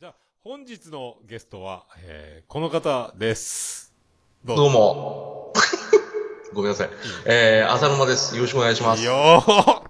[0.00, 3.92] じゃあ、本日のゲストは、えー、この方です。
[4.44, 5.52] どどうも。
[6.54, 6.90] ごめんなさい。
[7.26, 8.36] えー、浅沼です。
[8.36, 9.00] よろしくお願いします。
[9.00, 9.12] いいよ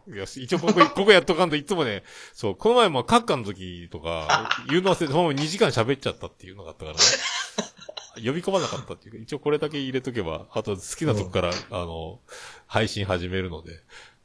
[0.09, 2.03] ーよし、一応ここ、 ここやっとかんといつもね、
[2.33, 7.03] そう、この前もカッカの時とか、言うの忘れて、もう2時間喋っちゃったっていうのがあったからね。
[8.16, 12.18] 呼び込まなかったっていうか、一応これだけ入れとけば、あと好きなとこから、あの、
[12.66, 13.73] 配信始めるので。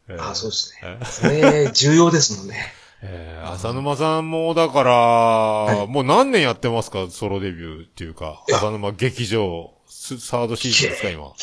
[0.07, 0.80] えーあ、そうですね。
[0.84, 2.73] えーそれ、重要ですもんね。
[3.04, 7.07] えー、浅沼さんも、だから、いもう何年やってますか？
[7.09, 11.34] ソロデビューっていうか、いや浅沼劇場、スサードシーズンですか、今。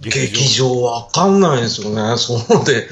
[0.00, 2.16] 劇場わかんないですよね。
[2.16, 2.88] そうで、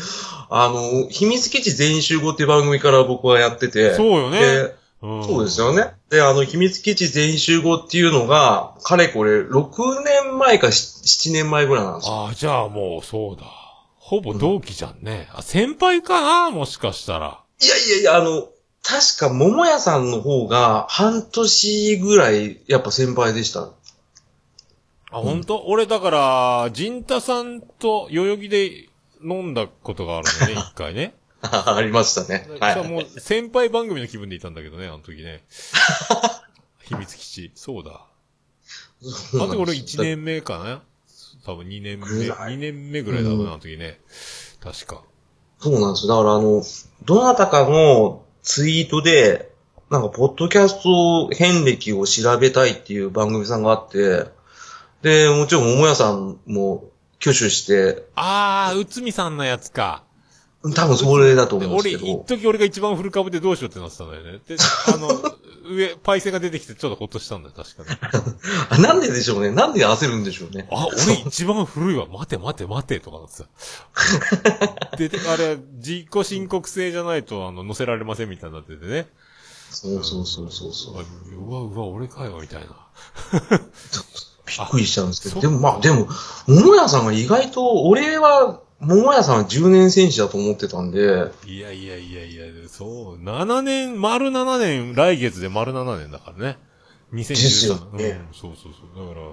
[0.51, 3.95] あの、秘密基地全員集合っていう番組から僕はやってて。
[3.95, 5.93] そうよねでうんそうですよね。
[6.11, 12.15] で、あの、秘密基地全員集合っていうのが、かれこれ6年前か7年前ぐらいなんですよ。
[12.15, 13.45] ああ、じゃあもう、そうだ。
[13.99, 15.29] ほぼ同期じゃんね。
[15.33, 16.51] あ、先輩かな？
[16.51, 17.41] もしかしたら。
[17.61, 18.49] いやいやいや、あの、
[18.83, 23.71] 確か桃屋さんの方が半年ぐらいやっぱ先輩でした。
[25.11, 28.89] あ、本当、俺だから、ジンタさんと代々木で
[29.25, 31.15] 飲んだことがあるのね、 一回ね。
[31.43, 32.49] ありましたね。
[32.61, 33.05] はさあもい。
[33.05, 35.45] う先輩番組の気分でいたんだけどね、あの時ね。
[36.85, 37.53] 秘密基地。
[37.55, 38.07] そうだ。
[39.35, 40.83] あと俺1年目かな？
[41.45, 44.01] 多分2年目、ぐらい2年目ぐらいだろうな、うんあの時ね。
[44.61, 45.03] 確か。
[45.61, 46.17] そうなんですよ。
[46.17, 46.63] だからあの、
[47.05, 49.51] どなたかのツイートで、
[49.91, 54.27] なんか、ポッドキャスト遍歴を調べたいっていう番組さんがあって、
[55.03, 56.85] で、もちろん桃屋さんも
[57.21, 60.03] 挙手して、あー、内海さんのやつか。
[60.63, 62.25] 多分それだと思うんですけど。
[62.25, 64.41] 一時俺が一番フル株でどうしようってなってたんだよね。
[64.47, 64.57] で、
[64.93, 65.09] あの、
[65.69, 67.99] 上、パイセンが出てきてちょっとほっとしたんだよ、確かね。
[68.71, 69.51] あ なんででしょうね。
[69.51, 70.69] なんで焦るんでしょうね。
[70.71, 72.07] あ、俺一番古いわ。
[72.07, 73.45] 待て待て待てとかなってさ。
[74.97, 79.09] で、あれ、自己申告制じゃないと、あの、載せられませんみたいになっててね。
[79.71, 80.99] そうそうそうそうそう。
[81.01, 81.05] あ
[81.37, 82.69] うわ、うわ、俺かよ、みたいな。
[84.47, 85.39] びっくりしちゃうんですけど。
[85.39, 86.09] あでもまあ、でも、
[86.47, 91.01] 桃屋さんが意外と、俺は、桃屋さんは10年選手だと思ってたんで、
[91.47, 96.59] いやいやいやいや、そう、7年、丸7年、来月で丸7年だからね。
[97.13, 99.09] 2013ですようん、ねそうそうそう。
[99.09, 99.27] だから、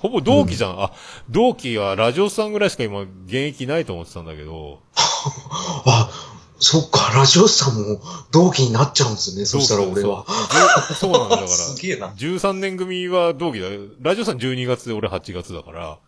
[0.00, 0.82] ほぼ同期じゃん。
[0.82, 0.92] あ、
[1.30, 4.80] 同期はラジオさんぐらいしか今、現役ないと思ってたんだけど。
[5.86, 6.10] あ、
[6.60, 8.00] そっか、ラジオスさんも
[8.30, 9.44] 同期になっちゃうんですね。
[9.44, 10.24] そしたら俺は。
[10.98, 11.12] そう。
[11.12, 11.48] なんだ、だから。
[11.48, 13.66] すげえな13年組は同期だ。
[14.00, 15.98] ラジオさん12月で俺8月だから。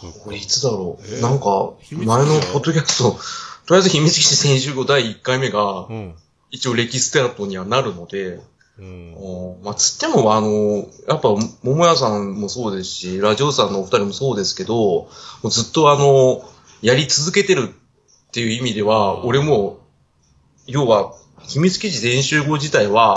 [0.00, 1.20] そうか俺いつだろえーう。
[1.22, 3.18] なんか、前のポッドキャスト、
[3.66, 6.14] とりあえず秘密基地選手後第1回目がう、ん。
[6.50, 8.40] 一応歴史テラットにはなるので、
[8.78, 9.14] うん。
[9.16, 15.08] おまあ、つっても、あの、やっぱ、桃屋さんもそうですし、ラジオさんのお二人もそうですけど、も
[15.42, 16.42] うずっとあの、
[16.80, 19.78] やり続けてるっていう意味では、俺も、
[20.66, 21.14] 要は、
[21.48, 23.16] 秘密基地全集合自体は、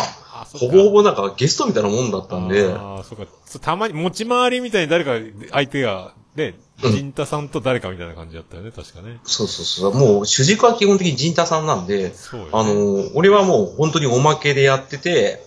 [0.58, 3.26] ほぼほぼなんかゲストみたいなもんだったんで、ああ、そうか。
[3.60, 5.12] たまに持ち回りみたいに誰か、
[5.52, 9.20] 相手が、ね、うんジンタさんと誰かみたいな感じだったよね、確かね。
[9.24, 9.94] そうそうそう。
[9.94, 12.14] もう主軸は基本的に陣太さんなんで、ね。
[12.52, 15.46] あ、の、俺はもう本当におまけでやってて、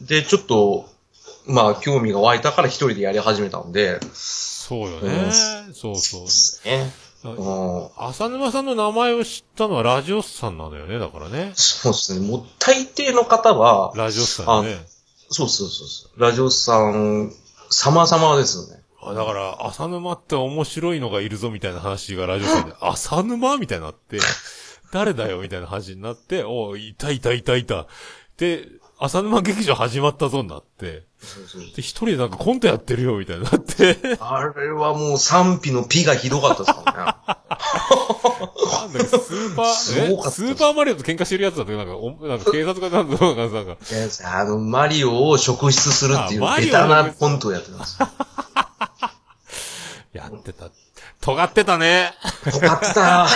[0.00, 0.88] で、ちょっと、
[1.46, 5.32] まあ、興味が湧いたから一人でやり始めたんで、そうよね。
[5.74, 6.22] そうそう。
[6.66, 6.90] ね。
[7.22, 11.52] あうん浅沼さんの名前を知ったのはラジオスさんなのよね、だからね。
[11.54, 12.26] そうですね。
[12.26, 14.78] もう大抵の方は、ラジオスさんよね。
[15.28, 16.20] そうそうそうそう。
[16.20, 17.32] ラジオさん、
[17.68, 18.79] 様々ですよね。
[19.02, 24.18] あだから、浅沼って面白いのがいるぞみたいな話がラジオさんで、 浅沼みたいになって、
[24.92, 27.86] 誰だよみたいな話になって、おいたいたいたいた。
[28.36, 28.68] で、
[28.98, 36.98] 浅沼劇場始まったぞになって、そうそうで、一人でなんかコントやってるよみたいになって、あれはもう賛否のピがひどかったですからね。
[36.98, 39.74] なんだっけ、スーパー、
[40.30, 48.08] スーパーマリオと喧嘩してるやつだって、なんか、おなんか警察がなんだろうなんか、なんか、いやあの、マリオを職質するっていうベタなコントをやってたんですよ。
[50.12, 50.70] やってた。
[51.20, 52.12] 尖ってたね。
[52.50, 53.26] 尖ってた。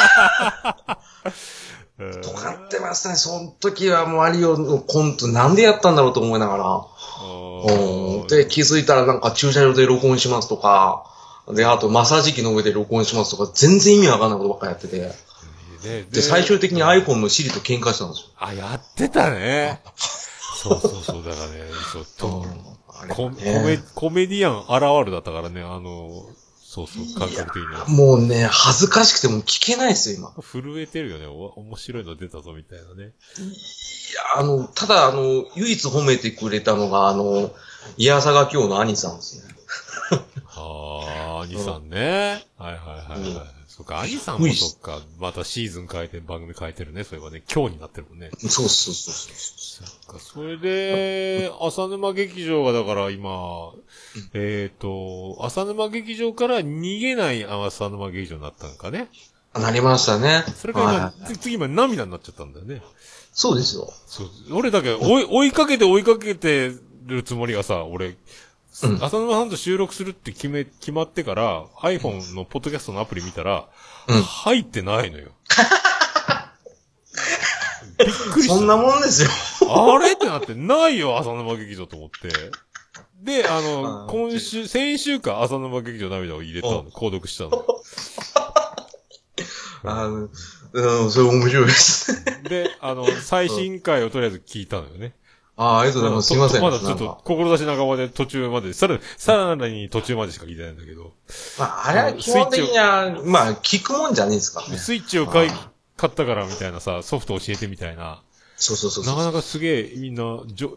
[1.98, 3.16] うん尖ってましたね。
[3.16, 6.86] その時はマリオのコントなんでやったんだろうと思いながら。
[7.26, 11.04] うんで、気づいたらなんか駐車場で録音しますとか、
[11.52, 15.24] で、あとマッサージ機の上で録音しますとか、全然意味わかんないことばっかりやってて。
[15.82, 18.26] でで、最終的に iPhone の Siri と喧嘩したんですよ。
[18.38, 19.80] あ、やってたね。
[20.56, 22.46] そうそうそう、だからね、そうと、
[23.06, 26.26] ねコメ、コメディアン現るだったからね、あの、
[26.74, 27.86] そうそう、感覚的には。
[27.86, 30.42] もうね、恥ずかしくても聞けないですよ、今。
[30.42, 31.26] 震えてるよね。
[31.26, 33.04] お面白いの出たぞ、みたいなね。
[33.04, 37.52] いや、あの、ただ、あの、唯一褒めてくれたのが、あの、
[37.96, 39.54] イヤサガ今日の兄さんですね。
[40.56, 42.44] ああ、兄さんね。
[42.58, 43.30] はいはいはいはい。
[43.30, 47.02] うんそっか、兄さんもそっか、またシーズン変えて、番組変えてるね。
[47.02, 48.30] そういえばね、今日になってるもんね。
[48.38, 49.34] そうそうそうそう。
[50.18, 50.24] か。
[50.24, 53.72] それで、浅沼劇場がだから今、
[54.32, 59.08] えっ、と、浅沼劇場から逃げない浅沼劇場になったのかね。
[59.54, 60.44] なりましたね。
[60.56, 62.82] それから今、次今涙になっちゃったんだよね。
[63.32, 63.92] そうですよ。
[64.06, 64.28] そう。
[64.52, 66.72] 俺だけ追い、追いかけて追いかけて
[67.06, 73.68] るつもりがさ、俺、うん浅沼さんと収録するって決め、決まってから、iPhone のポッドキャストのアプリ見たら、
[74.08, 75.30] うん入ってないのよ。
[78.06, 78.54] びっくりした。
[78.54, 79.30] そんなもんですよ。
[79.68, 80.12] あれ？
[80.12, 82.28] ってなって、ないよ、浅沼劇場と思って。
[83.22, 87.64] で、あの、今週、先週か、浅沼劇場涙を入れたの、購読したの。
[89.86, 90.28] あの、
[90.72, 92.24] うん、それ面白いです。
[92.44, 95.14] で、あの、最新回をとりあえず聞いたのよね。
[95.56, 96.28] ああ、ありがとうございます。
[96.28, 96.62] すいません。
[96.62, 101.12] まだちょっと志半ばで途中まで、さらに、さらに途中までしか聞いてないんだけど、
[101.58, 104.78] まあ、あれは基本的には、まあ、聞くもんじゃねえですからね。
[104.78, 108.22] スイッチを買いあ、買ったからみたいなさ、ソフト教えてみたいな。
[108.56, 109.04] そうそうそう。
[109.04, 110.76] なかなかすげえ、みんな、じょ、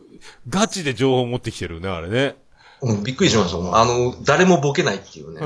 [0.49, 2.35] ガチで情報持ってきてるね、あれね。
[2.81, 3.75] うん、びっくりしましたもん。
[3.75, 5.41] あの、誰もボケないっていうね。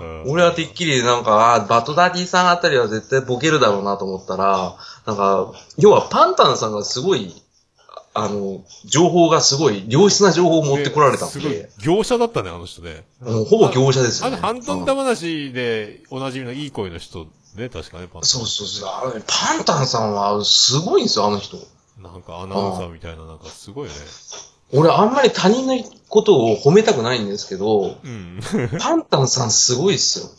[0.00, 4.76] う ん俺はてっきりなんか、バトダディさんあたりは絶対ボケるだろうなと思ったら、
[5.06, 7.43] なんか、要はパンタンさんがすごい、
[8.14, 13.04] あの、情報がすごい、良質な情報を持ってこられたんすごいで、、業者だったね、あの人ね。
[13.20, 14.36] もうほぼ業者ですよね。
[14.36, 17.26] あの、ハントン玉話でおなじみのいい声の人
[17.56, 18.88] ね、確かね、パンそうそうそう。
[18.88, 21.56] あのねパンタンさんはすごいんですよ、あの人。
[21.98, 23.98] なんかアナウンサーみたいな、なんかすごいよね。
[24.72, 25.76] 俺あんまり他人の
[26.08, 28.40] ことを褒めたくないんですけど、うん。
[28.80, 30.30] パンタンさんすごいっすよ。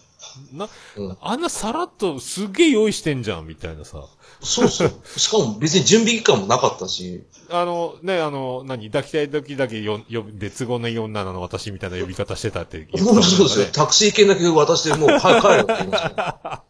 [0.52, 0.68] な、
[0.98, 4.04] うんあんなさらっとすげえ用意してんじゃん、みたいなさ。
[4.42, 4.94] そうそう。
[5.18, 13.68] しかも別に準備期間もなかったし、あの、ね、あの、何、抱きたい時だけよ、呼ぶ、で、都合のいい女なの私みたいな呼び方してたって言ってたもんね本当そうですよ。
[13.74, 16.64] タクシー券だけ渡して、もう、はい、帰るって言いましたよ。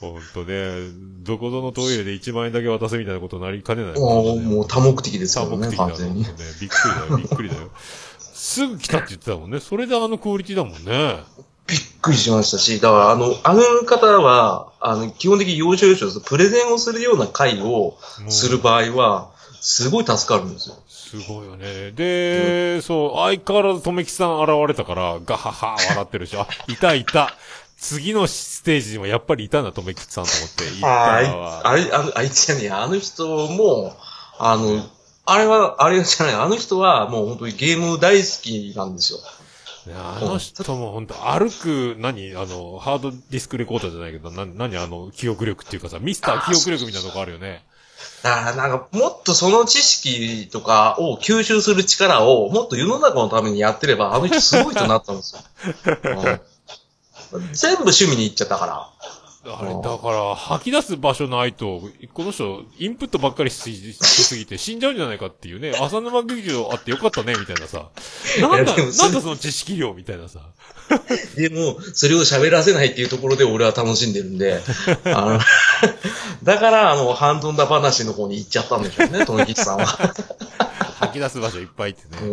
[0.00, 0.90] ほんとね、
[1.22, 6.24] どこぞのトイレで1万円だけ渡すみたいなことになりかねない、もう、もう多目的です多よね、目的だね完全に。。
[6.24, 7.70] びっくりだよ、びっくりだよ。
[8.18, 9.60] すぐ来たって言ってたもんね。
[9.60, 11.20] それであのクオリティだもんね。
[11.66, 17.96] びっくりしましたし、だから、あの、あの方は、あの、基本的に要所要所、プレゼンをするような会を
[18.28, 19.32] する場合は、
[19.68, 20.76] すごい助かるんですよ。
[20.86, 21.90] すごいよね。
[21.90, 27.34] で、そう、相変わらずとめきさん現れたから、ガハハ笑ってるし、あ、いたいた。
[27.76, 30.78] 次のステージにもやっぱりいたんだ、とめきさんと思って。
[30.78, 31.68] いたあ。
[31.68, 33.96] あれ、あの、あいつじゃねあの人も、
[34.38, 34.88] あの、
[35.24, 39.18] あれは、あれじゃない、あの人はもう本当にゲーム大好きなんですよ。
[39.88, 42.36] ねあの人も本当歩く、何？
[42.36, 44.76] あの、ハードディスクレコーダーじゃないけど、な、何？
[44.76, 47.64] あの、記憶力っていうかさ、ミスター記憶力みたいなとこあるよね。
[48.22, 55.42] だからなんか、もっとその知識とかを吸収する力を、もっと世の中のためにやってれば、あの人すごい人になったんですよ。
[56.30, 56.40] うん
[57.52, 58.90] 全部趣味に行っちゃったから。
[59.48, 61.80] あれ、だから、吐き出す場所ないと、
[62.14, 67.86] この人、インプットばっかりししすぎて死んじゃうんじゃないかっていうね、 浅沼劇場あってよかったね、みたいなさ。
[68.40, 70.40] なんだ、なんだその知識量みたいなさ。
[71.36, 74.60] でも、それを喋らせないっていうところで俺は楽しんでるんで、
[75.04, 75.40] あの、
[76.42, 79.86] だから、あの、ハンドンダ話の方に行っちゃったんでしょうね、富吉さんは。
[80.98, 82.32] 吐き出す場所いっぱいってね。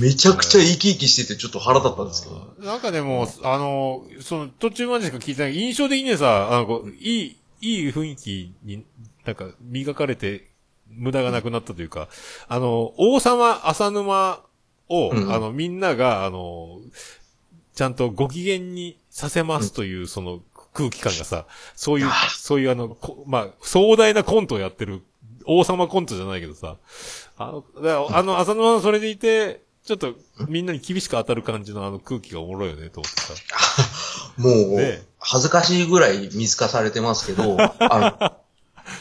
[0.00, 2.54] めちゃくちゃ生き生きしてて、ちょっと腹立ったんですけど。
[2.64, 8.84] なんかでも、あの、その、途中までしか聞いてない印象的にさ、あの、いい、いい雰囲気に、
[9.24, 10.50] なんか、磨かれて、
[10.88, 12.08] 無駄がなくなったというか、
[12.48, 14.40] あの、王様浅沼
[14.88, 16.80] を、うんあの、みんなが、あの、
[17.76, 20.40] ちゃんとご機嫌にさせますという、その
[20.72, 25.02] 空気感がさ、そういう、そういうあの、こまあ、壮大なコントをやってる、
[25.44, 26.78] 王様コントじゃないけどさ、
[27.36, 30.14] あの、あの、浅沼はそれでいて、ちょっと、
[30.48, 33.34] みんなに厳しく当たる感じのあの空気がおもろいよね、と思ってさ。
[34.38, 38.32] もうね、恥ずかしいぐらい見透かされてますけど、 あの、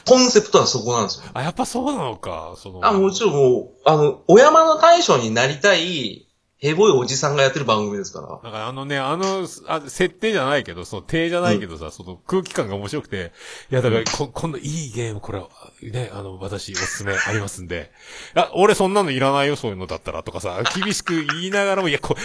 [0.05, 1.23] コンセプトはそこなんですよ。
[1.33, 2.85] あ、やっぱそうなのか、その。
[2.85, 6.24] あ、もちろんもう、あの、お山の大将になりたい、
[6.65, 8.27] ヘボいおじさんがやってる番組ですから。
[8.27, 13.33] だからあのね、あの、あ設定じゃないけど、その定じゃないけどさ、その空気感が面白くて、
[13.71, 15.43] いや、だから、こ、こんないいゲーム、これ、
[15.91, 17.91] ね、あの、私、おすすめありますんで、
[18.33, 22.15] あ、俺そんなのいらないよ、そういうのだったら、とかさ、厳しく言いながらも、いや、こ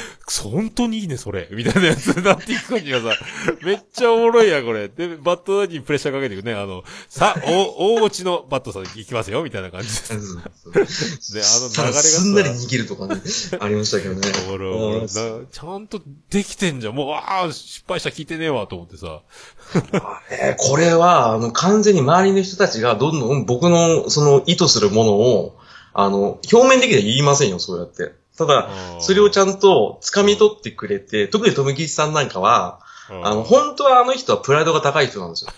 [0.43, 3.15] 本当にいいね、それ、みたいなやつになっていく感じがさ、
[3.63, 4.89] めっちゃおもろいや、これ。
[4.89, 11.35] で、バットダディにプレッシャーかけていくね、あの、さ、お、大落ちのバットさん行きますよ、みたいな感じです。
[11.35, 13.21] で、あの流れがさすんなり逃げるとかね、
[13.61, 14.30] ありましたけどね。
[14.47, 15.09] おもろいおもろいうんな
[15.51, 16.95] ちゃんとできてんじゃん。
[16.95, 19.21] もう、ああ、失敗した聞いてねえわ、と思ってさ。
[20.31, 25.59] えーこれは、あの、完全に周りの人たちがどんどん僕の、その、意図するものを、
[25.93, 28.13] あの、表面的には言いませんよ、そうやって。
[28.39, 28.71] ただ、
[29.01, 35.51] それをちゃんと掴み取ってくれて、特に富吉さんなんかは、うんあの、本当はあの人はプライドが高い人なんですよ。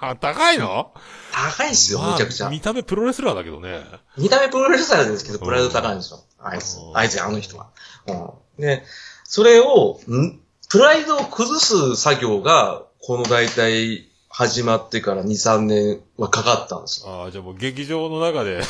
[0.00, 0.92] あ、高いの？
[1.32, 2.48] 高いっすよ、まあめちゃくちゃ。
[2.48, 3.84] 見た目プロレスラーだけどね。
[4.16, 6.20] 見た目プロレスラーですけど、プライド高いんですよ。
[6.42, 6.92] あいつう。
[6.92, 7.68] んあいつ、あの人は。
[8.06, 8.62] うん。
[8.62, 8.82] で、
[9.24, 10.40] それを、ん？
[10.68, 17.10] プライドを崩す作業が、この大体、始まってから2、3年はかかったんですよ。
[17.12, 18.60] ああ、じゃあもう劇場の中で、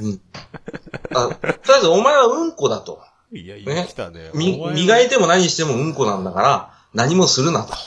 [0.00, 0.20] うん。
[1.14, 3.00] あ、とりあえず、お前はうんこだと。
[3.32, 3.74] いや、いね？
[3.74, 4.30] や、来たね。
[4.34, 7.72] み磨いても何してもうんこなんだから、何もするなと。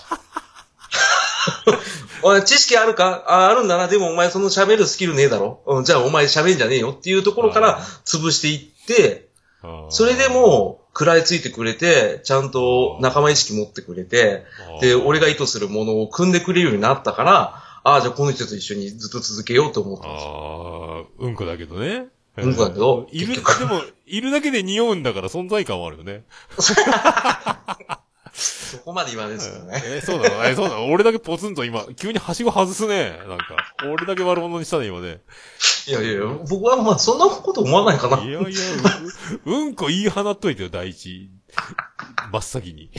[2.23, 3.23] おい、知識あるか？
[3.27, 3.88] あ、あるんだな。
[3.88, 5.61] でもお前その喋るスキルねえだろ。
[5.65, 8.71] うん、じゃあお前喋んじゃねえよっていうところから潰していっ
[9.89, 14.45] それで、も食らいついてくれて、ちゃんと仲間意識持ってくれて、
[14.81, 21.05] で、俺が意図するものを組んでくれるようになったから、ああ、じゃあこの人と一緒にずっと続けようと思ったんですよ。
[21.19, 22.07] ああ、うんこだけどね。
[22.38, 26.23] うんこだけどいる、でも、いるだけで匂うんだから存在感はあるよね。
[28.33, 29.81] そこまで言わないですよね。
[29.85, 30.35] えーそうなの？
[30.45, 30.85] えーそうなの？
[30.91, 33.19] 俺だけポツンと今、急にはしご外すね。
[33.27, 33.45] なんか、
[33.85, 35.21] 俺だけ悪者にしたね、今ね。
[35.88, 38.23] いやいやいや、僕はまあそんなこと思わないかな。
[38.23, 38.50] いやいや、
[39.45, 41.29] う、うんこ言い放っといてよ、第一。
[42.31, 42.89] 真っ先に。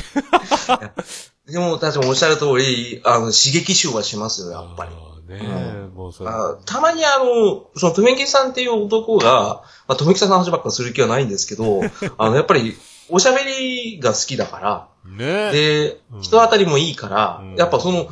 [1.48, 4.90] でも、確かにおっしゃる通り、あの、刺激臭はしますよ、やっぱり。
[5.34, 6.30] ねえ、もうそれ。
[6.30, 11.80] あたまにあの、その、とめきさんっていう男が、まあ、とめきさんの話ばっかする気はないんですけど、
[12.18, 12.76] あの、やっぱり、
[13.08, 15.52] おしゃべりが好きだから、ねえ。
[15.52, 18.08] でうん、人当たりもいいから、うんやっぱその、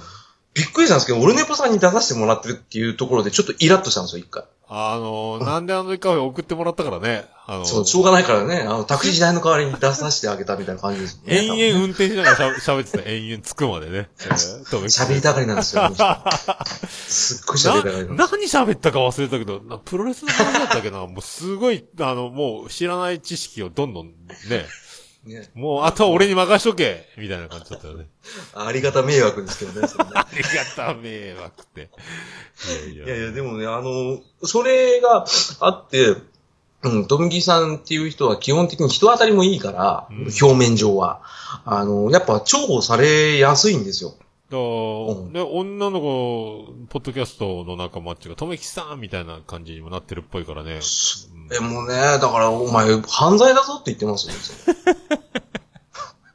[0.53, 4.45] びっくりしたんですけど、オルネポさんに出させてもらってるっていうところで、ちょっとイラッとしたんですよ、一回。
[4.73, 7.25] あの、なんであのカフェ送ってもらったからね。
[7.47, 11.45] あの、そう、しょうがないからね、あの、タクシー時代の代わりに出させてあげたみたいな感じですね。
[11.45, 13.09] 延々運転しながらしゃ喋 ってた。
[13.09, 14.09] 延々着くまでね。
[14.21, 15.91] えーと喋りたがりなんですよ、
[16.89, 24.07] すっごい喋りたがりなんな、です何喋ったか忘れたけど、なプロレスの話だったっけな、もうすごい、あの、もう知らない知識をどんどん
[24.49, 24.67] ね、
[25.31, 25.49] ね。
[25.55, 28.07] もうあとは俺に任しとけみたいな感じだったよね。
[28.55, 31.91] ありがた迷惑ですけどね、それね ありがた迷惑って。
[32.93, 33.17] いやいや。
[33.17, 35.25] いやいや、でもね、あの、それが
[35.61, 36.17] あって、
[36.83, 41.23] うん、ドムギさんっていう人は基本的に人当たりもいいから、うん表面上は。
[41.65, 44.15] あの、やっぱ重宝されやすいんですよ。
[44.51, 50.81] だからんね、女の子、ポッドキャストの仲間っていうか、とめきさんみたいな感じにもなってるっぽいからね。
[51.35, 54.35] うんえ、もうね、だからお前、犯罪だぞって言ってますよ。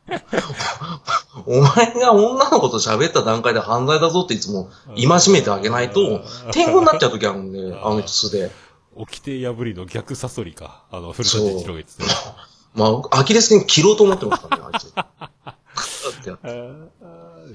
[1.48, 8.52] お前が女の子と喋った段階で犯罪だぞっていつも戒めてあげないと、天狗になっちゃう時あるんで、あの人素で。
[8.96, 10.86] 掟破りの逆サソリか。
[10.92, 11.92] あの、古舘一郎が言って。
[12.74, 14.92] まあ、アキレス腱切ろうと思ってますからね、あいつ。
[15.76, 15.82] ク
[16.12, 16.48] ッてやって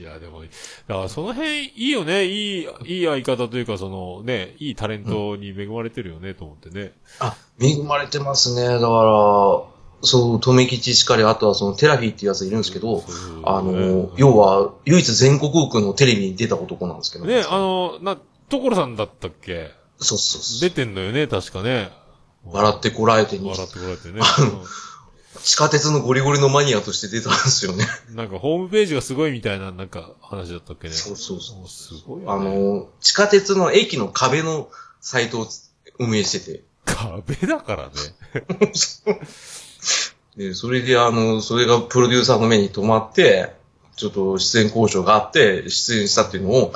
[0.00, 0.46] いや、でも、だ
[0.94, 2.24] からその辺いいよね。
[2.24, 6.92] いい、いい相方というか、そのね、いいタレントに恵まれてるよね、と思ってね。
[7.18, 8.66] あ、恵まれてますね。
[8.66, 8.88] だから、
[10.02, 13.04] そう、留吉しかり、あとはそのテラフィーっていうやついるんですけど、
[13.44, 18.16] あの、要は、唯一全国区のテレビに出た男なんですけどね、あの、な、
[18.48, 19.70] 所さんだったっけ？
[19.98, 20.70] そうそうそう。
[20.70, 21.90] 出てんのよね、確かね。
[22.46, 24.22] 笑ってこらえてに笑ってこられてね。
[25.38, 27.86] 地下鉄のゴリゴリのマニアとして出たんですよね。
[28.10, 30.94] うんなんかホームページがすごいみたいな、なんか話だったっけね。
[30.94, 32.26] そうそうそうもすごいね。
[32.26, 34.68] の、地下鉄の駅の壁の
[35.00, 35.46] サイトを
[35.98, 36.62] 運営してて。
[36.84, 37.92] 壁だからね。
[40.36, 43.52] で、それであの、それがプロデューサーの目に留まって、
[43.96, 46.72] ちょっと出演交渉があって、出演したっていうのを、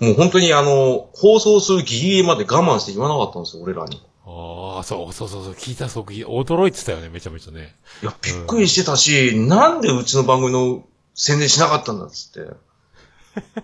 [0.00, 4.00] もう本当にあの、放送するギリギリまで我慢して言わなかったんですよ、俺らに。
[4.30, 7.74] ああ、そうそうそうそう、聞いたそう、聞い驚いてたよね、めちゃめちゃね。
[8.02, 12.52] いや、びっくりしてたし、なんでうちの番組の宣伝しなかったんだっつって。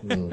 [0.09, 0.31] うん、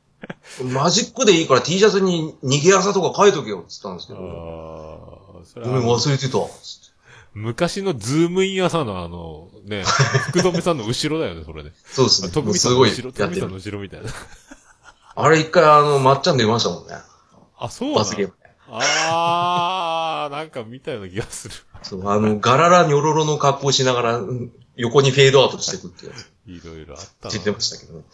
[0.72, 6.38] マジックでいいから T シャツに逃げ朝とか書いとけよっつったんですけあど、あ、それごめんは、忘れてた。
[7.34, 9.84] 昔のズームイン朝のあの、ね、
[10.30, 11.72] 福留さんの後ろだよね、それね。
[11.84, 12.30] そうですね。
[12.30, 13.56] 徳見さすごいんの後ろ、やってる徳見さんの。
[13.56, 14.10] 後ろみたいな。
[15.16, 16.94] あれ一回あの、まっちゃん出ましたもんね。
[17.58, 18.43] あ、そうなの罰ゲームで。
[18.80, 21.54] ああ、なんか見たような気がする。
[21.82, 27.32] そう、あの、ガララニョロロの格好しながら、うん横にフェードアウトしていくってやついろいろあったな。
[27.32, 28.04] 言ってましたけどね。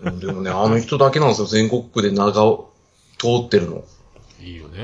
[0.00, 2.72] うんでもね、あの人だけなんですよ、全国区で長を
[3.18, 3.84] 通ってるの。
[4.40, 4.82] いいよね。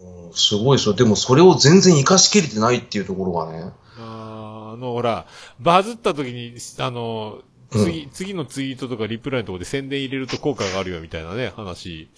[0.00, 0.94] うんすごいですよ。
[0.94, 3.72] でもそれを全然活かしきれてないっていうところがね。
[3.98, 5.26] あの、ほら、
[5.58, 7.38] バズった時に、あの、
[7.70, 12.08] 次、次のツイートとかリプライのところで宣伝入れると効果があるよみたいなね、話、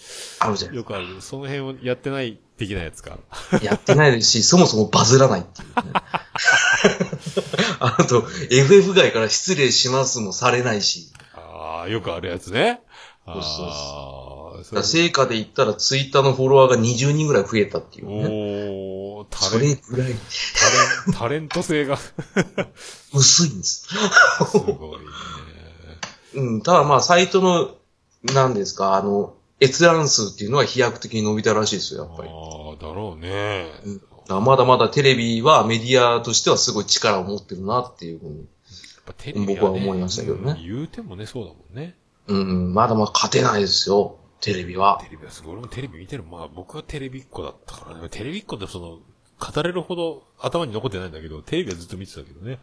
[0.40, 0.74] あるじゃん。
[0.74, 1.20] よくある。
[1.20, 3.18] その辺をやってない的なやつか。
[3.62, 5.74] やってないですし、そもそもバズらないっていう、ね。
[7.80, 11.12] あと、FF 外から失礼しますもされないし。
[11.34, 12.80] ああ、よくあるやつね。
[13.26, 18.26] そうそうああ、だから成果で言ったらツイッターのフォロワーが20人ぐらい増えたっていうね。
[18.26, 22.14] おー、タそレンれぐらいタレンタレント性がす
[23.12, 23.88] 薄いんです。
[24.50, 25.04] ごいね。
[26.34, 27.74] うん、ただまあ、サイトの、
[28.34, 32.28] なんですか、あの、閲覧数っていうのは飛躍的に伸びたらしいですよ、やっぱり。
[32.28, 33.66] ああ、だろうね。
[33.84, 38.46] うんまだまだテレビはメディアとしてはすごい力を持ってるなっていうふうに。
[39.46, 41.94] 僕は思いましたけどねうん言うてもね、そうだもんね。
[42.26, 45.00] うん、まだまだ勝てないですよ、テレビは。
[45.02, 45.52] テレビはすごい。
[45.54, 46.24] 俺もテレビ見てる。
[46.24, 48.08] まあ僕はテレビっ子だったからね。
[48.10, 48.98] テレビっ子ってその、
[49.40, 52.58] 語れるほど頭に残ってないんだけど、テレビはずっと見てたけどね。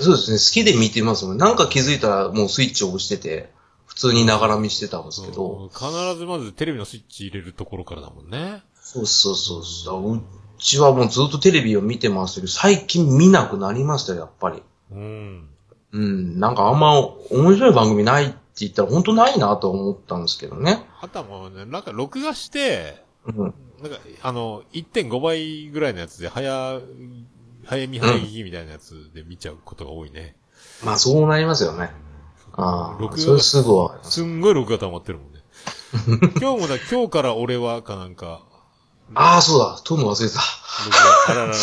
[0.00, 1.38] そうですね、好きで見てますもん。
[1.38, 3.50] なんか気づいたらもうスイッチを押してて、
[3.86, 5.70] 普通にながら見してたんですけど。
[5.72, 8.62] 必ずまずテレビのスイッチ入れるところからだもんね。
[8.80, 10.16] そうそうそうそう。
[10.16, 10.22] う
[10.58, 14.62] ちはもうずっとテレビを見てましたけど、最近見なくなりましたよ、やっぱり。
[14.92, 15.48] うん。
[15.92, 20.84] うん、なんかあんま面白い番組ないって言ったら本当ないなと思ったんですけどね。
[21.00, 23.36] あとはもうね、なんか録画して、うん。
[23.82, 26.80] なんか、あの、1.5倍ぐらいのやつで、早、
[27.70, 30.34] 早見早聞きみたいなやつで見ちゃうことが多いね。
[30.84, 31.92] まあそうなりますよね。
[32.54, 34.10] ああ、録画それすぐわかります。
[34.10, 35.38] すんごい録画溜まってるもんね。
[36.40, 38.42] 今日もだ、今日から俺はかなんか、
[39.14, 40.40] ああ、そうだ、撮るの忘れてた。
[41.28, 41.58] あらららら。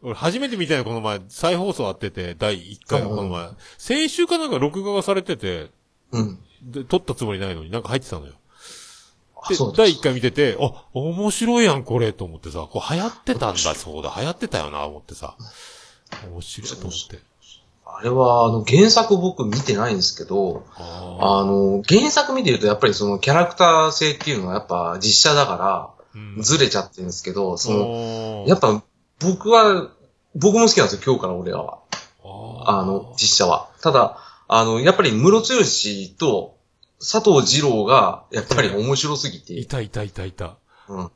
[0.00, 1.20] 俺初めて見たよ、この前。
[1.28, 3.50] 再放送あってて、第1回のこの前。
[3.76, 5.70] 先週かなんか録画がされてて、
[6.12, 6.38] うん。
[6.62, 8.32] で、撮ったつもりないのになんか入ってたのよ。
[9.48, 15.36] で第1回見てて、あ、面白いやん、これ、と思ってさ、こう流行ってたんだ、そうだ、流行ってたよな、思ってさ。
[16.30, 17.18] 面白いと思って。
[17.86, 28.82] あれは、あの、原作僕見てないんですけど、ああの、原作見てるとやっぱりそのキャラクター性っていうのはやっぱ実写だから、んずれちゃってるんですけど、その、のやっぱ
[29.20, 29.90] 僕は、
[30.34, 31.78] 僕も好きなんですよ、今日から俺らは。
[32.24, 33.68] ああの、実写は。
[33.80, 35.62] ただ、あの、やっぱり室剛
[36.18, 36.53] と
[37.00, 40.56] 佐藤二郎が、やっぱり面白すぎて、いたいたいたいた。
[40.88, 41.10] うん。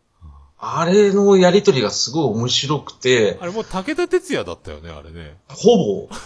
[0.61, 5.37] あれのやりとりがすごい面白くて、あれもう武田鉄矢だったよね、あれね。
[5.49, 6.09] ほぼ、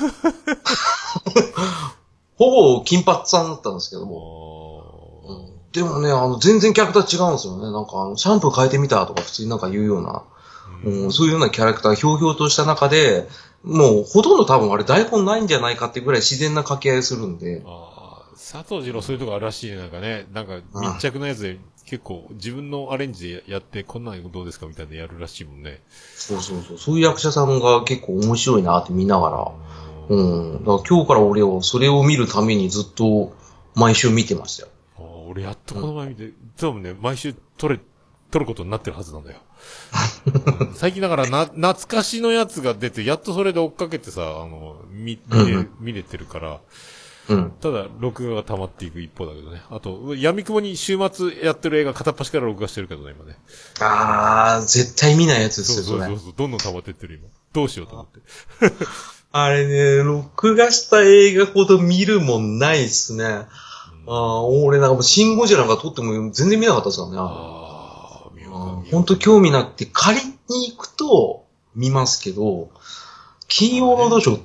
[2.37, 5.53] ほぼ金髪さんだったんですけども、あうん。
[5.73, 7.71] でもね、あの、全然キャラクター違うんですよね。
[7.71, 13.29] なんか、あの、シャンプー変えてみたとか普通になんか言うような、ーうん、そういうようなキャラクター、ひょうひょうとした中で、
[13.63, 18.02] もう、ほとんど多分あれ台本ないんじゃないかってぐらい自然な掛け合いするんで、ああ、
[18.43, 19.77] 佐藤二郎そういうとこあるらしいね。
[19.77, 25.81] なんかね、なんか密着のやつで結構自分のアレンジでやって、こんなんどうですかみたいなのやるらしいもんね。
[26.17, 29.53] そうそうそう、そういう役者さんが結構面白いなって見ながら、
[30.09, 33.33] うん、だから今日から俺を、それを見るためにずっと
[33.77, 34.69] 毎週見てましたよ。
[34.99, 37.79] ああ俺やっとこの前見て、多分ね、毎週撮れ、
[38.33, 39.39] 撮ることになってるはずなんだよ。
[40.61, 40.75] うん。
[40.75, 45.21] 最近だからな、懐かしのやつが出て、やっとそれで追っかけてさ、あの、見、
[45.79, 46.61] 見れてるから、
[47.29, 47.53] うん。
[47.61, 49.63] ただ、録画が溜まっていく一方だけどね。
[49.71, 53.39] あと、闇雲に週末やってる映画片っ端から録画してるけどね、今ね。
[53.81, 56.19] あー、絶対見ないやつですよ、そうそうそう。
[56.19, 57.29] そう、どんどん溜まってってる今。
[57.53, 58.21] どうしようと思って。
[59.31, 63.25] あれね、録画した映画ほど見るもんないっすね。
[63.25, 67.17] あー俺なんかもうシンゴジラなんか撮っても全然見なかったですからね。
[67.19, 72.71] ああ、見ようか見ようか本当興味なくて借りに行くと見ますけど、
[73.49, 74.41] 金曜ロードショー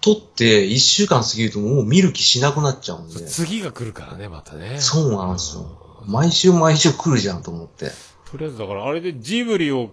[0.00, 3.26] 取って一週間過ぎるともう見る気しなくなっちゃうんで。
[3.26, 4.80] 次が来るからね、またね。
[4.80, 6.02] そうなんですよ。
[6.06, 7.90] 毎週毎週来るじゃんと思って。
[8.30, 9.90] とりあえずだからあれでジブリを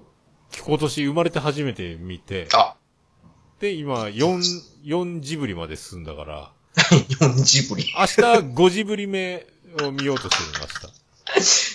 [0.65, 2.47] 今年生まれて初めて見て。
[2.53, 2.75] あ
[3.59, 4.41] で、今四、
[4.83, 6.51] 四ジブリまで進んだから。
[7.19, 9.47] 四ジブリ明日五ジブリ目
[9.81, 10.89] を見ようとしてみました。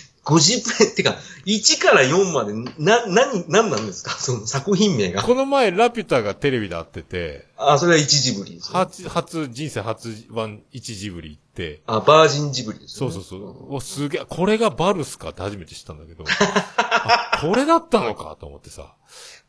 [0.28, 4.10] 50分、ってか、1から4まで、な、な、なんなんですか？
[4.20, 5.22] その作品名が。
[5.22, 7.46] この前、ラピュタがテレビで会ってて。
[7.56, 8.78] あ、それは一ジブリですね。
[8.78, 11.80] 初、初、人生初版一ジブリって。
[11.86, 12.98] あ、バージンジブリですね。
[12.98, 13.74] そうそうそう。
[13.76, 16.24] お、すげえ、これがバルスかって初めて知ったんだけど。
[16.76, 18.94] あ、これだったのかと思ってさ。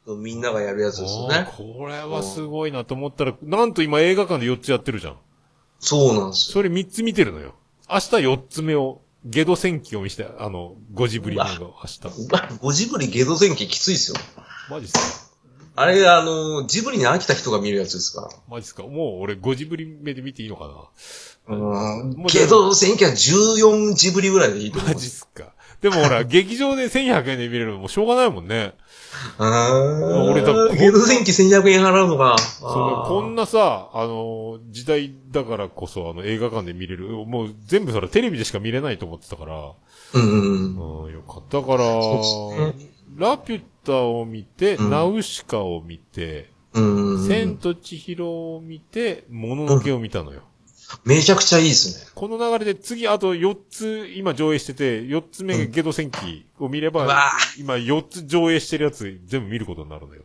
[0.07, 1.47] みんながやるやつですよね。
[1.57, 5.17] これはすごいなと思ったら、なんと今映画館で4つやってるじゃん。
[5.81, 6.53] そうなんですよ。
[6.53, 7.53] それ3つ見てるのよ。
[7.91, 11.99] 明日4つ目をゲド戦記を見せて、あの、5ジブリ目が明日。
[12.07, 14.17] うわ5ジブリゲド戦記きついっすよ。
[14.69, 15.29] マジっす
[15.75, 18.83] あれ、あの、ジブリに飽きた人が見るやつですかかマジっすか？
[18.83, 20.73] もう俺5ジブリ目で見ていいのかな？
[21.49, 21.55] ら。
[21.55, 22.27] うんもう。
[22.27, 24.93] ゲド戦記は14ジブリぐらいでいいと思う。
[24.93, 25.53] マジっすか？
[25.81, 28.73] でもほら、 劇場で1100円で見れるのもうしょうがないもんね。
[29.37, 32.37] あー俺多分ゲド戦記1100円払うのか。
[32.37, 37.07] そう、こんなさ、あの、時代だからこそ、あの、映画館で見れる。
[37.25, 39.71] もう全部それテレビでしか見れないと思ってたから。
[40.13, 41.61] うんうんよかった。
[41.61, 41.83] だから、
[43.17, 50.41] ラピュタを見て、うんナウシカを見て、うんうん千と千尋を見て、もののけを見たのよ。
[51.05, 52.07] めちゃくちゃいいですね。
[52.15, 60.23] この流れで次あと4つ今上映してて、4つ目がゲド戦記を見れば、うわ今4つ上映してるやつ全部見ることになるのよ。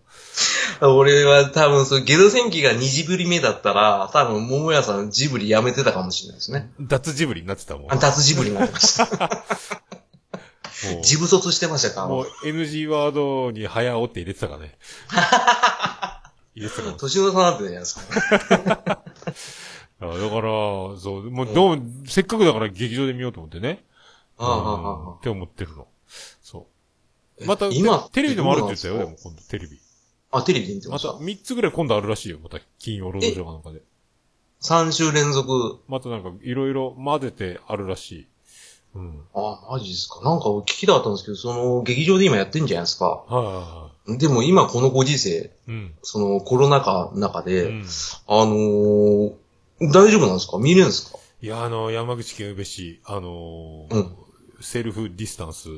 [0.81, 6.71] 俺は多分、そう、ゲド戦記が2ジブリ目だったら、多分、桃屋さんジブリやめてたかもしれないですね。
[6.81, 7.93] 脱ジブリになってたもん。
[7.93, 9.45] あ、脱ジブリになってました。
[11.03, 12.07] ジブ卒してましたか？
[12.09, 14.77] もう NG ワードに早尾って入れてたからね。
[16.55, 16.97] 入れてたかも。
[16.97, 19.03] 年の差なんてじゃないですか。
[20.11, 20.43] あだから、
[20.99, 23.85] そう、もう、どう、せっかくだから劇場で見ようと思ってね。
[24.39, 25.87] ああって思ってるの。
[26.43, 26.67] そ
[27.41, 27.47] う。
[27.47, 29.79] また、今テレビでもあるって言ったよ、でも今度テレビ。
[30.33, 31.13] あ、テレビで見てまました？
[31.13, 31.19] た。
[31.19, 33.83] 3つぐらい今度あるらしいよ、また金曜ロードショーかなんかで。
[34.63, 35.79] 3週連続。
[35.89, 38.27] またなんかいろいろ混ぜてあるらしい。
[38.97, 39.21] うん。
[39.35, 40.21] あ、マジですか？
[40.23, 43.25] なんか聞きたかったんですけど、その、劇場で今やってんじゃないですか？
[43.29, 45.31] はいでも今このご時世、
[45.67, 45.71] い。
[45.71, 45.95] うん。
[46.03, 47.85] そのコロナ禍の中で、うん。
[48.27, 49.33] あのー、
[49.81, 50.59] 大丈夫なんですか？
[50.59, 51.19] 見れるんですか？
[51.43, 54.17] いや、あの、山口県宇部市、あのーうん
[54.61, 55.69] self distance。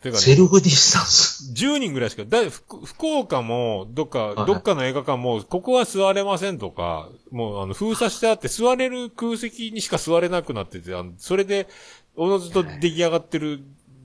[0.00, 11.68] てかセね、ルフディスタンス？10人ぐらいしか、だ福福岡も、どっか、はいどっかの映画館も、ここは座れませんとか、もう、あの、封鎖してあって、座れる空席にしか座れなくなってて、あのそれで、
[12.16, 13.60] おのずと出来上がってる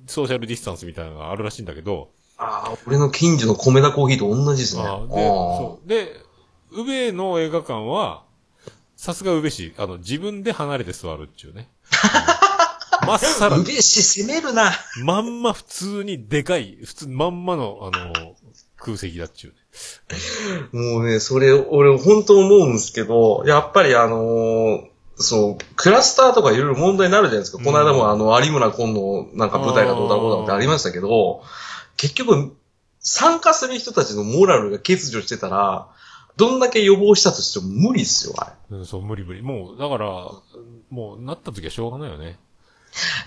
[0.08, 4.84] ソーシャルディスタンスみたいなのがあるらしいんだけど、ああ、俺の近所の米田コーヒーと同じですね。
[4.84, 5.88] あーで、そう。
[5.88, 6.16] で、
[6.72, 8.24] 宇部の映画館は、
[9.02, 11.72] さすが宇部市、あの、自分で離れて座るっていうね。
[13.08, 14.72] まっさら、嬉しい、攻めるな。
[15.04, 18.36] まんま普通にでかい、普通まんまの、あの、
[18.78, 19.56] 空席だっちゅ
[20.72, 20.94] うね。
[20.94, 27.58] もうね、それ、俺本当思うんですけど、やっぱりあのーそう、クラスターとかいろいろ問題になるじゃないですか。
[27.58, 31.42] うんこの間もあの、有村今のなんか舞台がどうだこうだってありましたけど、
[31.98, 32.56] 結局、
[33.00, 35.88] 参加する人たちのモラルが欠如してたら、
[36.38, 39.42] どんだけ予防したとしても無理っすよ、あうん、そう、無理無理。
[39.42, 40.32] もう、だから、
[40.90, 42.40] もう、なった時はしょうがないよね。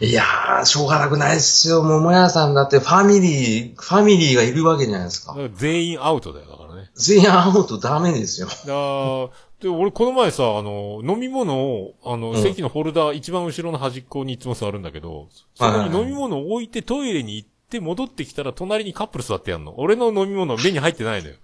[0.01, 0.09] れ。
[0.09, 1.83] いやー、しょうがなくないっすよ。
[1.83, 5.43] 桃屋さんだってファミリー、ファミリーがいるわけじゃないですかだか。
[5.43, 6.91] ら全員アウトだよ、だからね。
[6.95, 8.49] 全員会うとダメですよ。
[8.49, 19.75] だからで、俺この前さ、あの、飲み物を、あの、うん席のホルダー、一番後ろの端っこにいつも座るんだけど、そこに飲み物を置いてトイレに行って戻ってきたら隣にカップル座ってやんの。
[19.79, 21.37] 俺の飲み物目に入ってないのよ。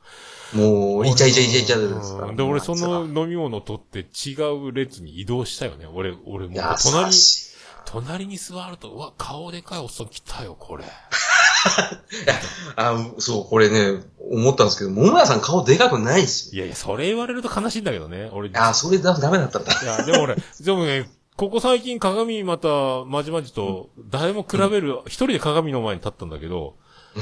[0.55, 5.87] もう、イチャイチャイチャイチャですかで、俺その飲み物を取って違う列に移動したよね。
[5.87, 7.13] 俺、俺もう隣
[7.85, 10.85] 隣に座ると、うわ、顔でかいおっさん来たよ、これ。
[12.77, 16.59] あ、そう、これね、思ったんですけど、桃屋さん顔でかくないんですよ。
[16.59, 18.31] いやいや、それ言われると悲しいんだけどね。
[18.33, 19.73] 俺、あ、それだ、ダメだったんだ。
[19.83, 22.69] いや、でも俺、でもね、ここ最近鏡また、
[23.07, 26.77] まじまじと、誰も比べる、一人で鏡の前に立ったんだけど、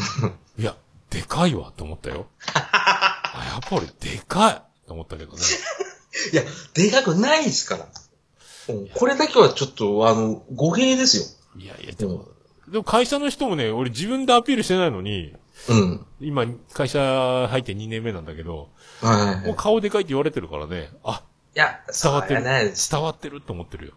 [0.59, 0.77] いや、
[1.11, 2.27] でかいわ、と思ったよ。
[3.38, 5.38] あ、やっぱ俺、でかいと思ったけどね。
[6.33, 6.42] いや、
[6.74, 7.85] でかくないですから。
[7.85, 11.24] うんこれだけはちょっと、あの、語弊ですよ。
[11.57, 12.27] いやいや、でも、
[12.68, 15.35] でも会社の人もね、俺自分でアピールしてないのに、
[15.68, 16.07] うん。
[16.20, 18.68] 今、会社入って2年目なんだけど、
[19.01, 19.46] はいはいはい。
[19.46, 21.22] もう顔でかいって言われてるからね、あ、
[21.57, 22.42] いや、伝わってる。
[22.42, 23.92] 伝わってると思ってるよ。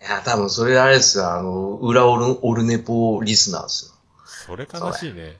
[0.00, 1.32] いや、多分それあれですよ。
[1.32, 3.92] あの、裏オルオルネポリスナーですよ。
[4.46, 5.38] それ悲しいね。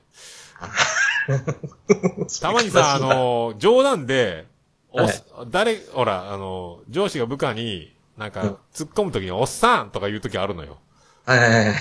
[2.41, 4.45] たまにさ、あの、冗談で、
[4.91, 10.77] お誰、ほら、あの、上司が部下に、なんかうん、突っ込むときに、おっさんとか言うときあるのよ。
[11.25, 11.75] はいはいはい。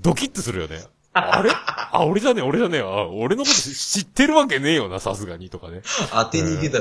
[0.00, 0.82] ドキッとするよね。
[1.12, 1.50] あれ？
[1.54, 2.88] あ、俺じゃねえ、俺じゃねえよ。
[2.88, 5.82] あ俺のこと知ってるわけねえよな、さすがに、とかね。
[6.10, 6.78] 当てにいけた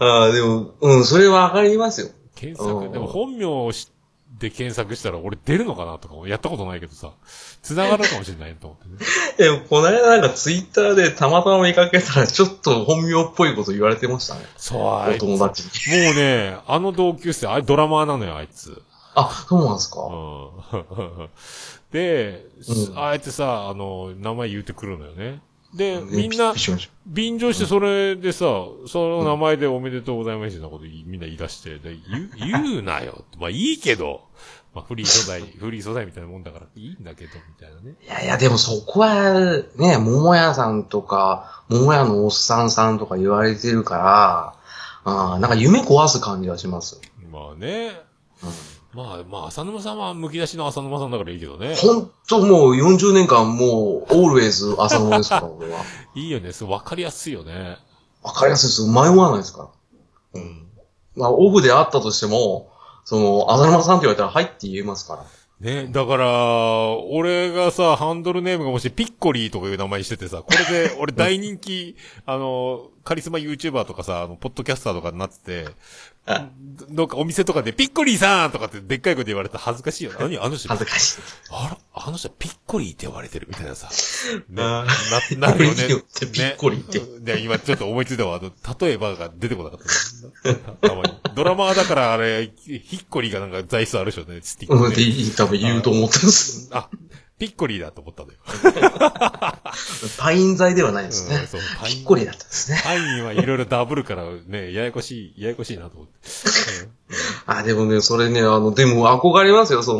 [0.00, 2.08] ああ、でも、うん、それはわかりますよ。
[2.34, 3.88] 検索、うんでも本名を知
[4.34, 7.12] って検索したら俺出るのかなとか、やったことないけどさ、
[7.66, 9.10] 繋がるかもしれないと思ってね。
[9.38, 14.46] でも、この間なんかツイッターでたまたま見かけたら、ちょっと本名っぽいこと言われてましたね。
[14.56, 15.96] そう、あお友達に。
[16.10, 18.80] うね、あの同級生、あれドラマーなのよ、あいつ。
[19.14, 20.00] あ、そうなんですか？
[20.02, 21.28] うん。
[21.90, 25.40] で、うんあえてさ、あの、名前言うてくるのよね。
[25.74, 26.54] で、ねみんな
[27.06, 28.44] 便乗してそれでさ、
[28.86, 32.30] その名前でおめでとうございますみたいなことみんな言い出して、で言う、
[32.64, 33.24] 言うなよ。
[33.38, 34.22] まあいいけど、
[34.76, 37.96] まあフリー素材、 フリー素材みたいなもんだからいいんだけど、みたいなね。
[38.04, 39.32] いやいや、でもそこは、
[39.76, 44.54] ね、桃屋さんとか、桃屋のおっさんさんとか言われてるから、
[45.10, 47.00] あーなんか夢壊す感じはします。
[47.32, 48.02] まあね。
[48.42, 48.50] うん
[48.92, 51.74] まあ、まあ、浅沼さんは剥き出しの浅沼さんだからいいけどね。
[51.74, 55.80] ほんともう40年間もう、オールウェイズ朝のですから、俺は。
[56.16, 56.50] いいよね。
[56.52, 57.76] そう、わかりやすいよね。
[58.22, 58.86] わかりやすいです。
[58.86, 59.68] 迷わないですか
[60.34, 60.40] ら。
[60.40, 60.66] うん。
[61.14, 62.70] まあ、オフであったとしても、
[63.06, 65.24] その、浅沼さんって言われたら、はいって言えますから。
[65.60, 75.68] ね、だから、俺がさ、ハンドルネームがもしピッコリーとかいう名前にしててさ、これで 俺大人気、あの、カリスマ YouTuber とかさ、あの、ポッドキャスターとかになってて、
[76.90, 80.12] どっかお店とかで、ピッコリーさんとかってでっかい声で言われたら恥ずかしいよ。
[80.18, 81.20] 何あの人、恥ずかしい。
[81.50, 83.88] あら、あの人ピッコリーって呼ばれてるみたいなさ。
[84.48, 84.86] ね、あ
[85.38, 85.86] な、なるよね。
[85.86, 88.36] っ てピッコリーってねで、今ちょっと思いついたわ。
[88.36, 89.78] あの、例えばが出てこなかっ
[90.42, 90.60] たね。
[90.80, 91.14] たまに。
[91.34, 96.68] ドラマーだからあれ、ヒッコリーがなんか座椅子あるでしょね、スティック、うん、ねで、いい多分言うと思ってます。
[96.72, 96.88] あ、
[97.38, 98.40] ピッコリーだと思ったんだよ。
[100.18, 101.36] パイン剤ではないですね。
[101.36, 102.80] うんそう、パピッコリだったんですね。
[102.82, 106.12] パインはいろいろダブルからね、ややこしい、ややこしいなと思って。
[107.46, 109.98] あ、でもね、それね、あの、でも憧れますよ、そ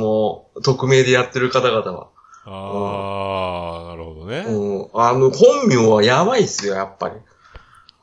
[0.54, 2.08] の、匿名でやってる方々は。
[2.08, 2.16] うん
[2.48, 4.44] あー、なるほどね。
[4.46, 4.88] うん。
[4.94, 7.16] あの、本名はやばいっすよ、やっぱり。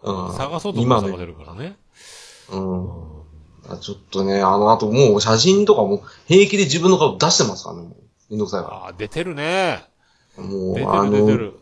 [0.03, 0.35] うん。
[0.35, 1.77] 探そうと今ねも探せるからね。
[2.51, 2.89] うん。
[3.69, 7.87] あちょっとね、あの、あともう写真とかも平気で自分の顔出してますからね。
[8.29, 9.83] めんどくさいかあー、出てるね。
[10.37, 10.43] ら。
[10.43, 11.53] もう、あの。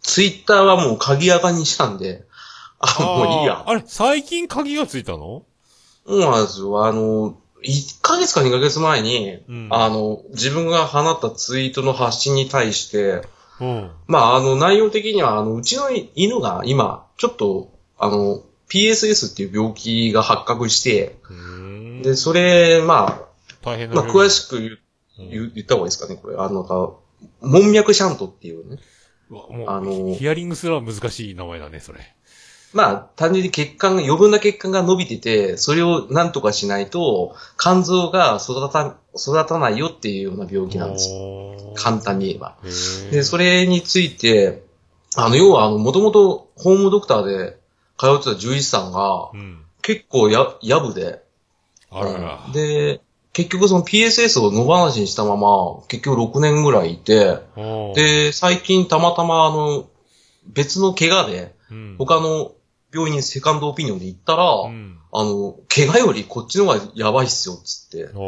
[0.00, 2.24] ツイッターはもう鍵垢にしたんで、
[2.78, 3.64] あ、もういいや。
[3.66, 5.44] あれ、最近鍵がついたの？
[6.06, 6.86] そうなんですよ。
[6.86, 13.22] あの、1ヶ月か2ヶ月前に、うんあの、自分が放ったツイートの発信に対して、
[13.60, 13.90] うん。
[14.06, 23.20] まあ、あの、内容的には、あの、うちの犬が今、ちょっと、あの、PSS っていう病気が発覚して、うーんで、それ、まあ、
[23.62, 23.96] 大変な。
[23.96, 24.78] まあ、詳しく言ううん
[25.18, 26.36] 言った方がいいですかね、これ。
[26.36, 26.92] あの、なんか
[27.40, 28.78] 門脈シャントっていうね。
[29.30, 32.00] うわもう、あのヒアリングすら難しい名前だね、それ。
[32.74, 41.10] まあ、単純に血管が、余分な血管が伸びてて、それを何とかしないと、肝臓が育た、育たないよっていうような病気なんです
[41.76, 42.56] 簡単に言えば。
[43.10, 44.62] で、それについて、
[45.16, 47.58] あの、要は、あの、もともと、ホームドクターで
[47.98, 49.64] 通ってた獣医師さんがう、ん。
[49.80, 51.22] 結構や、やぶで、
[51.90, 52.44] あらら。
[52.46, 53.00] うんで、
[53.38, 57.38] 結局その PSS を野放しにしたまま、結局6年ぐらいいて、
[57.94, 59.88] で、最近たまたまあの、
[60.44, 62.50] 別の怪我で、うん、他の
[62.92, 64.98] 病院にセカンドオピニオンで行ったら、うん。
[65.12, 68.06] あの、怪我よりこっちの方がやばいっすよ、つって。
[68.06, 68.10] うん。
[68.10, 68.18] 指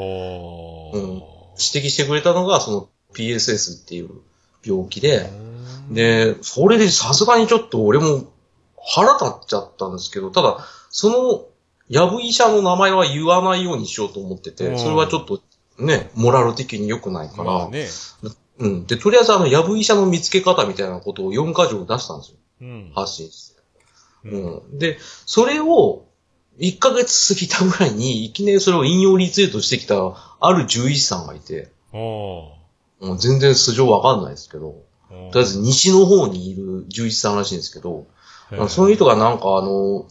[1.58, 4.10] 摘してくれたのが、その PSS っていう
[4.64, 5.28] 病気で、
[5.88, 8.32] うん、で、それでさすがにちょっと俺も
[8.80, 10.58] 腹立っちゃったんですけど、ただ、
[10.90, 11.50] その、
[11.90, 15.42] ヤブ医者の名前は言わないようにしようと思ってうんて、それはちょっと
[15.78, 17.86] ね、モラル的に良くないから、まあね。
[18.58, 18.86] うん。
[18.86, 22.36] で、とりあえずあの、ヤブ医者の見つけ方みたいなことを4箇条出したんですよ。
[22.62, 22.92] うん。
[22.94, 23.62] 発信して。
[24.24, 24.62] うん。
[24.70, 24.78] うん。
[24.78, 26.06] で、それを、
[26.58, 29.96] 1ヶ月過ぎたぐらいに、いきなりそれを引用リツイートしてきた、
[30.40, 31.70] ある獣医師さんがいて。
[33.00, 38.06] もう全然素性わかんないですけど、とりあえず西の方にいる獣医師さんらしいんですけど、
[38.68, 40.06] その人がなんかあの、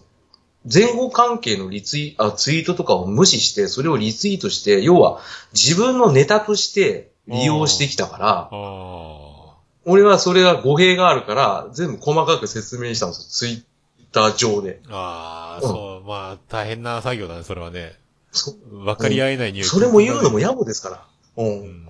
[0.72, 5.19] 前後関係のリツイあツイートとかを無視して、それをリツイートして、要は
[5.54, 9.30] 自分のネタとして利用してきたから、あ
[9.86, 13.26] 俺はそれは語弊があるから、全部細かく説明したんですよ。
[13.30, 13.63] ツイッ
[14.12, 14.82] ター上で。
[14.86, 17.93] ーあー、うんそう、まあ、大変な作業だね、それはね。
[18.32, 19.63] そ分かり合えない匂い。
[19.65, 21.06] それも言うのも野暮ですから。
[21.38, 21.43] う。
[21.43, 21.89] うんん。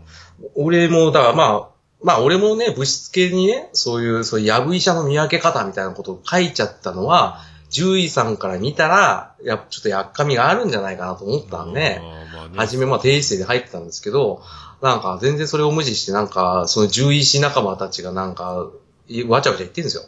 [0.55, 1.69] 俺も、だからまあ、
[2.01, 14.41] まあ俺もね、物質系にね、そういう、そういうヤブ医者の見分け方みたいなことを書いちゃったのは、獣医さんから見たら、やっぱちょっとやっかみがあるんじゃないかなと思ったんで、あーまあねめまあ低姿勢で入ってたんですけど、
[14.81, 18.69] なんか全然それを無視して、なんか、その獣医師仲間たちがなんか、
[19.07, 20.03] いわちゃわちゃ言ってるんですよ。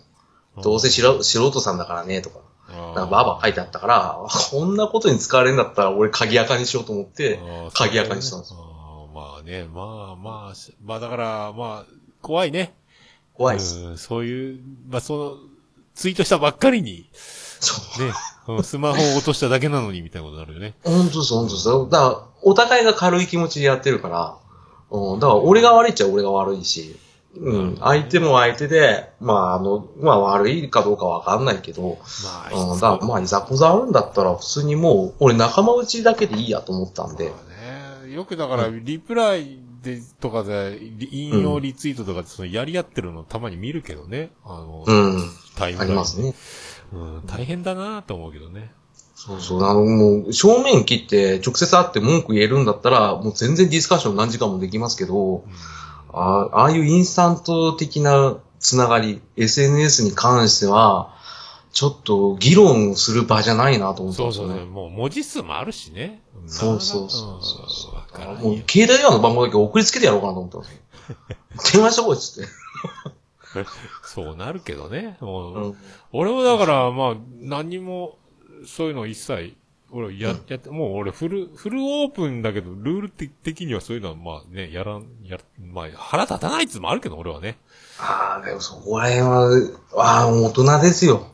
[0.62, 2.40] どうせ素人素人さんだからね、とか。
[2.72, 4.18] なんかバーバー書いてあったから、
[4.50, 7.40] こんなことに使われるんだったら俺鍵垢にしようと思って、
[7.74, 9.10] 鍵垢にしたんですよ。
[9.14, 12.74] まあね、まあまあ、しまあだから、まあ、怖いね。
[13.34, 13.80] 怖いです。
[13.80, 15.36] うんそういう、まあその、
[15.96, 17.10] ツイートしたばっかりに、
[17.62, 18.06] そう。
[18.06, 18.14] ね、
[18.48, 20.76] うんスマホを落としただけなのにみたいなことになるよね。
[20.84, 21.66] 本当です、本当です。
[21.68, 24.38] だから、お互いが軽い気持ちでやってるから、
[24.90, 26.98] うん、だから俺が悪いっちゃ俺が悪いし、
[27.38, 31.98] うん、相手も相手で、まあ、あの、まあ悪いかどうかわかんないけど、
[32.52, 37.36] まうん、だからまあ、いざこざあるんだったら、普通にもう、俺仲間内だけでいいやと思ったんで、ま
[38.02, 44.32] あね、よくだから、リプライで、とかで、リ引用リツイートとかで、そのやり合ってるのたまに見るけどね。
[44.44, 45.22] あの、うん、あ
[45.58, 45.94] タイムラインで。
[45.94, 46.36] りますね。
[46.94, 48.72] うん、大変だなと思うけどね。
[49.16, 55.44] そうそう、あの、もう、正面切って直接会って文句言えるんだったら、もう全然ディスカッション何時間もできますけど、うん
[56.14, 61.16] あああいうインスタント的なつながり、SNS に関しては、
[61.72, 64.54] ちょっと議論する場じゃないなと思ったんですよね。
[64.56, 64.66] そうそうね。
[64.66, 66.22] もう文字数もあるしね。
[66.48, 67.94] そうそうそうそう
[68.44, 71.82] もう携帯電話の番号だけ送りつけてやろうかなと思ったんですよ。
[71.82, 72.50] 電話してこいっつって。
[74.04, 75.18] そうなるけどね。
[75.22, 75.78] もううん
[76.12, 78.18] 俺もだから、まあ、何も、
[78.66, 79.56] そういうの一切、
[79.92, 87.58] 俺や、やって、もう俺フル、フルオープンだけど、ルール的にはそういうのはまあね、やらん、や、まあ腹立たないっつもあるけど、俺はね。
[88.00, 89.50] ああ、でもそこら辺は、
[89.96, 91.28] ああ、大人ですよ。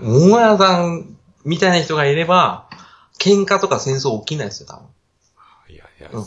[0.00, 0.18] うん。
[0.18, 2.68] 桃屋さんみたいな人がいれば、
[3.18, 4.86] 喧嘩とか戦争起きないですよ、多分。
[5.74, 6.24] いやいや、うん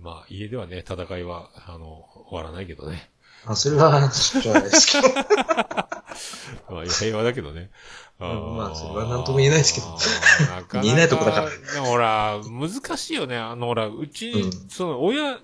[0.00, 3.10] まあ、家ではね、戦いは、あの、終わらないけどね。
[3.46, 5.14] あ、それは、しょうがないですけど。
[6.70, 7.70] まあ、平和だけどね。
[8.20, 13.36] うんーまあそれはなんとも言えないですけどなかなか言えないとこだからでもほら、難しいよね。
[13.36, 15.40] あの、ほら、うち、うんその、親、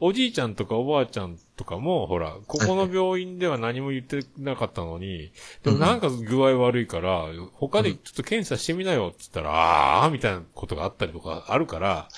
[0.00, 5.32] おじいちゃんとかおばあちゃんとかも、ほら、ここの病院では何も言ってなかったのに、
[5.62, 12.08] でもなんか具合悪いから、他でちょっと検査してみなよって言ったら、あーみたいなことがあったりとかあるから、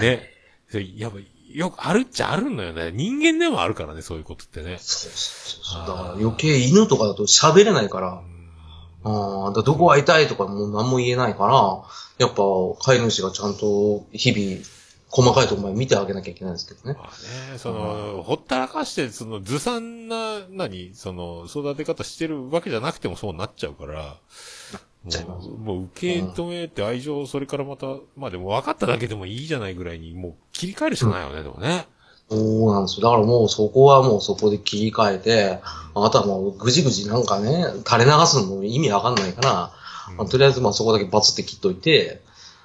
[0.00, 0.30] ね。
[0.96, 1.18] やっぱ、
[1.54, 2.90] よくあるっちゃあるのよね。
[2.92, 4.76] 人間でもあるからね、そういうことってね。
[4.80, 5.86] そうそうそう。
[5.86, 8.22] だから余計犬とかだと喋れないから、
[9.04, 12.42] ああ、だどこが痛いとかもう何も言えないから、やっぱ
[12.84, 14.64] 飼い主がちゃんと日々
[15.14, 16.98] 細かいところまで見てあげなきゃいけないんですけどね。
[16.98, 24.16] まあね、その、ほったらかして、その、ずさんな、何、その、育て方してるわけじゃなくてもそうなっちゃうから、
[25.08, 27.86] ちゃいますもう、受け止めて愛情、それからまた、
[28.16, 31.86] まあでも分かっただけでもいいじゃないぐらいに、もう切り替えるしかないよね、でもね。
[32.30, 33.04] そうなんですよ。
[33.04, 35.60] だからもうそこはもうそこで切り替えて、
[35.94, 39.72] あとはもうぐじぐじなんかね、垂れ流すのも意味わかんないから、
[40.18, 42.20] うんとりあえずまあそこだけバツって切っといて、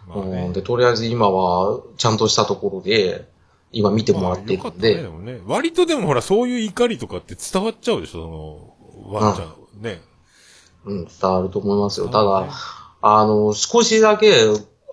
[0.08, 3.28] まあねうん、で、とりあえず今はちゃんとしたところで、
[3.71, 5.39] 今見てもらってるんまあね、で、でもね。
[5.45, 10.02] 割とでもほら、そういう怒りとかって伝わっちゃうでしょ、その、ワンちゃん、ね。
[10.89, 12.08] うん、伝わると思いますよ。
[12.10, 12.47] ただ、
[13.02, 14.34] あの、少しだけ、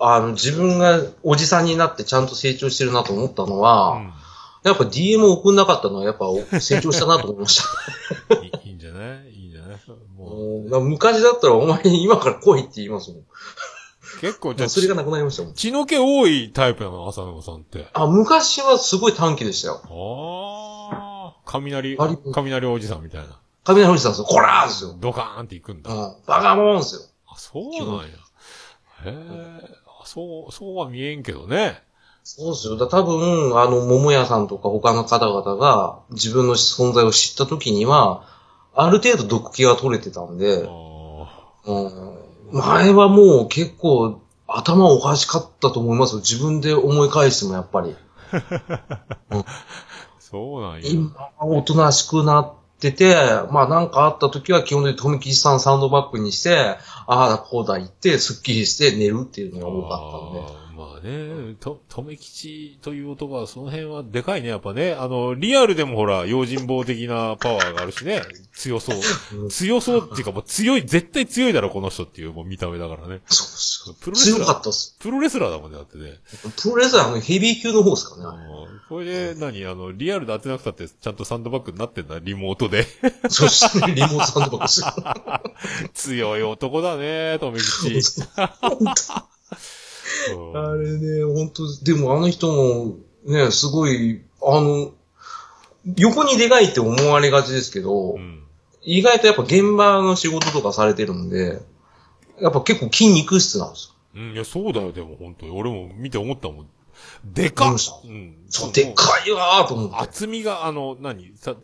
[0.00, 4.12] あの、自分がおじさんになってちゃんと成長してるなと思ったのは、うん
[4.64, 6.26] やっぱ DM 送んなかったのはやっぱ
[6.58, 7.62] 成長したなと思いまし
[8.28, 8.34] た。
[8.42, 9.30] いいいいんじゃない？
[9.30, 9.78] いいんじゃない？
[10.18, 13.22] もう、昔だったらお前今から来いって言いますもん。
[14.20, 15.54] 結構じゃあ、それがなくなりましたもん。
[15.54, 17.86] 血の気多いタイプなの、浅野さんって。
[17.92, 19.80] あ、昔はすごい短期でしたよ。
[19.84, 23.38] ああ、雷割、雷おじさんみたいな。
[23.66, 24.24] 雷おじさんですよ。
[24.24, 24.96] こらーですよ。
[24.98, 25.92] ドカーンっていくんだ。
[25.92, 26.14] うん。
[26.26, 27.00] バカモンですよ。
[27.28, 28.04] あ、そうなんや。
[28.04, 28.10] へ
[29.06, 29.60] え、
[30.02, 31.82] あそう、そうは見えんけどね。
[32.22, 32.76] そうですよ。
[32.76, 38.24] だ多分、あの、桃屋さんとか他の方々が自分の存在を知った時には、
[38.74, 41.26] ある程度毒気が取れてたんあで、ー
[41.66, 46.18] うん、前はもう結構頭おかしかったと思いますよ。
[46.18, 47.96] 自分で思い返してもやっぱり。
[50.18, 50.88] そうなんや。
[50.88, 53.14] 今はおとなしくなっってて、
[53.50, 60.65] まあなんかあった時は基本的に富吉さんサウンドバックにして、ああこうだ言って、スッキリして寝るっていうのが多かったんで。
[60.76, 64.92] まあね、と、とめきちという男は、その辺はでかいね、やっぱね。
[64.92, 68.22] あの、リアルでもほら、用心棒的なパワーがあるしね。
[68.54, 68.96] 強そう。
[69.38, 73.22] うん強そうっていうか、もう強い、絶対強いだろ、この人っていう、もう見た目だからね。
[73.26, 73.94] そうそう。
[74.00, 74.96] プロレスラー強かったっす。
[75.00, 76.18] プロレスラーだもんね、だってね。
[76.62, 78.38] プロレスラーのヘビー級の方ですからね。
[78.70, 79.64] うんこれで、何？
[79.66, 82.86] あの、リアルで当てなくたって、ちゃんとサンドバッグになってんだ、リモートで。
[83.28, 86.28] そして、リモートサウンドバックですよ。
[86.30, 88.22] 強い男だね、とめきち。
[90.34, 94.92] うんあれね、本当でもあの人も、ね、すごい、あの、
[95.96, 98.42] 横にでかいって思われがちですけど、うん。
[98.82, 101.60] 意外とやっぱ現場の仕事とかされてるんで、
[102.40, 104.20] やっぱ結構筋肉質なんですよ。
[104.22, 105.52] うん、いや、そうだよ、でも、本当に。
[105.52, 106.66] 俺も見て思ったもん。
[107.24, 108.36] でかっうん。
[108.48, 109.96] そう、でっかいわーと思って。
[109.96, 111.32] 厚みが、あの、何？
[111.36, 111.56] さ、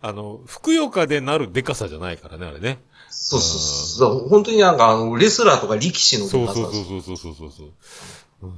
[0.00, 2.82] あの、ふくよかでなるでかさじゃないからね、あれね。
[3.24, 4.10] そうそうそう。
[4.10, 6.46] だから本当になんかあの、レスラーとか力士のそう。
[6.46, 7.68] そうそうそうそうそうそう。
[8.42, 8.52] うん。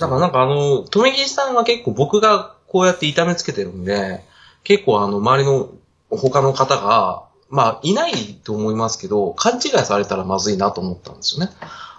[0.00, 4.24] だからなんかあの、富木さんは結構僕がこうやって痛めつけてるんで、
[4.64, 5.70] 結構あの、周りの
[6.10, 8.12] 他の方が、まあ、いない
[8.42, 11.52] と思いますけど、勘違いされたらまずいなと思ったんですよね。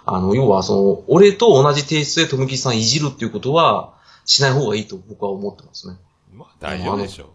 [0.04, 3.94] あの、要はその、俺と同じ提出で富木さんいじるっていうことは、
[4.26, 5.96] しない方がいいと僕は思ってますね。
[6.34, 7.30] まあ、大丈夫でしょ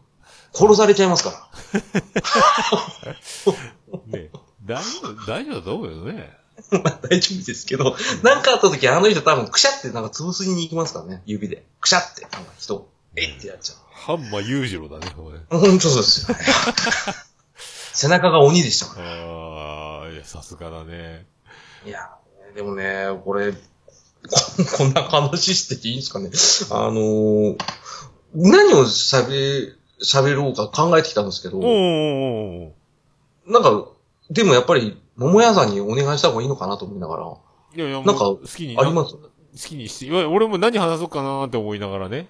[0.54, 1.36] 殺されちゃいますから。
[4.08, 4.30] ね
[4.66, 6.32] 大丈夫、大丈夫だと思うよね。
[6.72, 11.66] まあ大丈夫ですけど、なんかあった時あの人多分くしゃってなんか潰すに行きますからね、指で。
[11.80, 15.40] くしゃって、なんか人を、えいってやっちゃハンマー裕次郎だね、これ。
[15.40, 15.46] う。
[15.50, 16.38] 本当そうですよ。
[17.94, 19.08] 背中が鬼でしたから。
[19.08, 21.26] ああ、いや、さすがだね。
[21.86, 22.10] いや、
[22.56, 23.60] でもね、これ、こ
[24.78, 26.30] こんな話していいんですかね。
[26.72, 27.58] あのー
[28.38, 31.74] 何を喋、喋ろうか考えてきたんですけど、おーおー
[32.66, 32.72] おー
[33.48, 33.86] なんか、
[34.30, 37.24] でもやっぱり、桃屋さんにお願いした方がいいのかなと思いながら、
[37.76, 39.16] いやいや、なんか好きにあります？
[39.16, 39.30] 好
[39.70, 42.30] きにして、いや俺も何話そうかなって思いながらね。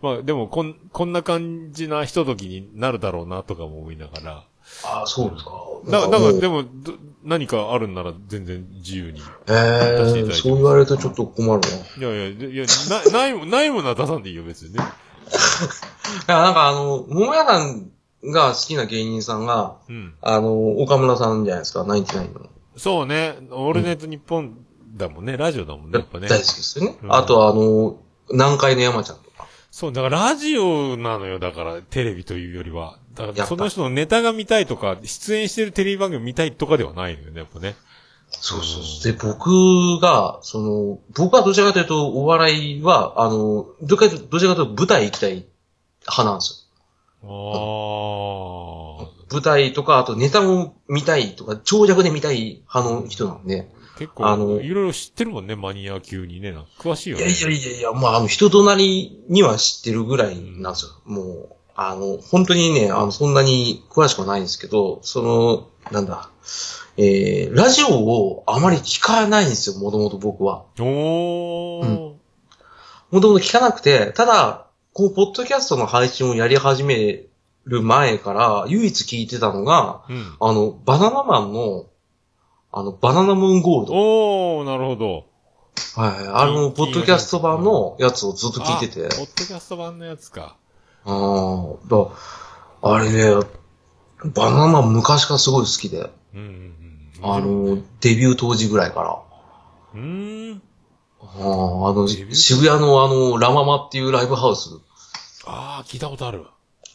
[0.00, 4.44] まあ、でも、こん、こんな感じなひとときになるだろうなとかも思いながら。
[4.84, 5.50] ああ、そうですか。
[5.90, 6.94] だなんか、でも、ど
[7.24, 9.18] 何かあるんなら全然自由に。
[9.18, 11.68] いええ出していただいてそう言われるとちょっと困るな。
[12.08, 12.64] いやいや、いや、
[13.04, 14.80] な、ないもん、ないものは出さんでいいよ、別にね。
[16.26, 17.90] や、なんかあの、桃屋さん
[18.24, 20.14] が好きな芸人さんが、うん。
[20.20, 22.40] あの、岡村さんじゃないですか、ナインティナインの。
[22.76, 23.36] そうね。
[23.50, 24.56] オールネット日本
[24.96, 25.36] だもんね。
[25.36, 26.28] ラジオだもんね、やっぱね。
[26.28, 26.96] 大好きですよね。
[27.02, 27.96] うんあとは、あの、
[28.30, 29.46] 南海の山ちゃんとか。
[29.70, 32.98] そう、だからラジオなのよ、だから、テレビというよりは。
[33.14, 37.74] だから、その人のネタが見たいとか、出演してるテレビ番組見たいとかではないのよね、やっぱね。
[38.30, 39.12] そうそうそう。
[39.12, 45.46] で、僕が、その、僕はどちらかというと、お笑いは、あの、どちらかというと、どちらかというと舞台行きたい
[46.08, 46.61] 派なんですあよ。
[47.24, 49.08] あ。
[49.32, 53.70] 舞台とか、あとネタも見たいとか、長尺で見たい派の人なんで。
[53.98, 56.54] 結構、あのいろいろ知ってるもんね、マニア級にね。
[56.78, 57.24] 詳しいよね。
[57.24, 60.92] いやいやいやいや、まあ、あの、人となりには知ってるぐらいなんですよ。
[61.04, 66.30] もう、あの、本当にね、あの、そんなに詳しくはないんですけど、その、なんだ、
[66.96, 70.64] えー、ラジオをあまり聞かないんですよ、もともと僕は。
[70.78, 72.12] おー。
[73.10, 74.61] もともと聞かなくて、ただ、
[74.94, 77.24] このポッドキャストの配信をやり始め
[77.64, 80.36] る前から、唯一聞いてたのが、うん。
[80.38, 81.86] あの、バナナマンの、
[82.72, 83.94] あの、バナナムーンゴールド。
[83.94, 85.26] おー、なるほど。
[85.96, 86.28] はい。
[86.28, 89.06] あの、ポッドキャスト版のやつをずっと聞いてて。
[89.06, 90.56] あポッドキャスト版のやつか。
[91.04, 92.08] ああ、だ
[92.82, 93.46] あれね、
[94.26, 96.74] バナナマン昔からすごい好きで、うんうん
[97.22, 97.34] うん。
[97.34, 99.18] あの、デビュー当時ぐらいから。
[99.94, 100.62] うーん。
[101.38, 104.70] あああの、渋谷のあの、ラママっていうライブハウス
[105.46, 106.44] ああ、聞いたことある。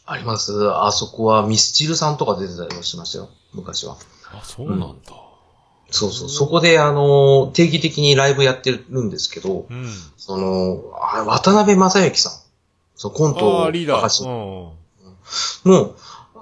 [0.06, 0.70] あります。
[0.72, 3.96] あそこはミスチルさんとか出てたりもしましたよ、昔は。
[4.32, 5.12] あ、そうなんだ。
[5.90, 6.28] そうそう。
[6.28, 9.86] そこであの、定期的にライブやってるんですけど、うん。
[10.16, 12.32] その、あ渡辺正行さん。
[12.94, 14.24] そのコントをリーダー。
[14.24, 15.70] うん。
[15.70, 15.94] の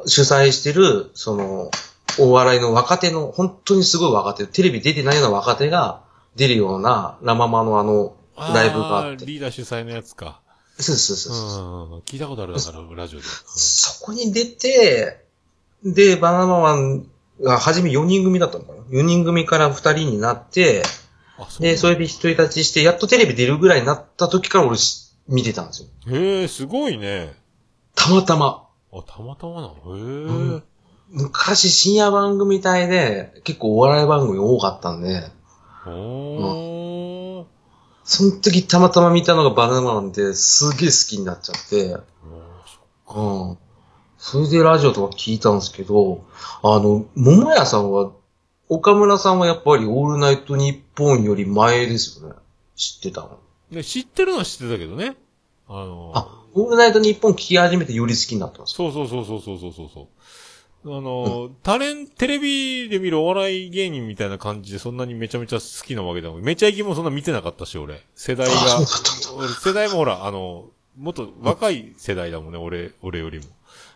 [0.07, 1.71] 主催してる、その、
[2.19, 6.03] お笑いの若手の、本当にすごい若手、テレビ出てないような若手が
[6.37, 9.27] 出るようなラママのあの、ライブがあって。
[9.27, 10.41] リーダー主催のやつか。
[10.79, 12.01] そうそうそううそう、ん。
[12.01, 13.25] 聞いたことあるだから、ラジオで。
[13.25, 15.25] そこに出て、
[15.85, 17.07] で、バナナマン
[17.41, 20.83] が初め4人組だったのかな ?4 人組から2人になって、
[21.61, 25.89] で、それで一人立ちして、やっとテレビ出るぐらいになった時から俺し見てたんですよ。
[26.15, 27.35] へえ、すごいね。
[27.95, 28.69] たまたま。
[28.93, 29.97] あ、たまたまなの？
[29.97, 30.03] へえ、
[30.59, 30.63] ん
[31.11, 35.31] 昔深夜番組帯で結構お笑い番組多かったんで、
[35.91, 37.45] おー。
[38.05, 41.97] その時たまたま見たのがバナナマンですげえ好きになっちゃって、
[43.15, 43.59] うん。
[44.19, 46.25] それでラジオとか聞いたんですけど、
[46.63, 48.13] あの、桃屋さんは、
[48.69, 52.35] 岡村さんはやっぱりオールナイトニッポンより前ですよね。
[52.75, 53.39] 知ってたの？
[53.71, 55.17] で知ってるのは知ってたけどね。
[55.69, 58.91] あの、あ、オールナイトニッポン聞き始めてより好きになったんですよ。
[58.93, 60.07] そうそうそうそうそうそうそう。
[60.89, 66.43] あの、タレン、テレビで見るお笑い芸人みたいな感じでそんなにめちゃめちゃ好きなわけだもん。
[66.43, 68.03] めちゃイケもそんな見てなかったし、俺。
[68.15, 68.55] 世代が。
[68.87, 70.67] 世代もほら、あの、
[70.97, 73.45] もっと若い世代だもんね、俺、俺よりも。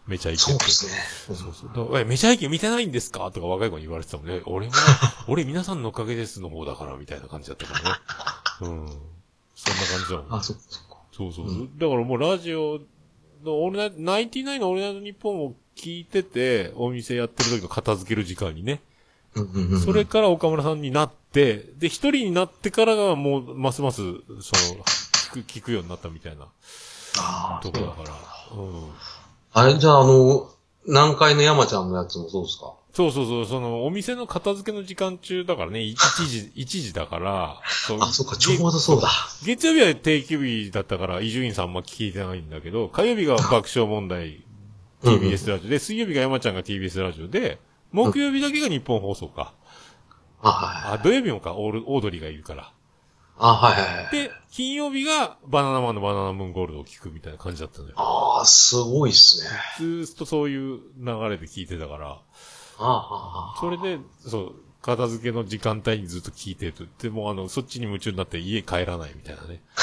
[0.06, 0.38] めちゃイケ。
[0.40, 0.92] そうですね。
[1.28, 3.30] そうそうだからえ、めちゃイケ見てないんですか？
[3.30, 4.42] とか若い子に言われてたもんね。
[4.46, 4.72] 俺も、
[5.28, 7.96] 俺皆さんのおかげですの方だから、みたいな感じだったからね。
[8.62, 8.88] うん。
[9.54, 10.40] そんな感じだもん。
[10.40, 10.96] あ、そっかそっか。
[11.12, 11.68] そうそうそう。
[11.76, 12.80] だからもうラジオ
[13.44, 18.80] のオールナイト、ナインティナインのオールナイトニッポンを聞いてて、お店やってる時の片付ける時間にね。
[19.84, 24.14] それから岡村さんになって、で、一人になってからがもう、ますます、その、
[25.32, 26.46] 聞く、聞くようになったみたいな
[27.16, 28.56] あとこだから。
[28.56, 28.90] うん。
[29.52, 30.50] あれ、じゃああの、
[30.86, 32.74] 南海の山ちゃんのやつもそうですか？
[32.92, 35.94] そうそうそう、その、お店の片付けの時間中だからね、1
[36.26, 37.60] 時、 1時だから、
[38.00, 39.08] あ、そっか、ちょうどそうだ。
[39.44, 44.42] 月曜日は定休日だったから、伊集院さんあんま聞いてないんだけど、火曜日が爆笑問題
[45.02, 47.58] TBS ラジオで、水曜日が山ちゃんが TBS ラジオで、
[47.92, 49.54] 木曜日だけが日本放送か。
[50.42, 50.98] あ、はい。
[50.98, 52.72] あ、土曜日もか、オール、オードリーがいるから。
[53.38, 54.12] あ、はいはいはい。
[54.12, 57.94] で、金曜日がバナナマンのバナナムーンゴールドを聞くみたいな感じだったのよ。
[57.96, 59.50] ああ、すごいっすね。
[59.78, 62.20] ずーっとそういう流れで聞いてたから、あ
[62.78, 66.84] あ、あそれで、そう、片付けの時間帯にずっと聞いてると。
[67.02, 69.62] でも、あの、そっちに夢中になって家帰らないみたいなね。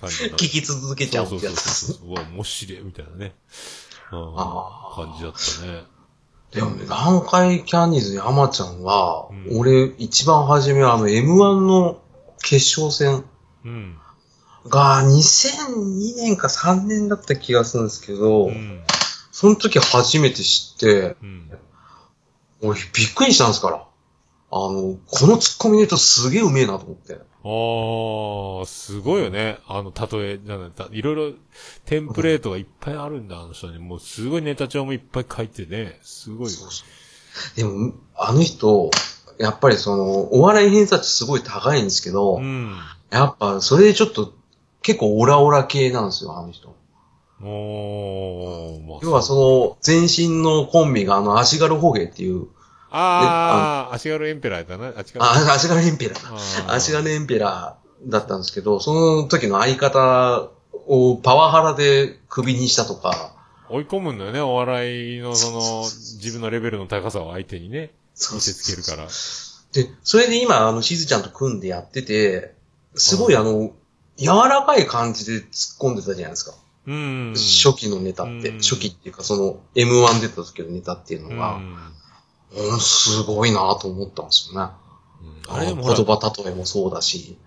[0.00, 1.86] 感じ聞き続けちゃうってそうそうやつ。
[1.86, 2.08] そうそう。
[2.10, 3.34] うわ、面白いみたいなね。
[4.10, 5.84] 感じだったね。
[6.52, 12.00] でもね、南海キャンディーズ山ちゃんは、うん俺、一番初めはあの M1 の
[12.42, 13.24] 決勝戦
[13.64, 13.96] うん。
[14.68, 18.82] が2002年か3年だった気がするんですけど、うん。
[19.30, 21.50] その時初めて知って、うん。
[22.62, 23.86] 俺びっくりしたんですから。
[24.52, 27.20] あの、このツッコミの人すげえうめえなと思って。
[27.42, 29.58] あー、すごいよね。
[29.66, 31.32] あの、例え、なんだ、いろいろ、
[31.86, 33.78] テンプレートがいっぱいあるんだ、あの人に。
[33.78, 35.98] もう、すごいネタ帳もいっぱい書いてね。
[36.02, 36.48] すごいよ。
[36.50, 38.90] そうそうでも、あの人、
[39.38, 42.76] やっぱりその、お笑い偏差値すごい高いんですけど、うん。
[43.10, 44.34] やっぱそれでちょっと
[44.82, 46.76] 結構オラオラ系なんですよ、あの人。
[47.42, 52.48] おー、まあ、要はその、前身のコンビがあの、足軽ホゲっていう、
[52.90, 54.88] ああ、足軽エンペラーだな。
[54.88, 54.96] あ、違う。
[55.20, 56.72] あ、足軽エンペラー。
[56.72, 60.50] 足軽エンペラーだったんですけど、その時の相方
[60.86, 63.34] をパワハラでクビにしたとか、
[63.68, 67.92] 追い込むんだよね、お笑いのその、自分のレベルの高さを相手にね、
[68.32, 69.08] 見せつけるから。
[69.72, 72.54] で、それで今、あの、しずちゃんと組んでやってて、
[72.96, 73.72] すごいあの、
[74.16, 76.54] 柔らかい感じで突っ込んでたじゃないですか。
[76.86, 77.34] うん。
[77.34, 81.60] 初期のネタって、うん初期っていうかその M1 出た時のネタっていうのが、
[82.56, 84.72] うんうん、すごいなと思ったんですよね。
[85.48, 87.38] うんあれでも言、葉例えもそうだし、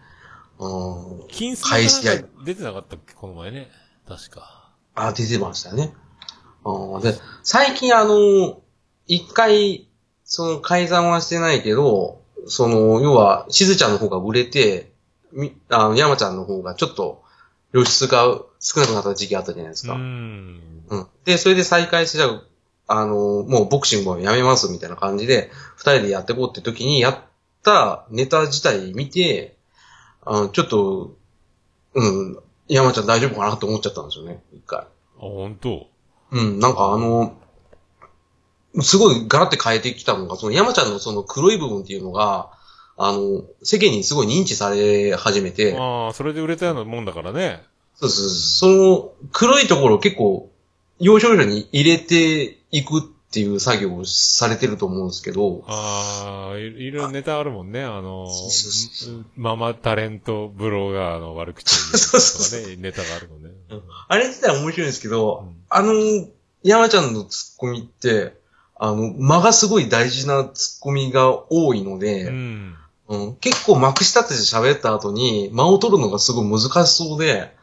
[0.60, 3.70] うん、金スマ返し合いなんか出てなかったっけ、この前ね。
[4.08, 4.74] 確か。
[4.96, 5.94] あ、出てましたよね。
[6.66, 8.62] うんで、最近あの、
[9.08, 9.88] 一回、
[10.24, 14.92] その改ざんはしてないけど、その、要は、しずちゃんの方が売れて、
[15.32, 17.24] み、あの、山ちゃんの方がちょっと、
[17.72, 19.96] 露出が少なくなった時期あったじゃないですうか。
[19.96, 20.84] ん。
[20.90, 21.08] うん。
[21.26, 22.42] で、それで再開して、じゃあ、
[22.88, 27.18] あの、もうボクシングもやめますみたいな感じで、二人でやっていこうって時にやっ
[27.64, 29.56] たネタ自体見て、
[30.26, 31.16] あのちょっと、
[31.96, 34.80] うん、山ちゃん大丈夫かなと思っちゃったんですよね、一回。
[34.80, 34.86] あ、
[35.18, 35.88] 本当？
[36.32, 37.38] うん、なんかあの、
[38.82, 42.52] すごいガラって変えてきたのが、その山ちゃんのその黒い部分っていうのが、
[42.98, 47.64] あの、世間にすごい認知され始めて、ああ、それで売れたようなもんだからね。
[47.96, 50.50] そうそうその黒いところを結構、
[51.00, 57.84] 要所要所に入れていくっていう作業をされてると思うんですけど、ああ、いいろいろネタあるもんね。
[57.84, 63.50] あのそうそうそ、ママタレントブロガーの悪口そうそうとかね、ネタがあるもんね。
[64.08, 65.94] あれ自体面白いんですけど、うんあの、
[66.64, 68.34] 山ちゃんのツッコミって、
[68.76, 72.76] あの、間がすごい大事なツッコミが多いので、うん。
[73.08, 77.54] うん、結構まくし立てて喋った後に間を取るのがすごい難しそうで、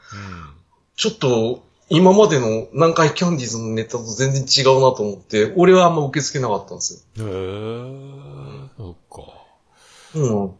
[0.97, 7.27] ちょっと今までの南海キャンディーズのネタと全然違うなと思って、俺はあんま受け付けなかったんですうん。
[7.27, 10.19] へえ、そっか。
[10.19, 10.55] よ。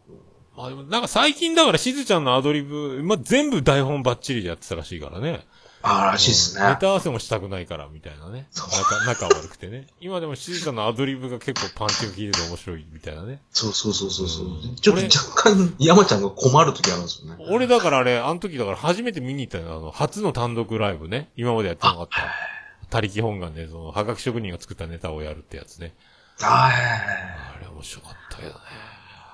[0.57, 5.47] あ、でもなんか最近だからしずちゃんのアドリブ、まあ、全部台本バッチリでやってたらしいからね。
[5.83, 6.69] ああ、らしいっすね。
[6.69, 8.49] ネタ合わせもしたくないから、みたいなね。
[8.55, 9.87] 仲、仲悪くてね。
[10.01, 13.41] 今でもしずちゃんのアドリブが結構パンチが効いてて面白いみたいなね。
[13.51, 17.47] そうそうそうそうそううんちょっと若干山ちゃんが困る時あるんですよね。
[17.49, 21.31] 俺だからあれ、あの時だから初めて見に行ったのあの、初の単独ライブね。
[21.37, 22.31] 今までやってなかった。
[22.91, 25.95] 他力本願で、その、はがき職人が作ったネタをやるってやつね。
[26.41, 26.75] はい。
[26.75, 28.55] あれ面白かったけどね。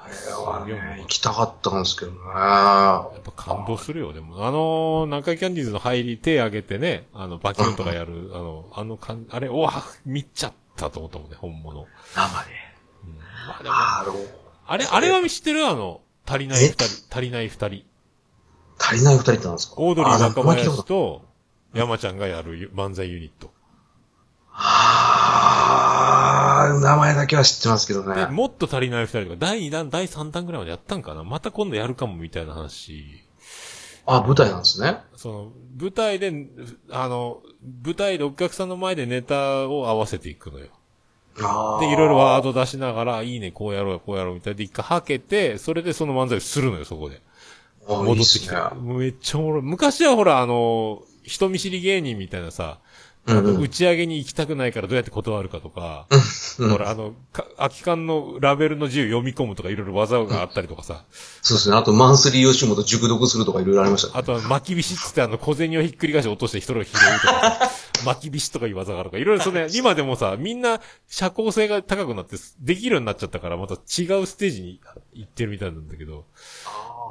[0.08, 2.18] あれはね、行きたかったんですけどね。
[2.18, 4.12] やっぱ感動するよ。
[4.12, 9.72] でも、あのー、南海キャンディーズの入り手上げてね、あの、バキュンとかやる、あの、あのかん、あれ、おわ、
[10.04, 11.80] 見ちゃったと思ったもんね、本物。
[11.80, 12.50] うん、生で。
[13.48, 13.68] まあで
[14.10, 14.16] も、
[14.66, 15.66] あれ、あれは知ってる？
[15.66, 17.84] あの、足りない二人、足りない二人。
[18.78, 19.74] 足りない二人ってなんですか？
[19.78, 21.22] オードリーあ若名前聞いたこと林と、
[21.74, 23.52] 山ちゃんがやる漫才ユニット。
[24.58, 28.26] あー、名前だけは知ってますけどで、ね。
[28.26, 31.24] もっと足りない二人とか、第2弾、第3弾ぐらいまでやったんかな？
[31.24, 33.22] また今度やるかもみたいな話。
[34.06, 34.98] あ、舞台なんですね。
[35.16, 36.32] その、舞台で、
[36.90, 37.42] あの、
[37.84, 40.68] 舞台でお客さんの前でネタを合わせていくのよ。
[41.80, 47.20] で、いろいろワード出しながら、いいね、こうやろう、こうやろう、みたいで一回はけて、それでその漫才をするのよ、そこで。
[47.88, 48.54] あ戻ってきて。
[48.54, 49.62] いいねめっちゃおもろい。
[49.62, 52.78] 昔はほら、あの、人見知り芸人みたいなさ、
[53.26, 53.60] うんうん。
[53.60, 56.06] 打ち上げに行きたくないからどうやって断るかとか、
[56.58, 56.70] うん。
[56.70, 61.04] ほら、あの、か空き缶のラベルの字を読み込むとかいろいろ技があったりとかさ、
[61.42, 61.76] そうですね。
[61.76, 64.08] あと、マンスリー吉本熟読するとかいろいろありました。
[64.08, 64.14] ね。
[64.16, 67.70] あとは巻きびしっつってあの小銭をひっくり返して落として人の拾うとかさ、
[68.04, 74.80] 巻きびしとかいう技があるとか、いろいろそれ、 今でもさ、みんな社交性が高くなって、できるようになっちゃったから、また違うステージに
[75.14, 76.26] 行ってるみたいなんだけど、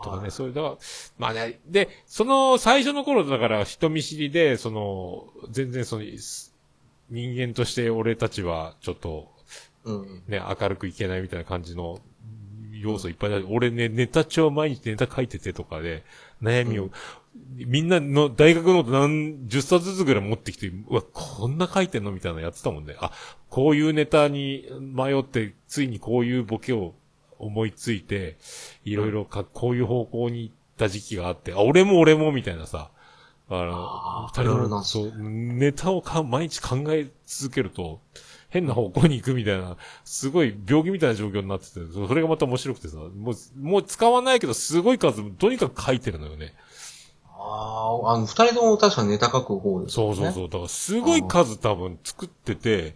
[0.06, 0.76] とかね、そういう、だから、
[1.18, 6.04] まあね、で、その最初の頃だから人見知りで、その、全然その、
[7.10, 9.34] 人間として俺たちはちょっと、
[9.84, 10.24] うん。
[10.28, 12.00] ね、明るくいけないみたいな感じの
[12.72, 16.04] 要素いっぱいだ俺ね、ネタ帳毎日ネタ書いててとかで、
[16.42, 16.90] 悩みを、
[17.54, 22.96] みんなの大学ノート何十冊ずつぐらい持ってきて、うわ、こんな書いてんのみたいなのやってたもんね。
[23.00, 23.12] あ、
[23.50, 26.94] こういうネタに迷って、ついにこういうボケを
[27.40, 28.38] 思いついて、
[28.84, 32.92] いろいろか、こういう方向に行った時期があって、あ、俺も俺もみたいなさ、
[33.50, 38.00] あのあ、二人とも、いろいろなんですそう、ネタをか毎日考え続けると、
[38.50, 46.54] 変な方向に行くみたいな、すごい病気みたいな状況になってて、それがまた面白くてさ、もう、もう使わないけど、すごい数、とにかく書いてるのよね。
[47.38, 50.16] ああ、あの、二人とも確かネタ書く方ですよね。
[50.16, 50.50] そうそうそう。
[50.50, 52.96] だから、すごい数多分作ってて、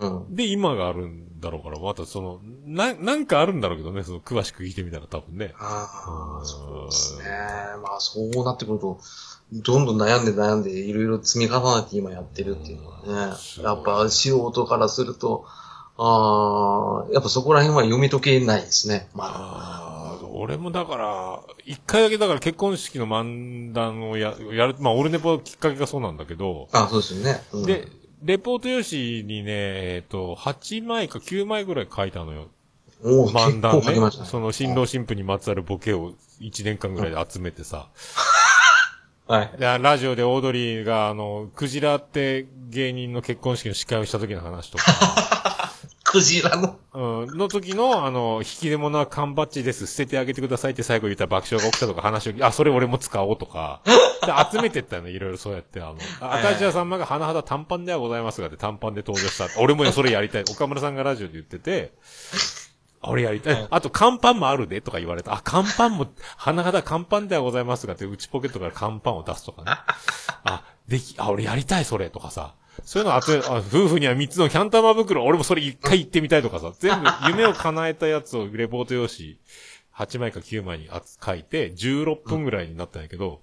[0.00, 0.34] うん。
[0.34, 5.54] で、今があるんだろうから、またその、な、なんかあるんだろうけどね、その、詳しく聞いてみたら多分ね。
[5.58, 7.24] ああ、うんそうですね。
[7.82, 9.00] まあ、そうなってくると、
[9.52, 15.46] どんどん悩んで悩んで、いろいろ積み重ねて今やってるっていうのはねやっぱ素人からすると、
[15.96, 19.08] ああ、やっぱそこら辺は読み解けないですね。
[19.14, 19.32] まだ。
[19.34, 27.42] ああ、俺もだから、一回だけだから結婚式の漫談をや、やる、まあ、オルネポきっかけがそうなんだけど、あそうですよね。
[27.52, 27.88] うん、で、
[28.22, 32.48] レポート用紙にね、えっ、と、8枚か9枚ぐらい書いたのよ。
[33.02, 34.00] お漫談ね。
[34.00, 34.10] ね。
[34.10, 37.88] その新郎新婦にまつわるボケを1年間ぐらいで集めてさ。
[39.28, 39.50] はい。
[39.58, 44.84] でラジオでオードリーが、あの、クジラって芸人の結婚式の司会をした時の話とか、
[46.10, 46.78] クジラの。
[46.94, 49.86] うん、の時の、あの、引き出物は缶バッジです。
[49.86, 53.82] 捨ててあげてくださいって最後言ったら爆笑が起きたとか話を、あ、それ俺も使おうとか、
[54.24, 59.60] で集めてったの、いろいろそうやって、あの、赤石屋さんまが花肌短パンではございますがって短パンで登場した。
[59.60, 60.44] 俺もそれやりたい。
[60.50, 61.92] 岡村さんがラジオで言ってて、
[63.02, 63.66] 俺やりたい。
[63.70, 65.34] あと、乾パンもあるでとか言われた。
[65.34, 66.06] あ、乾パンも、
[66.36, 69.72] 花肌乾パンではございますがって、内ポケットから乾パンを出すとかね。
[70.44, 72.54] あ、でき、あ、俺やりたい、それとかさ。
[72.84, 76.72] そういうの集め、あ夫婦には3つのキャンタマ袋、俺もそれ一回行ってみたいとかさ。
[76.78, 79.38] 全部、 夢を叶えたやつをレポート用紙、
[79.94, 80.88] 8枚か9枚に
[81.24, 83.42] 書いて、16分ぐらいになったんやけど、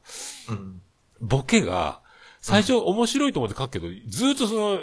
[0.50, 0.82] うん。
[1.22, 2.02] ボケが、
[2.42, 4.80] 最初面白いと思って書くけど、ずーっとその、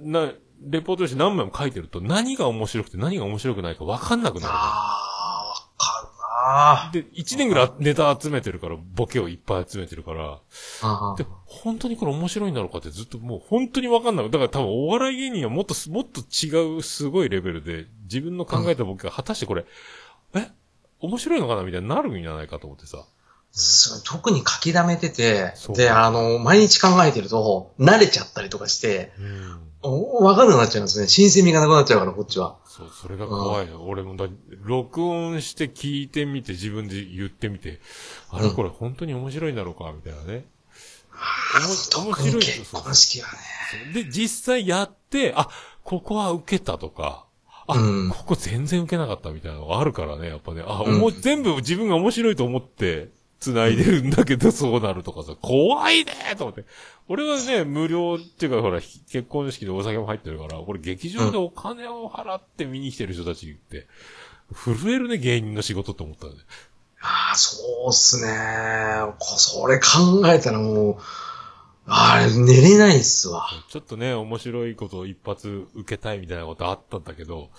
[0.00, 0.32] な、
[0.62, 4.52] レポート用紙何枚も書いてると、何が面白くて何が面白くないか分かんなくなる。
[6.48, 10.38] ああ、で、1年ぐらいネタ集めてるから、ボケをいっぱい集めてるから、
[10.82, 14.30] あで、本当にこれ面白いんだろうかってずっともう本当に分かんない。
[14.30, 19.66] だから多分お笑い芸人はもっとす、もっと違うすごいレベルで、自分の考えたボケが果たしてこれ、
[20.34, 20.48] え？
[21.00, 23.04] 面白いのかなみたいになるんじゃないかと思ってさ。
[24.04, 29.66] 特に書き溜めててで、あの、毎日考えてると、慣れちゃったりとかして、うん。
[30.34, 31.08] かんなくなっちゃうんですね。
[31.08, 32.56] 新鮮味がなくなっちゃうから、こっちは。
[32.76, 33.88] そう、それが怖いの。
[33.88, 34.26] 俺もだ、
[34.62, 37.80] 録音して聞いてみて、自分で言ってみて、
[38.30, 40.44] あれうんこれ本当に面白いんだろうかみたいなね。
[41.56, 43.28] おも特に面白い結婚式は
[43.86, 43.92] ね。
[43.94, 45.48] で、実際やって、あ、
[45.84, 47.24] ここは受けたとか、
[47.66, 50.62] あ、うんここ全然受けなかったみたいなのがあるからね、やっぱね。
[50.66, 53.08] あ、うんおも全部自分が面白いと思って、
[53.40, 56.64] 繋いでるんだけど、そうなるとかさ、怖いねーと思って。
[57.08, 63.86] 俺はね、無料っていうか、ほら、ひ結婚式でお酒も入ってるから、これ劇場でお金を払って見に来てる人たちって、
[64.54, 66.32] 震えるね、芸人の仕事って思ったね。
[67.00, 68.32] ああ、そうっすね。
[69.18, 70.96] こそれ考えたらもう、
[71.88, 73.46] あれ、寝れないっすわ。
[73.68, 77.50] ちょっとね、面白いことを一発受けたいみたいなことあったんだけど、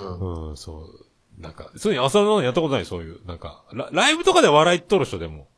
[0.00, 0.50] うん。
[0.50, 1.06] うん、そう。
[1.38, 5.48] なんか、そういう朝のやったことないそういう、なんか、ラライブとかで笑い取る人でも。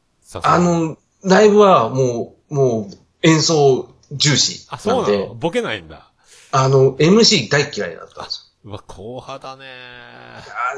[0.43, 6.11] あに、の、ライブはもう、もう、演奏重視あ、そうなの、ボケないんだ。
[6.53, 9.65] あの、MC 大嫌いだったんですうわ、硬派だね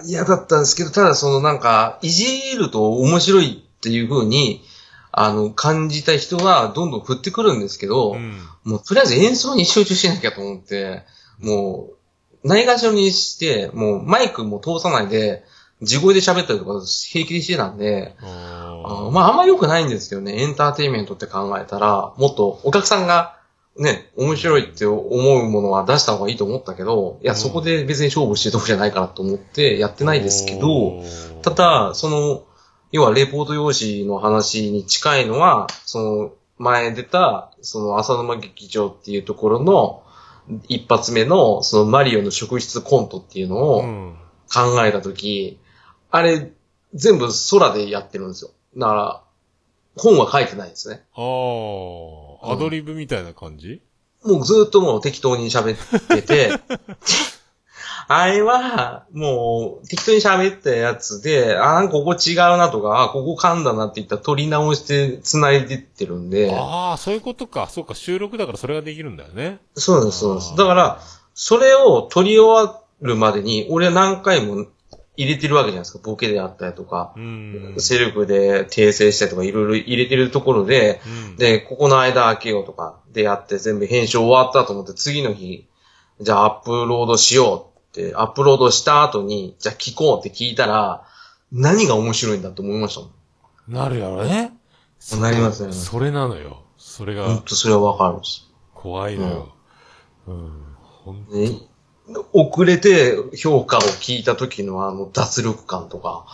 [0.07, 4.63] 嫌だったんですけど、ただそのなんか、いじると面白いっていう風に、
[5.11, 8.39] あの、感じた人はどんどん振ってくるんですけど、うん。
[8.65, 11.05] もうとりあえず演奏に集中しなきゃと思って、
[11.39, 11.98] もう、
[12.45, 15.45] ないがしろにして、もうマイクも通さないで、
[15.83, 23.39] 地声で喋ったりとか平気でしてたんで、あまああんま良くないんですけどね、エンターテインメントって考えたら、もっとお客さんが
[23.79, 27.39] ね、面白いって思うものは出した方がいいと思ったけど、いや、うん。
[27.39, 31.05] そこで別に勝負してるとこじゃないかなと思ってやってないですけど、
[31.43, 32.43] た、だ、その、
[32.91, 40.03] 要はレポート用紙の話に近いのは、その、前出た、その浅沼劇場っていうところの、
[40.69, 44.17] 一発目の、そのマリオの職質コントっていうのをうん。
[44.53, 45.59] 考えたとき、
[46.11, 46.53] あれ、
[46.95, 48.51] 全部空でやってるんですよ。
[48.77, 49.23] だから、
[49.97, 51.05] 本は書いてないんですね。
[51.15, 51.21] あ
[52.49, 53.83] あ、アドリブみたいな感じ、
[54.25, 56.53] もうずっともう適当に喋ってて、
[58.11, 67.69] あれは、もう、適当に喋ったやつで、あー、ここ違うなとか、あー、ここ噛んだなって言ったら取り直して繋いでってるんで、ああ、そういうことか。
[67.71, 69.61] そうか、収録だからそれができるんだよね。
[69.75, 71.01] そうです、そうですだから、、
[71.35, 74.67] それを取り終わるまでに、俺は何回も
[75.19, 75.99] 入れてるわけじゃないですか。
[76.03, 77.75] ボケであったりとか、うん。
[77.77, 85.67] セルフで訂正したりとか、いろいろ入れてるところで、うん、で、ここの間開けようとか、でやって全部編集終わったと思って、次の日、
[86.21, 87.68] じゃあアップロードしようって、
[88.15, 91.05] アップロードした後に、じゃあ聞こうって聞いたら、
[91.53, 93.11] 何が面白いんだと思いましたもん。
[93.69, 94.53] なるやろね。
[95.21, 96.65] なりますなりますそれなのよ。
[96.77, 98.49] それほんがとそれはわかるんです。
[98.75, 99.55] 怖いのよ。
[100.27, 100.53] うん。
[100.81, 101.61] ほんね、
[102.33, 106.27] 遅れて評価を聞いた時のあの脱力感とか、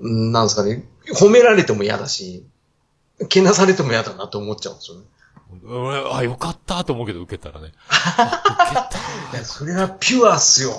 [0.00, 0.84] うんなんですかね、
[1.14, 2.46] 褒められても嫌だし、
[3.28, 5.04] けなされても嫌だなと思っちゃうんですよね。
[5.64, 7.72] 俺あ、よかったと思うけど受けたらね。
[7.88, 8.88] あ
[9.32, 10.72] いや、それはピュアっすよ。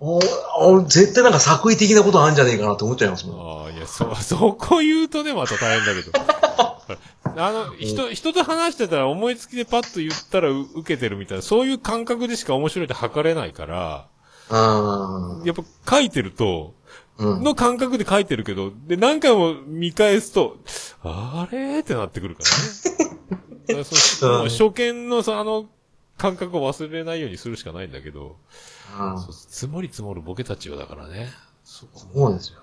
[0.00, 0.20] お
[0.58, 3.36] お絶対なんか作為的なことあるんじゃねえかなと思っちゃいますもん。
[3.36, 3.48] 受けた。
[3.48, 6.34] ああ、いや、そ、そこ言うとね、また大変だけど。
[7.36, 14.06] あの、人、人と話してたら思いつきでパッと言ったらう受けてるみたいな、そういう感覚でしか面白いって測れないから、
[14.50, 16.74] あやっぱ書いてると、
[17.16, 17.42] うん。
[17.44, 20.56] の感覚で書いてるけど、で、何回も見返すと、
[21.02, 23.44] あれーってなってくるからね。
[23.82, 25.66] そう初見のさ、あの、
[26.16, 28.36] 感覚を忘れないようにするしかないんだけど、
[28.98, 31.28] うん積もり積もるボケたちよだからね。
[31.64, 32.60] そうそうですよ。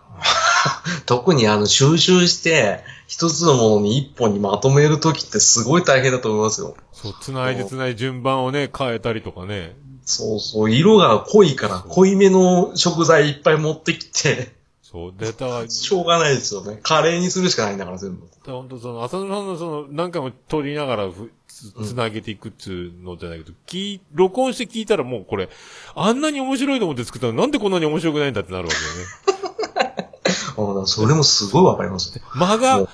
[1.06, 6.76] 特にあの、収集して、一つのものに一本にまとめるときってすごい大変だと思いますよ。
[6.93, 9.76] そう、繋いで繋いで順番をね、変えたりとかね。
[10.06, 14.54] そうそう、色が濃いから、濃いめの食材いっぱい持ってきて、
[14.92, 16.80] そう、データは、しょうがないですよね。
[16.84, 18.28] カレーにするしかないんだから、全部。
[18.46, 25.50] 本当その、浅野さんのその、何回も撮りながらふ、つうんつなげていくっつうのじゃないけど、聞い、録音して聞いたらもうこれ、
[25.96, 30.12] あんなに面白いと思って作ったのなんでこんなに面白くないんだってなるわけよね。
[30.58, 32.22] うんそれもすごいわかりますね。
[32.36, 32.88] 間が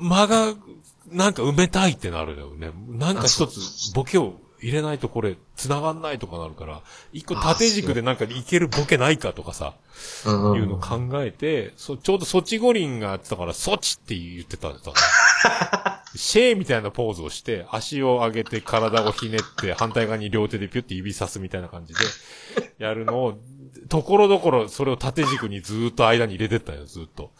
[0.00, 0.54] 間が、
[1.10, 2.72] なんか埋めたいってなるよね。
[2.88, 6.82] なんか一あつ、ボケを入れないとこれ、繋がんないとかなるから、
[7.12, 9.74] 一個縦軸でなんかいけるボケないかとかさ、
[10.26, 14.80] うんいうのを考えて、そ、ちょうどソチ五輪がやってたから、ソチって言ってたんだ。
[16.14, 22.00] シェーみたいなポーズをして、足を上げて体をひねって、反対側に両手でピュッて指さすみたいな感じで、
[22.78, 23.38] やるのを、
[23.88, 27.32] ところどころそれを縦軸にずーっと間に入れてったよ、ずーっと。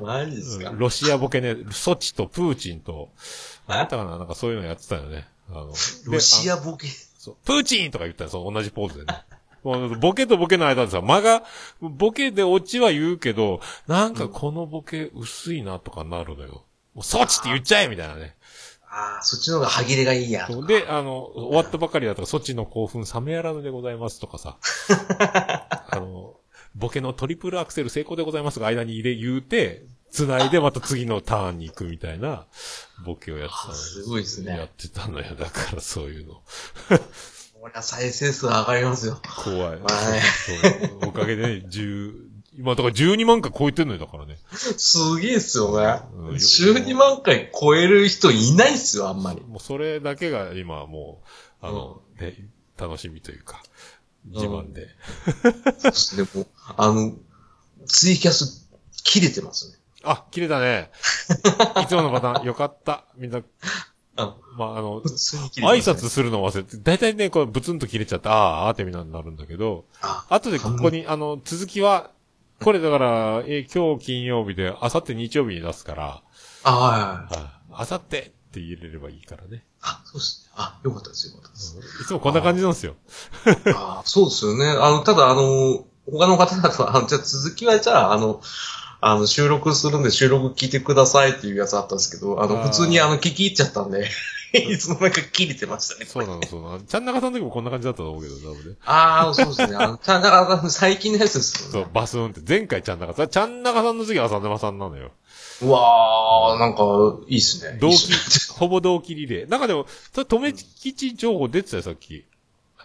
[0.00, 3.10] マジですか、うんロシアボケね、ソチとプーチンと、
[3.68, 5.26] えなんだったかななんかそういうのやってたよね。
[5.50, 5.74] あの、
[6.06, 6.88] ロシアアボケ。
[7.18, 9.24] そう、プーチンとか言ったら、そう、同じポーズでね。
[9.98, 11.42] ボケとボケの間でさ、間が、
[11.80, 16.64] ボケでオチは言うけど、なんかこのボケ薄いなとかなるのよ。
[16.94, 18.36] もうソチって言っちゃえみたいなね。
[18.86, 20.46] ああ、そっちの方が歯切れがいいや。
[20.68, 24.58] で、あの、終わったばかりだとか、ソチの興奮冷めやらぬでございますとかさ。
[25.88, 26.34] あの、
[26.76, 32.46] ボケのトリプルアクセル成功でございますが間に入れ言うて、繋いでまた次のターンに行くみたいな、
[33.04, 35.34] ボケをやってたのすごいですねやってたのよ。
[35.34, 36.34] だからそういうの。
[37.60, 39.18] これは再生数上がりますよ。
[39.42, 39.78] 怖い。
[41.02, 42.12] おかげでね、10、
[42.58, 44.38] 今だから12万回超えてんのよ、だからね。
[44.52, 46.02] すげえっすよね。
[46.14, 49.40] うん12万回超える人いないっすよ、あんまり。
[49.40, 51.22] もうそれだけが今も
[51.62, 52.36] う、あの、ね、
[52.76, 53.62] 楽しみというか、
[54.26, 54.88] 自慢で。
[56.16, 57.14] でも、あの、
[57.86, 58.68] ツイキャス
[59.04, 59.78] 切れてますね。
[60.04, 60.90] あ、切れたね。
[61.82, 63.04] いつものパターン、よかった。
[63.16, 63.40] みんな、
[64.16, 65.78] あまあ、あの挨。
[65.78, 72.10] 拶するの忘れて、だいたいね、こう、ブツンと切れちゃって、ああ、あーってみんなになるんだけど、あ、後でここに、あの、続きは、
[72.62, 76.22] これだから、えー今日金曜日で、あさって日曜日に出すから、
[76.62, 77.50] あ、はいはいはい。
[77.72, 79.66] あさってって入れればいいからね。
[79.82, 80.52] あ、そうですね。
[80.56, 81.76] あ、よかったです、よかったです。
[82.02, 82.94] いつもこんな感じなんですよ。
[83.74, 84.66] あそうですよね。
[84.68, 88.40] あの、ただ、あの、他の方々は、あのじゃあ続きはじゃあ、あの、
[89.06, 94.08] あの、収録するんで収録聞いてくださいっていうやつあったんですけど、あの、普通にあの、聞き入っちゃったんで、
[94.54, 96.06] いつの間にか切れてましたね。
[96.06, 96.80] そうなの、そうなの。
[96.80, 98.76] ちゃん中さんの時もこんな感じだったと思うけど、多分ね。
[98.86, 99.76] ああ、そうですね。
[99.76, 101.72] あの、ちゃん、だから、最近のやつですよね。
[101.72, 105.10] そう、バスンって、前回ちゃん中さん、ちゃん中さんの次は浅沼さんなのよ。
[105.60, 106.82] うわー、なんか、
[107.28, 107.76] いいっすね。
[107.78, 108.10] 同期
[108.56, 109.50] ほぼ同期リレー。
[109.50, 112.24] なんかでも、それ、留吉情報出てたよ、さっき。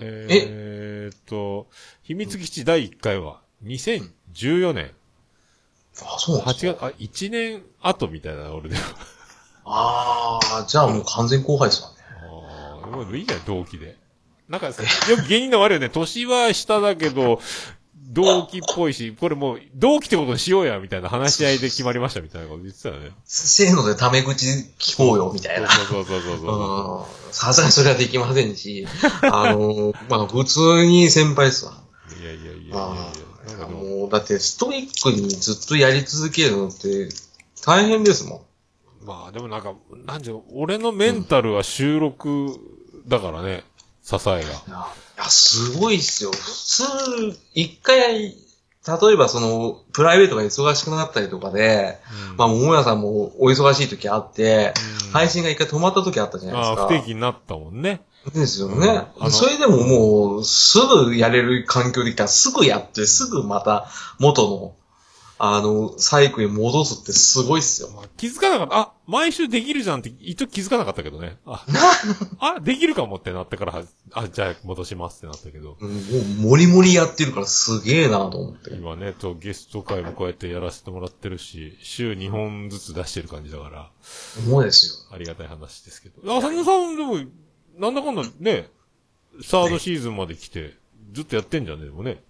[0.01, 1.11] え？
[1.13, 1.67] ーっと、
[2.03, 4.91] 秘密基地第1回は、2014年、
[6.05, 6.91] あ、そうなんです8か。
[6.91, 8.81] 月、あ、1年後みたいな、俺でも。
[9.65, 11.95] ああ、じゃあもう完全後輩ですわね。
[12.23, 13.97] ああ、もういいじゃん、同期で。
[14.47, 14.73] なんか、よ
[15.17, 15.89] く芸人の悪いよね。
[15.89, 17.39] 年は下だけど、
[18.11, 23.11] 同期っぽいし、これもう、同期ってことにしようや、みたいな話し合いで決まりました、みたいなこと言ってたよね。
[23.25, 24.47] せーのでタメ口
[24.79, 25.69] 聞こうよ、みたいな。
[25.69, 26.99] そうそうそうそうそう。
[26.99, 28.87] うんさすがにそれはできませんし、
[29.21, 31.73] あの、まあ、普通に先輩ですわ。
[32.19, 33.11] いやいやいやいやいや
[33.57, 37.09] も、もう、だってストイックにずっとやり続けるのって
[37.65, 38.41] 大変ですもん。
[39.05, 39.73] まあでもなんか、
[40.05, 42.49] なんじゃ、俺のメンタルは収録
[43.07, 43.63] だからね、
[44.03, 44.39] 支えが。
[44.39, 44.43] い
[45.17, 46.31] や、すごいっすよ。
[46.31, 46.83] 普通、
[47.53, 48.35] 一回、
[48.87, 51.99] 例えばその、プライベートが忙しくなったりとかで、
[52.31, 56.81] うんまあ、桃屋さんもお忙しい時あって、うん配信が一回止まった時あったじゃないですか。
[56.83, 58.01] ああ、不定期になったもんね。
[58.33, 58.87] ですようんね
[59.19, 59.25] あ。
[59.25, 63.87] のそれでももう、すぐやれる環境できたら、すぐやって、すぐまた
[64.19, 64.75] 元の、
[65.41, 67.89] あの、サイクルに戻すってすごいっすよ。
[67.95, 68.77] まあ気づかなかった。
[68.77, 71.37] あ、毎週できるじゃんって、一時気づかなかったけどね。
[71.45, 71.65] あ、
[72.57, 75.77] あ、できるかもってなってから、あ、じゃあ戻しますってなったけど。
[75.79, 78.71] うんもう、もりもりやってるからすげえなと思って。
[78.73, 83.89] 今ね、とゲスト会もこうやってやらせてもらってるし、週2本ずつ出してる感じだから、
[84.45, 85.15] 思うですよ。
[85.15, 86.37] ありがたい話ですけど。
[86.37, 87.17] あ、佐野さんでも、
[87.79, 88.69] なんだかんだね、
[89.41, 90.73] サードシーズンまで来て、
[91.13, 92.21] ずっとやってんじゃんね、でもね。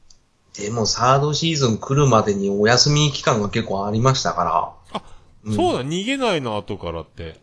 [0.53, 4.43] でも、サードシーズン来るまでにお休み期間が結構ありましたか
[4.93, 4.99] ら。
[4.99, 5.03] あ、
[5.43, 7.39] うんそうだ、逃げないの後からって。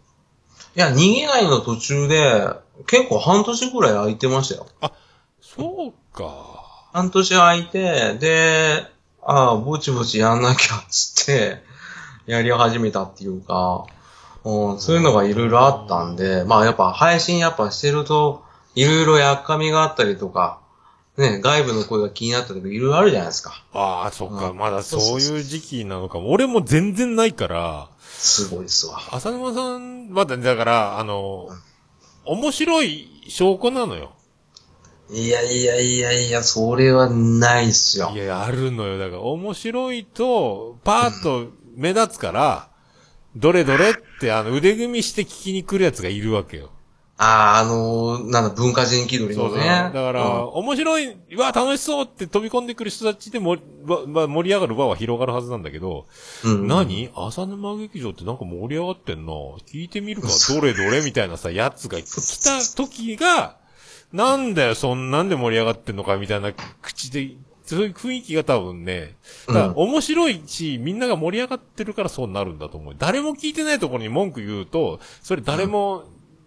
[0.77, 2.49] や、逃げないの途中で、
[2.87, 4.67] 結構半年ぐらい空いてましたよ。
[5.41, 6.91] そうか。
[6.93, 8.85] 半年空いて、で、
[9.23, 11.63] ああ、ぼちぼちやんなきゃ、つって、
[12.27, 13.96] やり始めたっていうか、うん、
[14.79, 18.45] そういうのがいろいろあったんで、まあやっぱ配信やっぱしてると、
[18.77, 20.61] いろいろやっかみがあったりとか、
[21.17, 23.65] ね、外部の声が気になったりとかいろいろあるじゃないですか。
[23.73, 24.51] ああ、そっか。
[24.51, 26.31] うんまだそういう時期なのかも。
[26.31, 29.01] 俺も全然ないから、すごいっすわ。
[29.13, 31.49] 浅沼さん、まだ、だから、あの、
[32.25, 34.13] 面白い証拠なのよ。
[35.11, 38.19] いやいやいやいや、それはないっすよい。
[38.19, 38.99] やあるのよ。
[38.99, 42.69] だから、面白いと、パーッと目立つから、
[43.37, 46.71] どれどれって、あの、腕組みして聞きに来るやつがいるわけよ。
[47.19, 49.59] ああ、あのーなんだ、文化人気取りそうそう。
[49.59, 49.69] のね。
[49.69, 53.57] だから、面白い、うわ、楽しそうって飛び込んでくる人たちでも、
[53.87, 56.07] わわ盛り上がる輪は広がるはずなんだけど、
[56.45, 57.09] うん、うん何？
[57.15, 59.33] 浅沼劇場ってなんか盛り上がってんな。
[59.33, 62.05] 聞いてみるか、 どれどれみたいなさ、やつが来
[62.43, 63.57] た時が、
[64.13, 66.53] なんだよ、そんなんで盛り上がってんのか、みたいな
[66.83, 67.31] 口で、
[67.67, 69.17] そういう雰囲気が多分ね、
[69.49, 72.95] だから面白いし、みんなが盛り上がってるからそうなるんだと思う。
[72.97, 76.05] 誰も聞いてないところに文句言うと、それ誰も、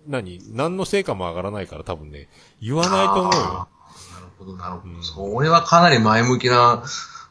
[0.07, 2.29] 何何の成果も上がらないから多分ね、
[2.61, 3.29] 言わないと思うよ。
[3.29, 3.67] なる
[4.37, 4.93] ほど、なるほど。
[4.95, 6.83] うんそれはかなり前向きな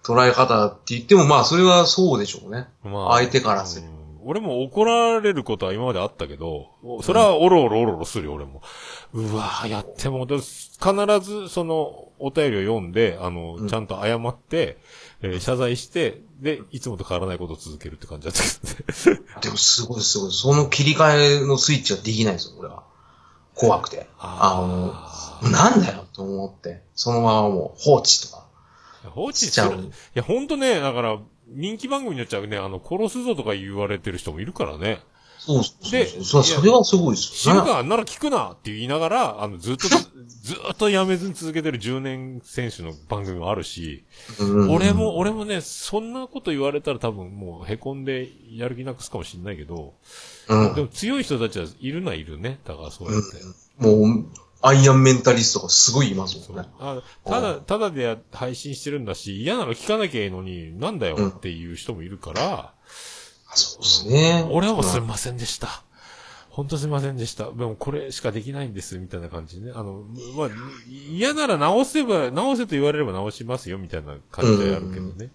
[0.05, 2.68] 捉え方って言っても、まあ、それはそうでしょうね。
[2.84, 6.66] ま相手からするうん俺も怒られることは今まであったけど、
[7.03, 8.61] それはおろおろおろおろするよ、俺も。
[9.14, 10.82] うわぁ、やっても、で必
[11.22, 14.78] ずそのお便りを読んで、あの、うんちゃんと謝って、
[15.22, 19.40] えー謝罪して、で、いつもと変わらないことを続けるって感じだった。
[19.40, 20.32] でも、すごいすごい。
[20.32, 22.84] その切り替えのスイッチはできないですよ、俺は。
[23.54, 24.06] 怖くて。
[24.18, 26.82] あの、なんだよ、と思って。
[26.94, 28.46] そのままもう放置とか
[29.10, 29.72] 放置しちゃう。
[29.74, 35.00] いや、ほんとね、だから、人気番組によっちゃね、あの、殺すぞとか言われてる人もいるからね。
[35.49, 37.61] そうそでそれはすごいですよね。
[37.62, 39.96] 死ぬか、なら聞くなって言いながら、あの、ずっとず、
[40.42, 44.05] ずっとやめずに続けてる10年選手の番組もあるし、
[44.38, 49.94] うん俺も、、俺もね、そんなこと言われたら多分もう凹んでやる気なくすかもしんないけど、
[50.49, 50.74] うん。
[50.74, 52.59] でも強い人たちはいるのはいるね。
[52.66, 53.82] だからそうやって。
[53.82, 54.26] もう、
[54.61, 56.68] アイアンメンタリストがすごいいますもんね。
[56.78, 62.78] あただ、ただでや配信してるんだし、嫌なら聞かなきゃいいのに、なんだよっていう人もいるから、あ
[63.59, 64.46] そうですね。
[64.50, 65.82] 俺はもうすいませんでした。
[66.50, 67.44] 本当すいませんでした。
[67.44, 69.72] でもこれしかできないんです、みたいな感じでね。
[69.76, 70.02] あの、
[70.36, 70.48] まあ、
[70.88, 75.30] 嫌なら直せば、直せと言われれば直しますよ、みたいな感じでやるけどね。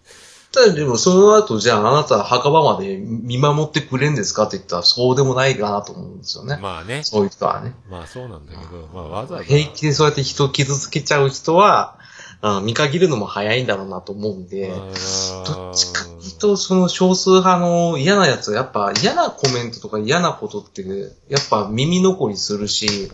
[0.51, 6.59] ただでもその後、じゃああなた墓場まで見守ってくれんですかって言ったらそうでもないかなと思うんですよね。
[6.61, 7.03] まあね。
[7.03, 7.73] そういう人はね。
[7.89, 9.45] まあそうなんだけど、まあわざわざ。
[9.45, 11.97] 平気でそうやって人を傷つけちゃう人は、
[12.45, 20.83] あ見限るのも早いんだろうなと思うんで、どっちかっていうと、その少数派の嫌なやつは、やっぱ嫌なコメントとか嫌なことって、
[21.29, 23.09] やっぱ耳残りするし、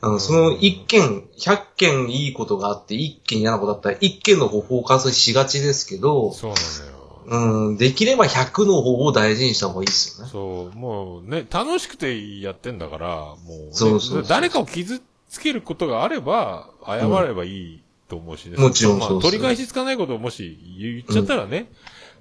[0.00, 6.56] あのその一件、100件いいことがあって、一件嫌なことだったら、一件の方フォーカスしがちですけど、そうな
[6.86, 7.00] のよ。
[7.26, 10.30] うん、できれば100の方を大事にした方がいいですよね。
[10.32, 18.58] そう、もうね、楽しくてやってんだから、もう、ね、そうそう誰かを傷つけることがあれば、謝ればいいと思うしね。
[18.58, 21.70] もちろんまあそうそう取り返しつかないことをもし言っちゃったらね、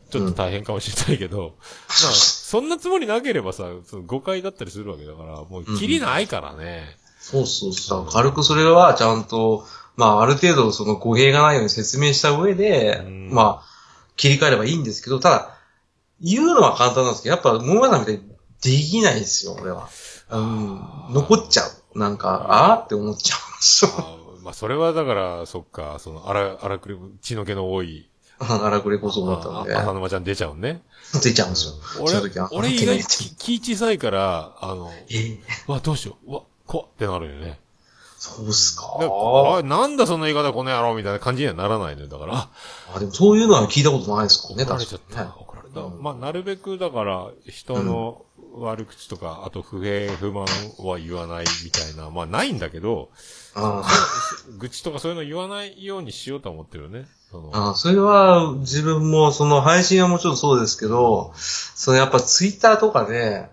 [0.10, 6.84] ちょっと大変かもしれないけど、まあ、そんなつもりなければさ、その誤解だったりするわけだから、もう、キリないからね。
[7.20, 8.08] そうそうそう。
[8.08, 9.66] 軽くそれはちゃんと、
[9.96, 13.64] まあある程度その語弊がないように説明した上で、うんまあ、
[14.16, 15.56] 切り替えればいいんですけど、ただ、
[16.22, 18.22] 言うのは簡単なんですけど、やっぱ、桃屋さんみたいに
[18.62, 19.90] できないですよ、俺は。
[20.32, 20.82] うん、
[21.12, 21.64] 残っちゃ
[21.96, 22.00] う。
[22.00, 23.40] なんか、ああって思っちゃう
[24.50, 30.82] まあ、それはだから、そっか、その、荒、荒くれ、血の気の多い、荒くれこそだったんであ、浅沼ちゃん出ちゃうね。
[31.22, 31.74] 出ちゃうんですよ。
[32.02, 35.14] 俺俺意外に気気小さいから、あの、え？
[35.14, 37.60] ーうわ、どうしよう、うわ、怖っってなるよね。
[38.18, 38.98] そうっすか。
[39.00, 42.08] であなんだその言い方この野郎みたいな感じにはならないのよ。
[42.08, 42.50] だから、あ、
[42.96, 45.16] あでもそういうのは聞いたことないですからね、怒られちゃった。
[45.16, 45.34] 確かにね。
[45.38, 45.82] 怒られた。
[45.82, 48.26] うんまあ、なるべくだから、人の
[48.56, 50.48] 悪口とか、あと不平不満
[50.80, 53.10] は言わないみたいな、まあ、ないんだけど、
[53.62, 53.84] あ
[54.58, 57.08] 愚痴とかそういうの言わないようにしようとは思ってるよね。
[57.32, 63.48] そのあ、それは自分もその配信はもちろんそうですけど、そのやっぱツイッターとかで、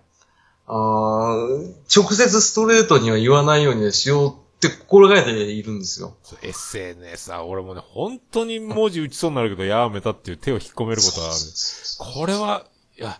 [0.65, 6.17] あー直接ストレートには言わないようにしようって心がけているんですよ。
[6.41, 11.35] SNS は、俺もね、本当に文字打ちそうになるけど、やめたっていう手を引っ込めることがある。
[12.15, 12.65] これは、
[12.97, 13.19] いや、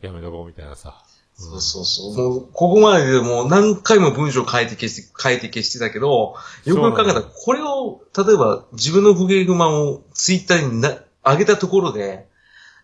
[0.00, 1.04] やめとこうみたいなさ。
[1.42, 2.30] そうそうそう。
[2.30, 12.26] もう、ここまででもう何回も文章書いて消して、書いて消してたけど、よくよく考えたら、これを、例えば自分の不平不満をツイッターにな、上げたところで、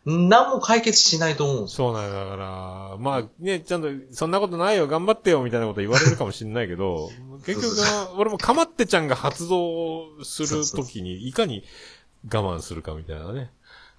[0.06, 1.88] 何も解決しないと思うんですよ。
[1.88, 7.10] そうなんだから、まあね、ちゃんと、そんなことないよ、頑張ってよ、みたいなこと言われるかもしれないけど、
[7.44, 11.62] 結局俺もかまってちゃんが発動するときに、いかに
[12.32, 13.50] 我慢するかみたいなね。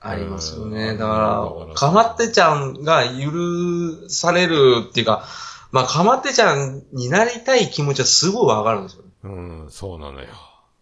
[0.02, 0.94] ありますようんね。
[0.94, 5.26] だだかからら、かまってちゃんが許されるっていうか、
[5.72, 9.04] まあ、かまってちゃんになりたい気持ちはすごいわかるんですよ。
[9.24, 10.28] うん、そうなのよ。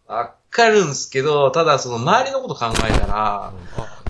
[0.07, 3.53] わかるんですけど、ただその周りのこと考えたら、あ、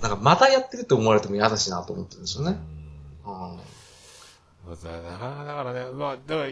[0.02, 2.60] なんかまたやってるって思われても嫌だしなと思ってるんですようんね。
[3.26, 3.58] うん
[4.70, 6.50] だからだからね、まあ、だから、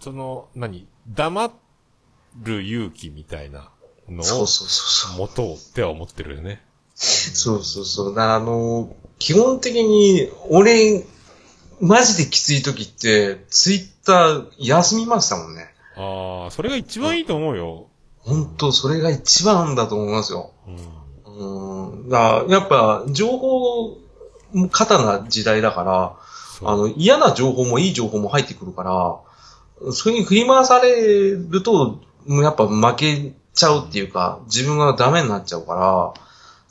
[0.00, 0.88] その、何？
[1.06, 1.52] 黙
[2.42, 3.70] る勇気みたいな
[4.08, 5.28] のをそうそうそうそう。
[5.28, 6.63] 持とうっては思ってるよね。
[6.94, 8.14] そうそうそう。
[8.14, 11.04] だからあの、基本的に、俺、
[11.80, 15.74] マジできつい時って、ツイッター休みましたもんね。
[15.96, 17.86] ああ、それが一番いいと思うよ。
[18.18, 20.52] 本当それが一番だと思いますよ。
[21.26, 21.88] うん。
[21.90, 22.08] うん。
[22.08, 23.98] だからやっぱ、情報、
[24.70, 26.16] 過多な時代だから、
[26.62, 36.23] あの、嫌な情報もいい情報も入ってくるから、それに振り回されると、もうやっぱ負けちゃうっていうか、自分がダメになっちゃうから、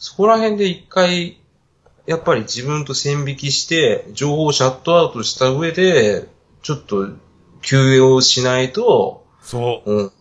[0.03, 1.37] そこら辺で一回、
[2.05, 6.27] やっぱり自分と線引きして、情報をシャットアウトした上で、
[6.61, 7.07] ちょっと
[7.61, 9.91] 休養しないと、そう。
[9.91, 10.11] うん、うん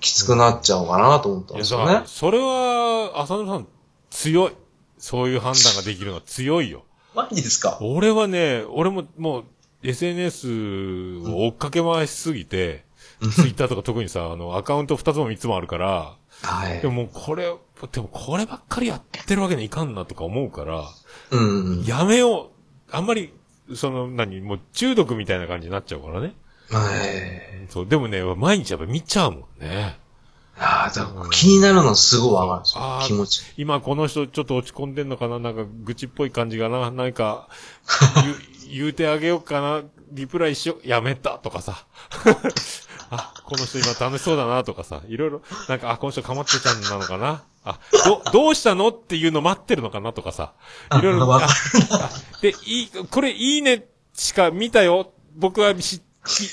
[0.00, 2.02] きつくなっちゃうかなと思ったんですよね。
[2.06, 3.68] それは、アサヌマさん、
[4.08, 4.52] 強い。
[4.98, 6.82] そういう判断ができるのは強いよ。
[7.14, 7.78] マジですか？
[7.82, 9.44] 俺はね、俺ももう、
[9.84, 10.48] SNS
[11.28, 12.84] を追っかけ回しすぎて、
[13.36, 16.88] ツイッターとか特にさ、あの、アカウント2つも3つもあるから、はいで。
[16.88, 17.54] ももうこれ、
[17.86, 20.84] でもこればっかりやってるわけにいかんなとか思うから、
[21.30, 21.84] うんうん。
[21.84, 22.50] やめよう。
[22.90, 23.32] あんまり、
[23.74, 26.34] その、何、もう中毒みたいな感じになっちゃうからね。
[26.70, 27.66] はい。
[27.68, 29.98] そう、でもね、毎日やっぱ見ちゃうもんね。
[30.58, 33.42] ああ、だから気になるのすごいわかるんですよあー気持ち。
[33.56, 35.38] 今この人ちょっと落ち込んでんのかな？
[35.38, 36.90] なんか愚痴っぽい感じがな？
[36.90, 37.48] なんか、
[38.68, 39.82] 言う、言うてあげようかな？
[40.12, 41.86] リプライしよう、やめたとかさ。
[43.50, 45.02] あ、この人今楽しそうだなとかさ。
[45.08, 47.42] いろいろ、なんか、あ、この人かまってちゃんなのかな？
[47.64, 48.88] あ、ど、どうしたの？
[48.88, 50.52] っていうの待ってるのかなとかさ。
[50.98, 51.40] いろいろ、
[52.40, 55.12] で、いい、これいいねしか見たよ。
[55.34, 56.02] 僕はし、き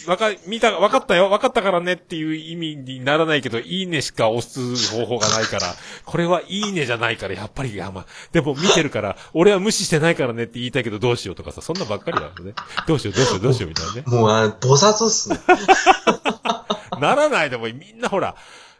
[0.07, 1.29] わか、見た、わかったよ。
[1.29, 5.73] わかったからねっていう意味にならないけど、いいねしか押す方法がないから、
[6.05, 12.53] これはいいねじゃないから、やっぱり、いや、まあ、でも見てるから、俺は無視してないからねって言いたいけどどうしようとかさ、そんなばっかりだよね。
[12.87, 14.03] どうしよう、どうしよう、どうしようみたいなね。
[14.05, 15.39] もう、あ菩薩っすね。
[16.99, 18.35] ならないでもいいみんなほら、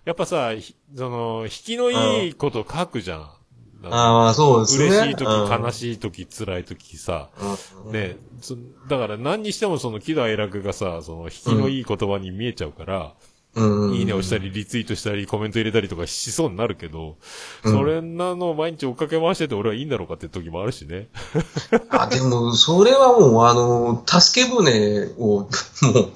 [0.05, 3.36] やっぱさ、ひその、引きのいいこと書くじゃん。
[3.83, 4.85] ああ、まあそうですね。
[4.87, 7.29] 嬉しい時、うん悲しい時、辛い時さ。
[7.85, 8.55] うんねそ
[8.87, 13.13] だから何にしてもその喜怒哀楽がさ、その引きのいい言葉に見えちゃうから、
[13.55, 13.93] うん。
[13.95, 17.17] いいねをしたり、リツイートしたり、コメント入れたりとかしそうになるけど、
[17.63, 21.07] うんそれなのを毎日追っかけ回してて俺はいいんだろうかって時もあるしね。
[21.89, 25.39] あ、でも、それはもう、あの、助け舟を、
[25.81, 26.11] もう、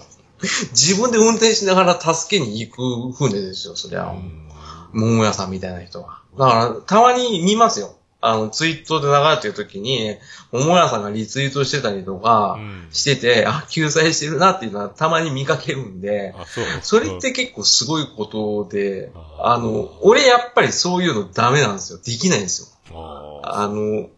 [0.72, 4.06] 自分で運転しながら助けに行く船ですよ、そりゃ。
[4.12, 4.52] うん
[4.94, 6.21] 桃屋さんみたいな人は。
[6.38, 7.96] だから、たまに見ますよ。
[8.24, 10.16] あの、ツイートで流れてる時に、
[10.52, 16.66] 桃屋さんがリツイートしてたりとかう、んしてて、あ、救済してるなっていうのはたまに見かけるんで、あ、そう。
[16.84, 22.00] それって結構すごいことで、あの、俺やっぱりそういうのダメなんですよ。
[22.04, 22.92] できないんですよ。
[22.92, 24.10] うん、ああの、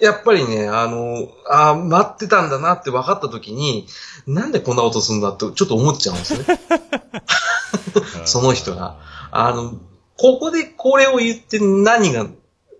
[0.00, 3.86] やっぱりね、あの、あー待ってたんだなって分かった時に、
[4.26, 6.44] なんでこんなことするんだってちょっと思っちゃうんですね。
[6.44, 8.96] ー その人が。
[9.30, 9.74] あの、
[10.20, 12.26] ここでこれを言って何が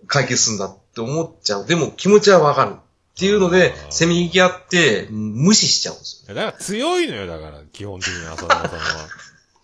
[0.06, 1.66] 解決するんだって思っちゃう。
[1.66, 2.74] でも気持ちは分かる。
[2.74, 6.34] っていうのでせめぎ合って無視しちゃうんですよ。
[6.34, 8.78] だから強いのよ、だから、基本的に浅田さんは。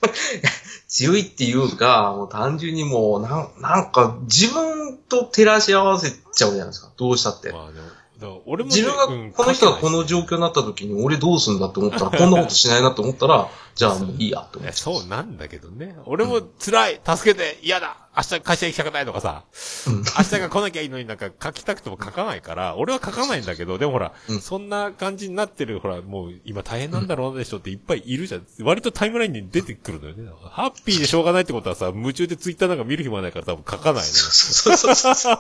[0.89, 6.91] 強いっていうか、もう単純にもう、なんなんか自分と照らし合わせちゃうじゃないですか。
[6.97, 7.53] どうしたって。
[7.53, 7.89] まあでも、
[8.19, 15.97] だから俺もね、自分が、うんこの人がこの状況になった時に、俺どうすんだって思ったら、 こんなことしないなって思ったら、じゃあもういいやっていや、思っちゃそうなんだけどね。
[16.07, 17.01] 俺も辛い。
[17.05, 17.59] 助けて。
[17.63, 19.45] 嫌だ明日会社行きたくないとかさ、
[19.89, 28.47] うん明日が来なきゃいいのになんか書きたくても書かないから、俺は書かないんだけど、でもほら、うんそんな感じになってる、ほら、もう今大変なんだろうなでしょっていっぱいいるじゃん。
[28.61, 30.31] 割とタイムラインに出てくるのよね。
[30.45, 34.05] ハッピーでしょうがないってことはさ、夢中でツイッターなんか見る暇ないから多分書かないのよ。
[34.05, 35.37] そうそうそうそう。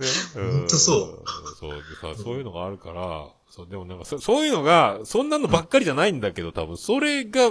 [0.64, 1.24] んとそう
[1.58, 7.50] そうでさ、そういうのがあるから、そう、でもなんかそ、そういうのが、そんなのばっかりじゃないんだけど、多分、それが、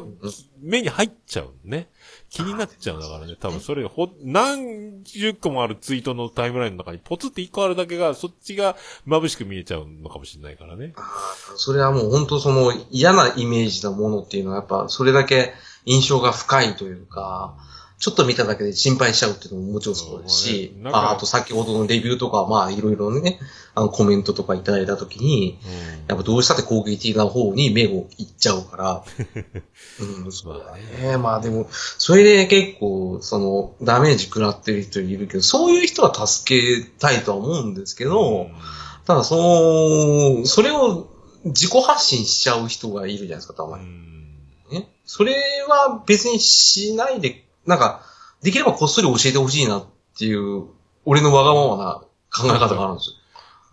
[0.62, 1.90] 目に入っちゃうね。
[2.30, 3.60] 気になっちゃうだからね、多分。
[3.60, 8.78] それ、ほ、何十個もあるツイートのタイムラインの中にポツって一個あるだけが、そっちが
[9.08, 10.94] 眩しく見えちゃうのかもしれないからね。
[10.96, 15.54] あーそれはもう本当その嫌なイメージなものっていうのはやっぱそれだけ
[15.86, 17.56] 印象が深いというか、
[18.00, 23.40] ちょっと見ただけで心配しちゃうっていうのももちろんそうですし、ねああと先ほどのレビューとか、まあいろいろね、
[23.80, 25.58] あのコメントとかいただいたときに、
[26.08, 29.04] やっぱどうしたって攻撃的な方に目をいっちゃうから、
[30.26, 30.76] うん、そうだ
[31.08, 31.18] ね。
[31.18, 38.50] まあでも、それで結構、その、ダメージ食らってる人いるけど、そういう人は助けたいとは思うんですけど、
[39.06, 41.08] ただその、それを
[41.46, 43.86] 自己発信しちゃう人がいるじゃないですか、たまに。
[43.86, 44.38] うん。
[44.72, 44.90] ね。
[45.06, 45.34] それ
[45.68, 48.02] は別にしないで、なんか、
[48.42, 49.86] できればこっそり教えてほしいなっ
[50.18, 50.68] ていう、
[51.06, 52.02] 俺のわがままな
[52.32, 53.16] 考え方があるんですよ。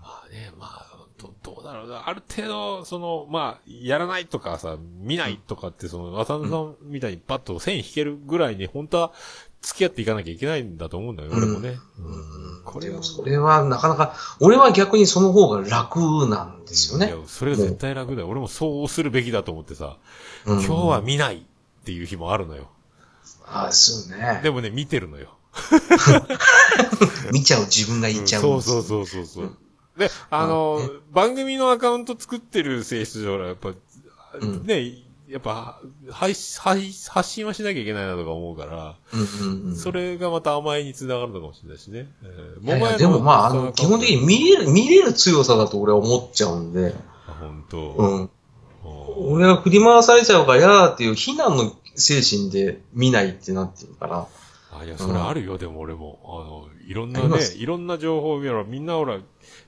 [0.00, 1.85] まあね、まあ、ど、どうだろうな。
[2.06, 9.12] ある程度、その、まあ、やらないとかさ、見ないとかって、その、渡辺さんみたいにパッと線引けるぐらいに、本当は
[9.62, 11.78] 付き合っていかなきゃいけないんだと思うんだよ、俺もね。
[11.98, 18.28] うんこれはそれはなかなか、俺は逆にその方が楽なんですよねいや。、それは絶対楽だよ。
[18.28, 19.96] 俺もそうするべきだと思ってさ、
[20.44, 21.40] うん今日は見ないっ
[21.84, 22.68] ていう日もあるのよ。
[23.46, 24.40] ああ、ですよね。
[24.42, 25.36] でもね、見てるのよ。
[27.32, 29.56] 見ちゃう自分が言っちゃうんそうそうそうそうそう。
[29.96, 30.80] で、あの、
[31.12, 33.72] 番組のアカウント作ってる性質上、やっぱ、
[34.40, 35.80] うんね、やっぱ、
[36.10, 39.76] 配信、配発信はしなきゃいけないなとか思うから、うんうんうん。
[39.76, 42.08] それがまた甘えにつながるのかもしれないしね。
[42.22, 46.94] えーいやいやでもまあ、あの、基本的に見れる、見れる強さだと俺は思っちゃうんで、
[47.26, 47.78] あ本当。
[47.78, 48.30] うん。
[48.84, 54.26] お俺は振り回されちゃうから嫌だっていう非難の精神で見ないってなってるから。
[54.78, 56.20] あ、いや、それあるよ、でも俺も。
[56.24, 59.18] あの、いろんなねいろんな情報を見ろ、みんなほら、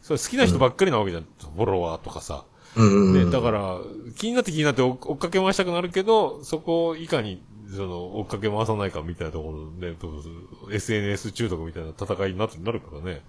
[0.09, 1.25] それ好きな人ばっかりなわけじゃん。
[1.25, 2.45] フォロワーとかさ。
[2.77, 3.77] うんだから、
[4.17, 9.95] 気になって気になって追追っかけ回したくなるけど、そこをいかに、その、追っかけ回さないかみたいなところで、
[10.75, 13.23] SNS 中毒みたいな戦いになるからね。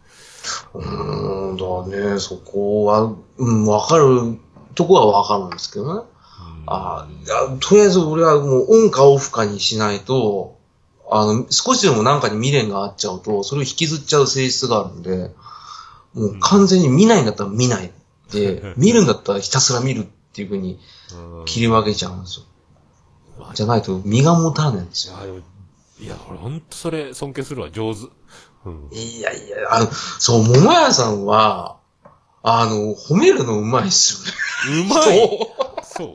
[0.73, 1.53] うー
[1.87, 4.37] ん、だね、そこは、うん、わかる
[4.75, 6.01] とこはわかるんですけどね。
[6.03, 7.07] うんあ
[7.61, 10.59] とりあえず俺はもうオンかオフかにしないと、
[11.09, 15.31] あの、少しでもなんかに未練があっちゃうと、それを引きずっちゃう性質があるんで、
[16.13, 17.91] もう完全に見ないんだったら見ない。
[18.31, 20.79] で、見るんだったらひたすら見るっていう風に
[21.13, 22.45] うん切り分けちゃうんですよ。
[23.53, 25.15] じゃないと身が持たないんですよ。
[25.15, 25.39] いや、でも、
[25.99, 28.01] いや、俺ほんとそれ尊敬するわ、上手。
[28.65, 28.89] うん。
[28.91, 31.77] いやいや、あの、そう、桃屋さんは、
[32.43, 34.13] あの、褒めるのうまいっす
[34.67, 34.85] よね。
[34.85, 35.29] うまい？
[35.83, 36.07] そう。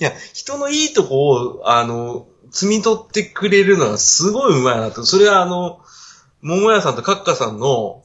[0.00, 1.30] いや、人のいいとこ
[1.60, 5.04] を、あの、摘み取ってくれるのはすごいうまいなと。
[5.04, 5.80] それはあの、
[6.42, 8.03] 桃屋さんとカッカさんの、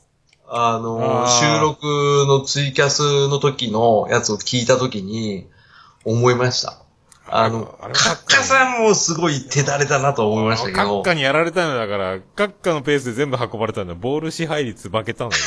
[0.52, 5.48] あの、収録のツイキャスの時のやつを聞いた時に、
[6.06, 6.82] 思いました。
[7.32, 14.00] あの、あれカッカさんもすごい手だれだなと思いましたけどカッ、カにやられたのだから、カッカのペースで全部運ばれたんだよ。
[14.00, 15.38] ボール支配率負けたんだ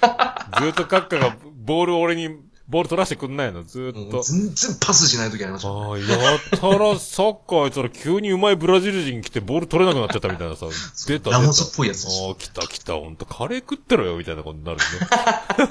[0.00, 0.60] から。
[0.64, 2.30] ずっとカッカがボールを俺に、
[2.68, 4.20] ボール取らせてくんないの、ずーっと。
[4.22, 5.70] 全然パスしない時ありました。
[5.70, 10.66] ああ、やったら、サッカーあいつら急にうまいブラジル人来てボール取れなくなっちゃったみたいなさ。
[11.08, 11.30] 出た、出た。
[11.30, 13.24] ラモスっぽいやつああ、来た来た、ほんと。
[13.24, 14.78] カレー食ってろよ、みたいなことになる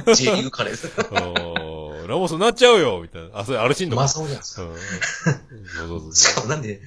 [0.08, 0.16] ね。
[0.16, 0.78] J リーグカレー。
[2.02, 3.40] ああ、ラモスなっちゃうよ、みたいな。
[3.40, 4.02] あ、それアルシンドか。
[4.02, 4.68] まあそうなんですよ。
[4.68, 4.76] うん。
[4.76, 6.16] そうそうそう。
[6.18, 6.82] しかもなんで、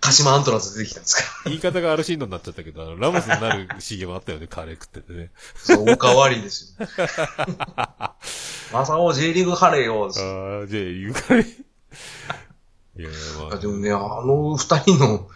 [0.00, 1.22] 鹿島アントラーズ出てきたんですか？
[1.46, 5.30] 言い方がアルシンドになっちゃったけど、あの、ラモスになる CM あったよね、カレー食っててね。
[5.56, 6.86] そう、おかわりですよ。
[8.72, 10.04] マサオ J リーグカレーよ。
[10.06, 11.64] ああ、じゃあ言うカレー。
[12.98, 13.08] いや
[13.50, 13.58] まあ。
[13.58, 15.28] でもね、あの二人の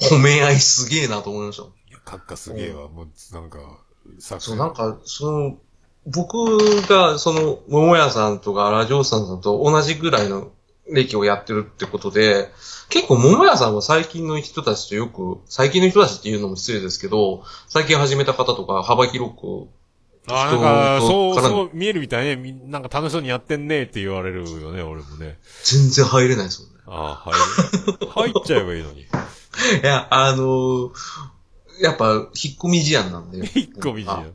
[0.00, 1.62] 褒め合いすげえなと思いました。
[1.62, 2.88] いや、カッカすげえわ。
[2.88, 3.58] もう、なんか、
[4.18, 5.58] 作そう、なんか、その、
[6.06, 10.50] 僕が、その、桃屋さんとかラジオさんさんと同じぐらいの
[10.88, 12.48] 歴をやってるってことで、
[12.88, 19.68] 結構桃屋さんは最近の人たちとよく、最近の人たちっていうのも失礼ですけど、最近始めた方とか幅広く、
[20.28, 22.36] ああ、なんか、人そう、そう見えるみたいね。
[22.36, 25.38] みんなんか楽しそうにやってんねって言われるよね、俺もね。
[25.64, 26.80] 全然入れないですもんね。
[26.86, 27.32] ああ、入
[27.96, 28.06] る。
[28.06, 29.00] 入っちゃえばいいのに。
[29.02, 29.06] い
[29.82, 30.90] や、あのー
[31.80, 33.44] やっぱ、引っ込み思案なんで。
[33.58, 34.34] 一個見じゃあん。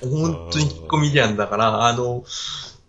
[0.00, 2.24] 本当に引っ込み思案だから、あの、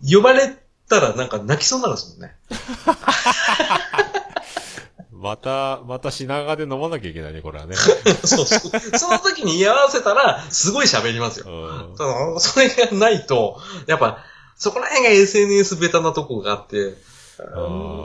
[0.10, 0.57] 呼ばれ
[0.90, 2.36] たらなんか泣きそうになるんですもんね。
[5.11, 7.76] また、また品川で飲まなきゃいけないね、これはね。
[8.24, 8.98] そうそう。
[8.98, 11.45] その時に居合わせたら、すごい喋りますよ。
[11.48, 11.49] う
[11.94, 14.20] んそのそれがないと、やっぱ、
[14.56, 16.95] そこら辺が SNS ベタなとこがあって、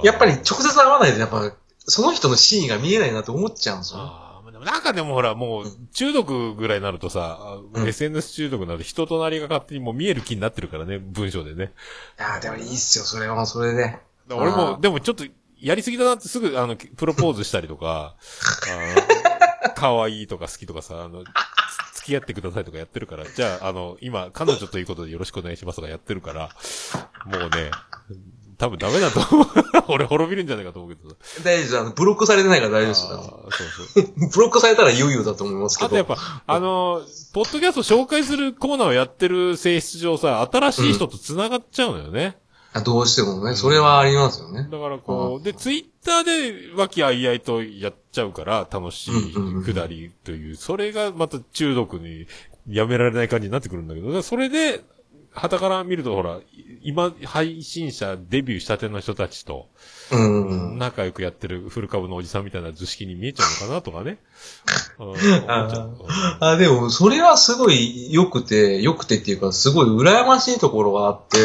[0.02, 1.52] やっぱり直接会わないと、やっぱ、
[1.86, 4.23] その人の真意が見えないなと思っちゃうんですよ。
[4.64, 11.72] なんかでもほら、もう、中毒ぐらいになるとさ、あうん SNS 中毒になると人となりが勝手にもう見える気になってるからね、文章でね。
[12.18, 13.82] いや、でもいいっすよ、それはそれで。
[13.82, 15.24] だから俺あも、ーでもちょっと、
[15.60, 18.16] やりすぎだなってすぐ、あの、プロポーズしたりとか、
[19.64, 26.50] あの可愛いとか好きとかさ、あの、つ付き合ってくださいとかやってるから、じゃあ、あの、今、彼女ということでよろしくお願いしますとかやってるから、
[27.24, 27.70] もうね、
[28.64, 29.46] 多分ダメだと思う。
[29.92, 31.16] 俺滅びるんじゃないかと思うけどさ。
[31.44, 31.78] 大丈夫です。
[31.78, 33.50] あの、ブロックされてないから大丈夫そう
[33.94, 34.04] そう。
[34.32, 35.86] ブロックされたら悠々だと思いますけど。
[35.86, 36.16] あとやっぱ、
[36.46, 37.02] あの、
[37.34, 42.38] ポッドキャスト紹介するコーナーをやってる性質上さ、新しい人と繋がっちゃうのよね。
[42.72, 44.66] あどうしてもね、それはありますよね。
[44.72, 52.26] だからこう、で、ツイッターで和気あいあいとやっちゃうから、楽しいうんうんうんくだりという、それがまた中毒に
[52.66, 54.82] やめられない感じになってくるんだけど、それで、
[55.35, 56.39] 旗から見るとほら、
[56.82, 59.69] 今、配信者デビューしたての人たちと。
[60.77, 64.19] 仲良くやってるフル株のおじさんみたいな図式に見えちゃうのかなとかね。
[66.40, 71.39] あ、でも、それはすごい良くて、良くてっていうか、すごい羨ましいところがあって、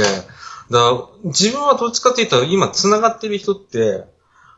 [0.70, 4.04] だ自分はどっちかって言ったら、今繋がってる人って、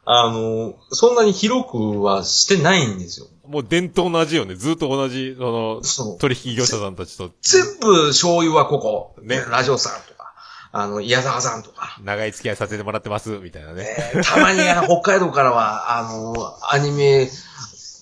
[0.04, 3.28] あの、そんなに広くはしてないんですよ。
[3.52, 4.56] もう伝統の味よね。
[4.56, 6.12] ずっと同じ、その。
[6.20, 9.16] 取引業者さんたちと、全部醤油はここ。
[9.22, 9.46] ねね。
[9.50, 10.34] ラジオさんとか、
[10.72, 12.00] あの、矢沢さんとか。
[12.02, 13.86] 長い付き合いさせてもらってます、みたいなね。
[14.16, 16.34] えーたまにあの北海道からは、あの、
[16.72, 17.30] アニメ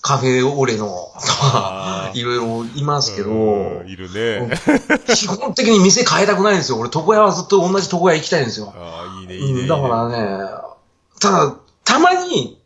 [0.01, 1.11] カフェオレの、
[2.13, 4.55] いろいろいますけど、うんいるね。
[5.07, 6.77] 基本的に店変えたくないんですよ。
[6.77, 8.73] 俺、床屋はずっと同じ床屋行きたいんですよ。
[8.75, 9.61] ああ、いいね、いいね。
[9.61, 10.45] うん、だからね、
[11.19, 12.61] ただ、たまに、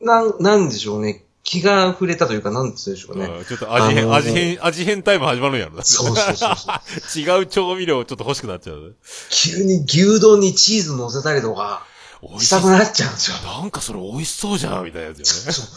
[0.00, 1.24] なん、なんでしょうね。
[1.44, 3.24] 気が触れたというか、なんつうんでしょうね。
[3.24, 5.82] うんちょっと味変、あのー味変、味変タイム始まるんやろな。
[5.84, 7.38] そうそうそうそう。
[7.40, 8.96] 違う調味料ちょっと欲しくなっちゃう。
[9.30, 11.86] 急に牛丼にチーズ乗せたりとか、
[12.22, 13.36] 美味ししたくなっちゃうんですよ。
[13.60, 15.20] なんかそれ美味しそうじゃん、みたいなやつ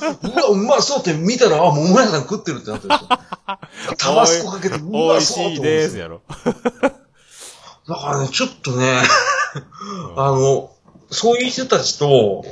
[0.02, 0.18] よね。
[0.24, 3.20] うわ、うまそうって見たら、あ、桃屋さん食ってるってなってるんですよ。
[3.98, 6.22] タバスコかけて、う美ま味しいそうって思うんです、やろ。
[7.88, 9.02] だからね、ちょっとね、
[10.18, 10.72] あの、
[11.12, 12.46] そういう人たちと、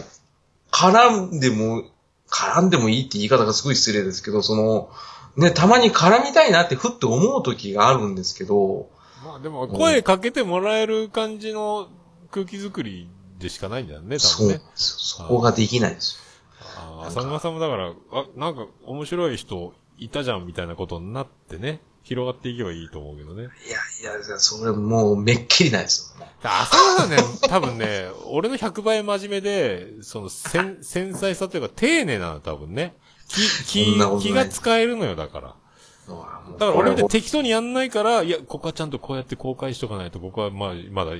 [0.72, 1.84] 絡んでも、
[2.32, 4.90] 絡んでもいいって言い方がすごい失礼ですけど、その、
[5.36, 8.90] ね、たまに絡みたいなってふって思う時があるんですけど、
[9.26, 11.90] まあでも、声かけてもらえる感じの
[12.32, 16.20] 空気作りでしかないんだよね、多そう分ね。、そこができないんです
[16.78, 23.44] ああ、浅沼さんもだから、あ、なんか面白い人いたじゃん、みたいなことになってね、広がっていけばいいと思うけどね。
[23.44, 23.50] よ。
[23.68, 23.72] い
[24.04, 26.26] や、いや、それもうめっきりないですよ。
[26.42, 27.18] 浅沼さんね、
[27.48, 32.96] 多分ね、俺の100倍真面目で、その、繊 繊細さというか、丁寧なの、多分ね。
[33.28, 35.56] 気、気気が使えるのよ、だから。
[36.08, 41.12] だから俺みたいに適当にやんないから、いや、ここはちゃんとこうやって公開しとかないと、僕はまあ、まだ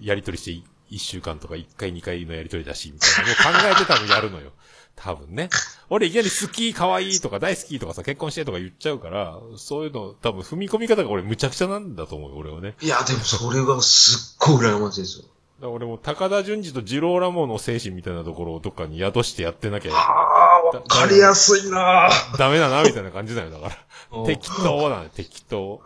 [0.00, 4.52] やりとりしてい一週間とか一回二回のやりとりだし、みたいなのを考えて多分やるのよ。
[4.96, 5.50] 多分ね。
[5.88, 12.74] 俺いきなり好き、可愛いとか大好きとかさ、結婚してとか言っちゃうから、そういうの多分踏み込み方が俺むちゃくちゃなんだと思うよ、俺はね。
[12.80, 15.26] いや、でもそれがすっごい羨ましいですよ。
[15.60, 23.76] だ俺も高田純次と二郎ラモの精神みたいなところをどっかに宿してやってなきゃああ、わかりやすいなダメだな、みたいな感じだよ、だから。
[24.18, 25.80] ぁ適当なのよ、適当。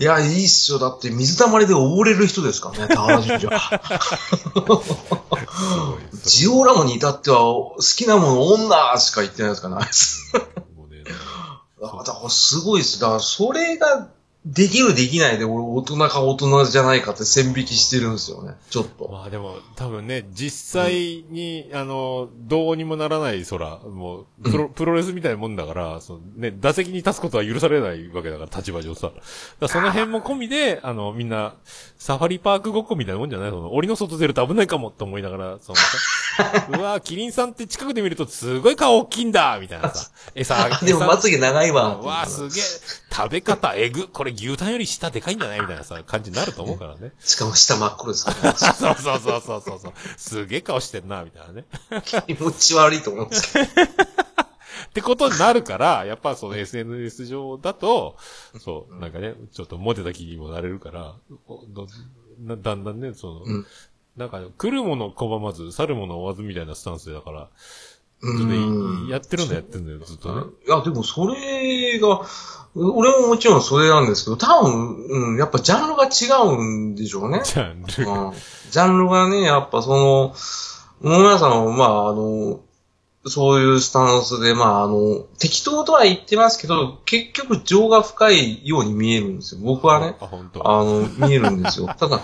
[0.00, 0.78] いや、いいっすよ。
[0.78, 3.80] だって水たまりで溺れる人ですからね、高田純次は。
[6.24, 9.86] ジオラマに至っては、好きなもの女しか言ってないですからね。
[10.76, 11.04] もうね
[11.80, 13.00] だからだからすごいです。
[13.00, 14.08] だからそれが
[14.50, 18.54] できるできないで、俺大人か大人じゃないかって線引きしてるんですよね。
[18.70, 19.08] ちょっと。
[19.12, 29.10] まあでも、多分ね、実際に、あの、どうにもならない空、もう、プロ、プロレスみたいなもんだから、そのね、打席に立つことは許されないわけだから、立場上さ。
[29.68, 31.54] その辺も込みで、あの、みんな、
[31.98, 33.50] サファリパークごっこみたいなもんじゃない？
[33.50, 41.98] その、檻の外出ると危ないかもって思いながら、そのさ、 うわキリンさんって近くで見るとすごい顔大きいんだみたいなさ、餌、でも餌まつげ長いわ。
[42.00, 42.64] うわあ、すげえ、
[43.12, 47.12] 食べ方えぐ、これ牛タンより下でかいんじゃないみたいなさ、感じになると思うからね。
[47.18, 48.56] しかも下真っ黒ですからね。
[48.58, 49.92] そうそうそうそうそうそう。
[50.16, 51.64] すげえ顔してんな、みたいなね。
[52.26, 53.64] 気持ち悪いと思うんですけど。
[53.64, 58.16] ってことになるから、やっぱその SNS 上だと、
[58.58, 61.14] そう、なんかね、ちょっとモテた気にもなれるから、
[62.40, 63.66] だんだんね、その、うん
[64.16, 67.50] なんか、来るもの拒まず、去るもの追わずみたいなスタンスでだから、
[69.08, 70.42] やってるのやってるんだよ、ずっとね。
[70.66, 72.22] いや、でもそれが、
[72.74, 77.42] 俺ももちろんそれなんですけど、多分、うん、やっぱジャンルが違うんでしょうね。
[77.44, 78.10] ジャンル。
[78.10, 78.32] うん
[78.70, 80.34] ジャンルがね、やっぱその、
[81.00, 82.60] 桃屋さんは、まあ、あの、
[83.28, 89.60] そういうスタンスで、まあ、あの、適当とは言ってますけど、結局情が深いように見えるんですよ。
[89.62, 90.16] 僕はね。
[90.20, 90.68] あ、本当。
[90.68, 91.86] あの、見えるんですよ。
[91.98, 92.20] ただ、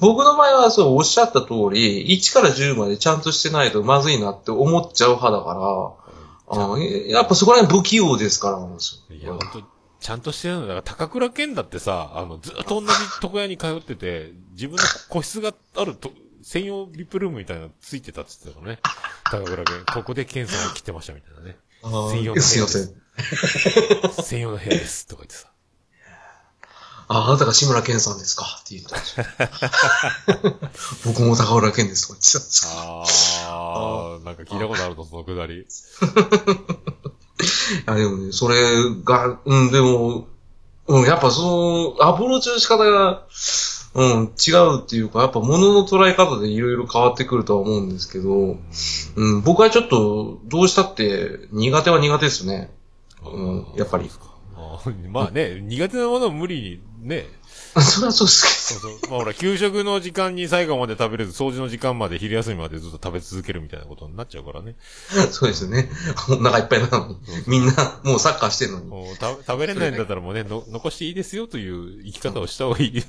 [0.00, 6.06] 僕の場合はそうおっしゃった通り、1から10までちゃんとしてないとまずいなって思っちゃう派だから、
[6.48, 9.16] あやっぱそこら辺不器用ですからなんですよ。
[9.16, 12.86] いや、本当ちゃんとしてるのだから、高倉健だってさ、あの、ずっと同じ
[13.22, 16.10] 床屋に通ってて、自分の個室があると、
[16.42, 18.80] 専用リップルームみたいなのついてたって言ってたからね。
[19.30, 19.84] 高倉健。
[19.94, 21.56] ここで検査を切ってましたみたいなね。
[21.82, 24.24] 専用の部屋ですすいません。
[24.24, 25.06] 専用の部屋です。
[25.08, 25.48] とか言ってさ。
[27.08, 28.44] あ、あなたが志村けんさんですか？
[28.62, 29.26] って言ったんですよ。
[31.14, 33.48] 僕も高浦健ですとか言ってたんですよ。
[33.48, 35.60] あー、なんか聞いたことあると、そのくだり。
[35.62, 35.66] い
[37.86, 38.56] や、でもね、それ
[39.04, 40.26] が、うん、でも、
[40.88, 43.24] うん、やっぱその、アプローチの仕方が、
[43.96, 48.58] うん、違うっていうか、やっぱ物の捉え方でいろいろ変わってくるとは思うんですけど、
[49.16, 52.70] うん、僕はちょっと、どうしたって、苦手は苦手ですね。
[53.24, 54.08] うんやっぱり
[54.54, 57.26] あまあね、苦手なものは無理にね、
[57.80, 59.10] それはそうですそうそう。
[59.10, 64.76] まあほら、給食の時間に最後まで食べれず、掃除の時間まで、昼休みまでずっと食べ続けるみたいなことになっちゃうからね。
[65.10, 65.32] けど。
[65.32, 65.90] そうですよね。
[66.30, 67.16] お腹いっぱいなのに。
[67.46, 68.86] みんな、もうサッカーしてるのに。
[68.86, 73.04] もうた食べれないんだったらもうねの、残していいですよという生き方をした方がいい。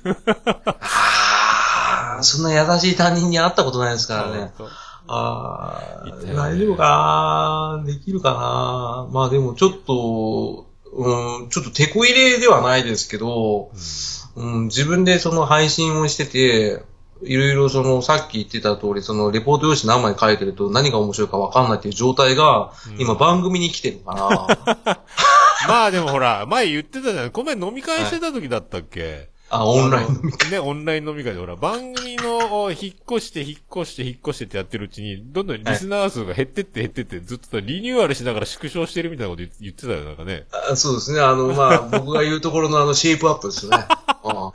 [0.66, 4.52] ああ、そんな優しい他人に会ったことないですからね。
[5.08, 7.84] ああ、大丈夫かな？
[7.86, 9.08] できるかな？
[9.12, 13.80] まあでもちょっと、うん、ちょっと手こ入れではないですけど、うん、
[14.38, 16.84] 自分でその配信をしてて、
[17.24, 25.00] いろいろその、さっき言ってた通り、その、レポート用紙何枚書いてると何が面白いかわかんないっていう状態が、うん今番組に来てるから、
[25.68, 27.32] まあでもほら、前言ってたじゃん。
[27.32, 40.46] この前飲み会してた時だったっけ、あ、オンラインあのね、オンライン飲み会でほら、番組の引っ越して、引っ越して、引っ越してってやってるうちに、どんどんリスナー数が減ってって減ってって、ずっとリニューアルしながら縮小してるみたいなこと言言ってたよ、なんかね。
[40.70, 41.22] あそうですね。
[41.22, 43.78] あの、まあ、僕が言うところのあの、シェイプアップですね。
[44.24, 44.52] あ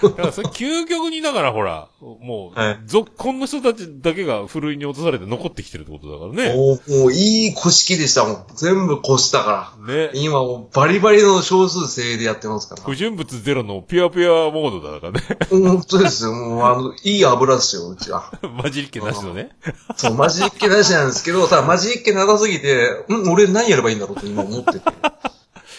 [0.02, 6.54] だからそれ究極にだからほら、もう、はい続婚の人たちだけがふるいに落とされて残ってきてるってことだからね。
[6.54, 8.44] もう、もういい古式でしたもん。
[8.54, 9.94] 全部越したから。
[9.94, 10.10] ね。
[10.14, 12.82] 今もうバリバリの少数制でやってますから。
[12.82, 15.20] 不純物ゼロのピュアピュアモードだからね。
[15.50, 16.32] 本当ですよ。
[16.32, 18.32] もうあの、いい油ですよ、うちは。
[18.62, 19.50] 混じりっ気なしのね。
[19.96, 23.30] そう、マジっ気なしなんですけど、ただマジっ気長すぎて、ん？
[23.30, 24.80] 俺何やればいいんだろうって今思ってて。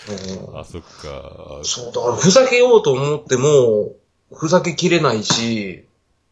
[0.07, 1.61] うんあ、そっか。
[1.63, 3.93] そう、だからふざけようと思っても、
[4.33, 5.85] ふざけきれないし、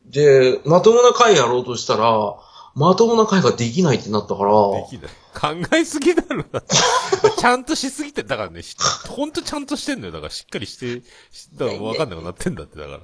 [0.06, 2.36] で、まともな回やろうとしたら、
[2.76, 5.12] まともな回ができないってなったから、できない。
[5.34, 6.44] 考えすぎだろ。
[6.52, 6.76] だって
[7.38, 8.76] ちゃんとしすぎて、だからね、し
[9.08, 10.12] ほんとちゃんとしてんのよ。
[10.12, 12.98] だからしっかりして、しだからわかんなくなってんだって、だから。
[12.98, 13.02] い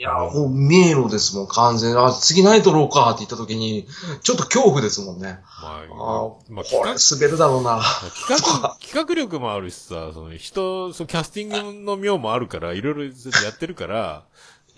[0.00, 1.98] や、もう迷路ですもん、完全に。
[1.98, 3.86] あ、次何撮ろうかって言った時に、
[4.22, 5.40] ちょっと恐怖ですもんね。
[5.60, 7.82] まあ、あまあ、これ滑るだろうな。
[8.28, 13.10] 企画、 企画力もあるしさ、その人、そのキャスティングの妙もあるから、いろいろや
[13.50, 14.24] ってるから、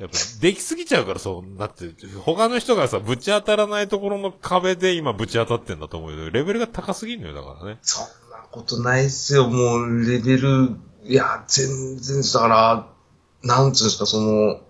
[0.01, 1.91] やっぱ、できすぎちゃうから、そうなって、
[2.25, 6.31] 他の人がさ、ぶち当たらないところの壁で今ぶち当たってんだと思うよ。
[6.31, 7.79] レベルが高すぎるのよ、だからね。
[7.83, 10.71] そんなことないっすよ、もう、レベル、
[11.05, 12.89] いや、全然、だから、
[13.43, 14.61] なんつうんですか、その、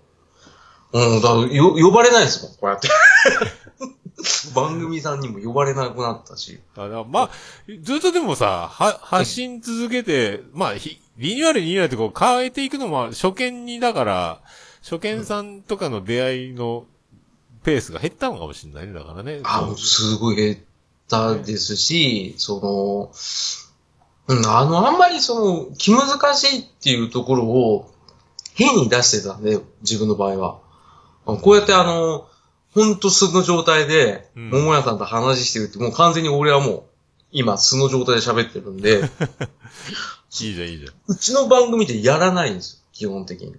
[0.93, 2.89] うん、だからよ、呼ばれないですもん、こうやって。
[4.53, 6.59] 番組さんにも呼ばれなくなったし。
[6.75, 7.29] あまあ、
[7.81, 14.41] ずっとでもさ、は、発信続けて、まあ、ひリニューアルリニューアルってこう変えていくのも初見にだから、
[14.81, 16.85] 初見さんとかの出会いの
[17.63, 19.41] ペースが減ったのかもしれないね、だからね。
[19.43, 20.57] あ、すごい減っ
[21.07, 23.11] たですし、そ
[24.27, 27.93] の、うん、あの、あんまりその、気難しいっていうところを
[28.55, 30.59] 変に出してたんで、自分の場合は。
[31.25, 32.27] あこうやってあの、
[32.73, 36.83] ほんと素の状態で、うん桃屋さんと話してるって、もう完全に俺はもう、
[37.31, 39.01] 今素の状態で喋ってるんで、
[40.41, 40.93] いいじゃん、いいじゃん。
[41.07, 43.55] うちの番組でやらないんですよ、基本的に。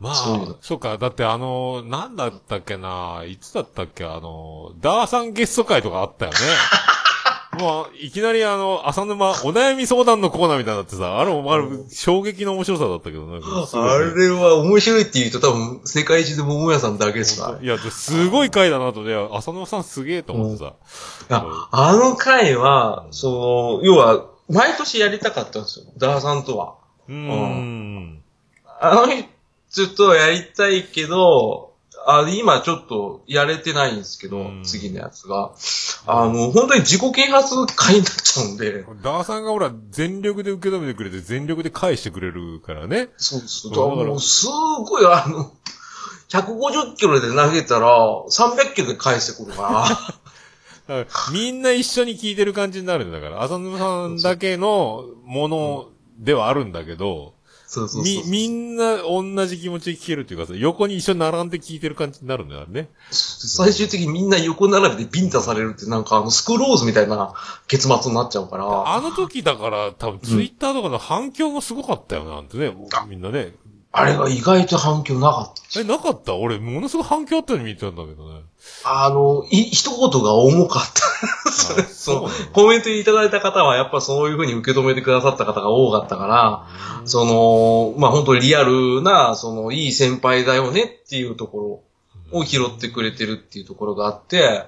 [0.00, 6.38] まあ、そうそうか、だってあの、なんだったっけな、いつだったっけ、あの、ダーさんゲスト会とかあったよね。
[7.60, 17.62] もう、いきなりあの、浅沼、お悩み相談のコーナーみたいになってさ、あれも、あれ、衝撃の面白さだったけど、ね、あれは面白いって言うと多分、世界一で桃屋さんだけですから。
[17.62, 20.72] いや、ですごい回だなと、で、浅沼さんすげえと思ってさ。
[21.30, 25.86] ああの回は、その、要は、毎年やりたかったんですよ。
[25.96, 26.74] ダーさんとは。
[27.08, 28.22] うーん。
[28.80, 29.06] あの
[29.74, 31.72] 人とやりたいけど、
[32.06, 35.52] あ今ちょっとやれてないんですけど、うん次のやつが。
[36.06, 43.08] あの、本当に自己啓発会になっちゃうんで、ダーさんがほら、全力で受け止めてくれて、全力で返してくれるからね。
[43.16, 43.70] そうです。
[43.70, 45.52] だからもう、すごいあの、
[46.28, 47.88] 150キロで投げたら、
[48.28, 49.62] 300キロで返してくるか
[50.86, 50.96] ら。
[50.96, 55.88] だからみんな一緒に聞いてる感じになるんだから、浅沼さんだけのもの
[56.18, 57.32] ではあるんだけど、
[57.74, 62.88] そうそうそうみ、みんな同じ気持ちで聞けるっていうかさ、横に一緒に並んで聞いてる感じになるんだよね。
[63.10, 67.34] 最終的にみんな横並びでビンタされるってなんかあのスクローズみたいな
[67.66, 68.94] 結末になっちゃうから。
[68.94, 72.72] あの時だから、多分ツイッターとかの反響もすごかったよな、なんてね、
[73.08, 73.54] みんなね。
[73.96, 75.80] あれが意外と反響なかった。
[75.80, 76.34] え、なかった？
[76.34, 78.40] 俺、ものすごい反響あったように見てたんだけどね。
[78.82, 81.80] あの、い、一言が重かった。
[81.80, 86.66] あ そうなのコメントいただいた方は、やっぱそういう風に受け止めてくださった方が多かったから、
[87.06, 91.84] その、まあ本当にリアルな、その、いい先輩だよねっていうとこ
[92.32, 94.64] ろを拾ってくれてるっていうところがあって、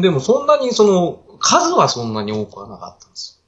[0.00, 3.42] でもそんなにその、数はそんなに多くはなかったんです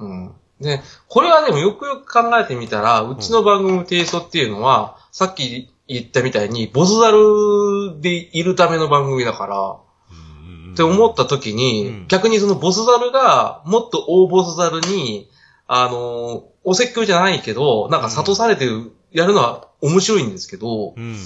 [0.00, 0.06] よ。
[0.06, 0.34] うん。
[0.64, 9.76] で、これはでもよくよく考えてみたら、うちの番組の提訴っていうのは、さっき言ったみたいに、ボスザルでいるための番組だから、
[10.10, 15.30] うんって思った時に、うん逆にそのボスザルが、もっと大ボスザルに、
[15.66, 21.16] あの、お説教じゃないけど、なんか諭されてる、やるのは面白いんですけど、うん。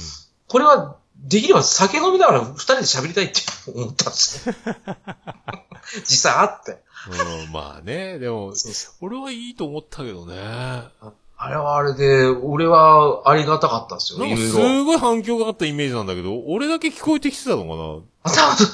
[0.46, 3.40] これは、できれば酒飲みながら二人で喋りたいって
[3.74, 4.54] 思ったんですよ。
[6.06, 6.78] 実際あって。
[7.06, 10.34] うん、まあね、でも、そうそ俺はいいと思ったけどね。
[11.40, 14.52] あれはあれで、俺はありがたかったですよ、んかいろいろ。
[14.52, 18.34] すごい反響があったイメージなんだけど、俺だけ聞こえてきてたのかな？
[18.34, 18.66] 多分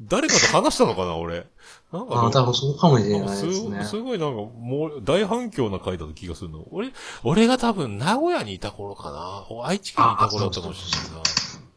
[0.00, 1.46] 誰かと話したのかな俺？
[1.92, 3.84] なんかあ多分そうかもしれなんかすないですね。
[3.84, 6.64] すごいなんか、もう、大反響な回だった気がするの。
[6.72, 9.46] 俺、俺が多分、名古屋にいた頃かな？
[9.64, 11.22] 愛知県にいた頃だったかもしれないな。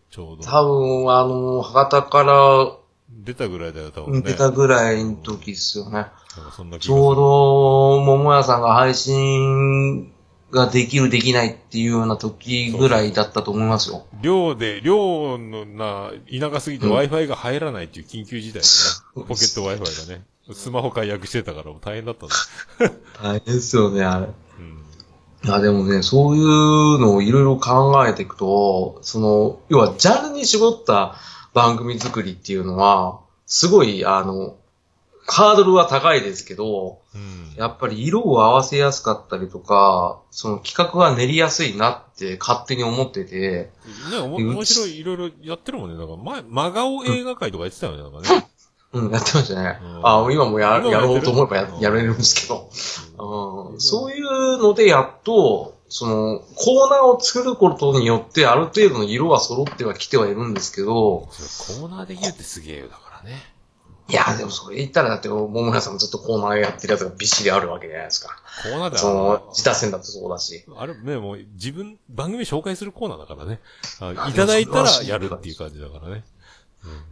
[0.10, 0.44] ちょうど。
[0.44, 2.78] 多分、あの、博多から
[3.28, 4.22] 出たぐらいだよ、多分ね。
[4.22, 5.92] 出たぐらいの時ですよね。
[5.92, 7.16] なんちょう。
[7.16, 10.14] ど、桃屋さんが配信
[10.52, 14.06] ができる、できないっていうような時ぐらいだったと思いますよ。
[14.22, 19.28] 寮で、寮のな、田舎すぎてうん Wi-Fi が入らないっていう緊急事態でね。
[19.28, 20.24] ポケット Wi-Fi がね。
[20.54, 22.36] スマホ解約してたから大変だったんだ。
[23.22, 24.28] 大変ですよね、あれ。
[24.28, 25.50] うん。
[25.50, 26.46] いや、でもね、そういう
[27.00, 31.16] のをいろいろ考えていくと、その、要はジャンルに絞った
[31.58, 34.58] 番組作りっていうのは、すごい、あの、
[35.26, 37.56] ハードルは高いですけど、うん。
[37.58, 43.72] やっぱり色を合わせやすかったりとか、その企画が練りやすいなって勝手に思ってて、
[44.12, 45.98] ね、おも面白い、いろいろやってるもんね。
[45.98, 48.48] なんか前、真顔映画会とかやってたよね、なんかね。
[48.94, 49.80] うん、やってましたね。
[49.82, 52.70] うんあ今もややろうと思えばやうんやれるんですけど、
[53.72, 63.38] うん、そういうのでやっと、その、コーナーを作ることによってある程度の色は揃ってはきてはいるんですけど、コーナーできるってすげえよ、だからね。
[64.10, 68.38] いや、でもそれ言ったらだって、桃村さんもずっとコーナーやってるやつがびっしりあるわけじゃないですか。
[68.64, 70.64] コーナーでそのあ、自他戦だってそうだし。
[70.78, 73.60] あれ、ね、もう自分、番組紹介するコーナーだからね。
[74.30, 76.24] いただいたらやるっていう感じだからね。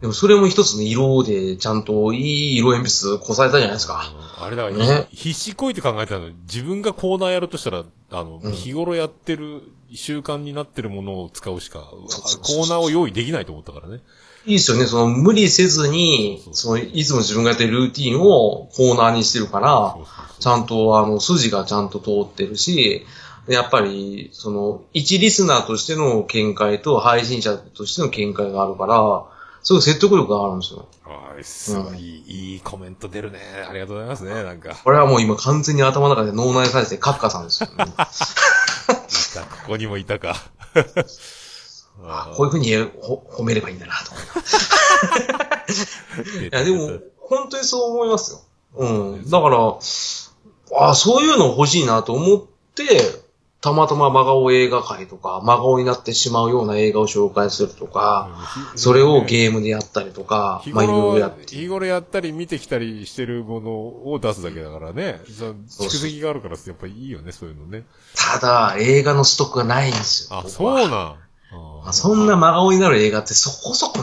[0.00, 4.12] でもそれも一つの色でちゃんといい色鉛筆こされたじゃないですか。
[4.20, 6.30] うんあれだから、ねひ必死こいて考えてたの。
[6.42, 9.62] 自分がコーナーやるとしたら、あの、うん日頃やってる、
[9.94, 14.02] 習慣になってるものを使うしか、コーナーを用意できないと思ったからね。
[14.44, 14.84] いいですよね。
[14.84, 23.06] その無理せずにそのいつも自分がやってるルーティンをコーナーにしてるからそう、そうそうちゃんと、あの、筋がちゃんと通ってるし、
[23.48, 29.24] やっぱり、その、一リスナーとしての見解と配信者としての見解があるから、
[29.66, 30.86] すごい説得力があるんですよ。
[31.02, 33.40] はい、すごい、いい、いいコメント出るね。
[33.68, 34.76] ありがとうございますね、なんか。
[34.84, 37.84] これはもう今完全に頭の中で脳内再生、カッカさんですよ、ね。
[39.66, 40.36] ここにもいたか。
[42.04, 44.20] あこういうふうにほ褒めればいいんだなと思
[46.42, 48.42] い いや、でも、本当にそう思いますよ。
[48.76, 48.86] う
[49.16, 49.28] ん。
[49.28, 49.58] だから、
[50.78, 52.44] あそういうの欲しいなと思っ
[52.76, 53.25] て、
[53.66, 58.30] たまたま真顔映画界とか、真顔になってしまうような映画を紹介するとか、
[58.76, 61.56] それをゲームでやったりとか、日まあいろいろや頃って。
[61.56, 65.20] 日頃やったり見てきたりしてるものを出すだけだからね。
[65.26, 67.84] 蓄積があるからやっぱりいいよね、そういうのね。
[68.14, 70.38] ただ、映画のストックがないんですよ。
[70.38, 70.88] あ、僕そうはなん。
[70.88, 71.18] ま
[71.86, 73.98] あそんな真顔になる映画ってそこそこ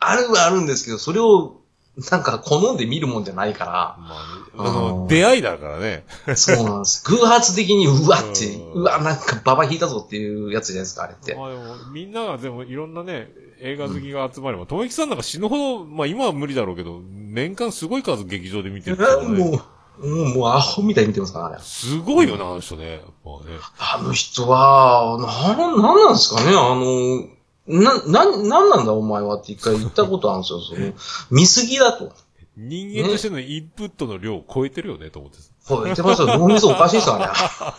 [0.00, 1.62] あるはあるんですけど、それを
[2.10, 3.64] なんか好んで見るもんじゃないか
[3.98, 6.04] まあね、あの、うん出会いだからね。
[6.26, 7.02] ら、そうなんです。
[7.10, 11.34] 偶発的にうわって、うんうわ、なんかババ引いたぞっていうやつじゃないですか、あれって。
[11.34, 11.62] まあでも、
[11.92, 13.30] みんながでもいろんなね、
[13.60, 19.26] 映画好きが集まれば、ともきさんなんか死ぬほど、まあ今は無理だろうけど、年間すごい数劇場で見てるからね。
[19.28, 19.62] も
[20.00, 21.58] う、うん、もうアホみたいに見てますから、あれ。
[21.60, 22.92] すごいよな、あの人ね。
[22.92, 23.58] やっぱね。
[23.78, 27.37] あの人は、なん、なんなんですかね、あの、
[27.68, 30.92] な、な、なんなんだお前はって一回言ったことあるんですよ、その、
[31.30, 32.12] 見すぎだと。
[32.56, 35.38] 人間としてのインプットの量を超えてるよね、と思って
[35.68, 37.76] こう言ってましたよ、脳みそおかしいですよ、あ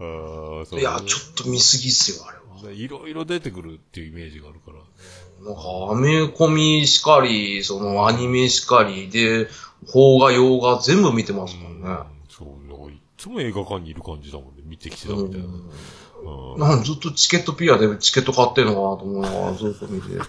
[0.00, 0.78] ああ、それ。
[0.78, 2.72] ういや、ちょっと見すぎっすよ、あれは。
[2.72, 4.78] いろいろ出てくるっていうイメージがあるから。
[5.44, 5.62] なんか、
[5.92, 9.48] アメコミしかり、そのアニメしかりで、
[9.90, 11.88] 邦画、洋画全部見てますもんね。
[12.28, 14.62] そう、なんかいつも映画館にいる感じだもんね。
[14.64, 15.46] 見てきてたみたいな。
[16.22, 20.08] うんなんずっとチケットピアでチケット買ってんのかなと思いながらずっと見て。
[20.20, 20.26] あ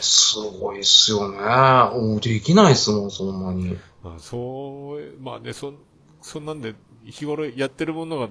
[0.00, 1.38] すごいっすよね。
[1.38, 3.76] もうできないっすもん、そんなに。
[4.02, 5.72] まあ、そう、まあね、そ、
[6.20, 6.74] そんなんで、
[7.04, 8.28] 日頃やってるものが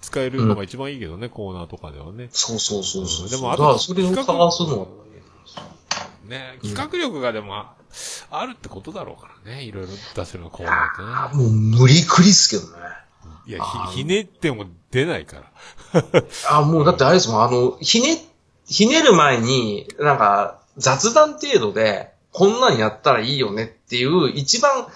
[0.00, 2.28] 使えるのが一番いいけどね、コーナーとかではね。
[2.32, 3.24] そうそうそうそう。
[3.26, 4.86] うんでもあとそれを探すのは、
[6.26, 7.74] ね、企画力がでも、あ
[8.30, 11.42] あるってことだろうからね、いろいろ出せるコーナーってね。
[11.42, 12.82] もう無理くりっすけどね。
[13.46, 15.52] いや、ひ、ひねっても出ないから。
[16.48, 18.24] あ、もうだってあれですもん、あの、ひね、
[18.66, 24.86] ひねる前に、なんか、雑談程度で、こんなんやったらいいよねっていう、一番、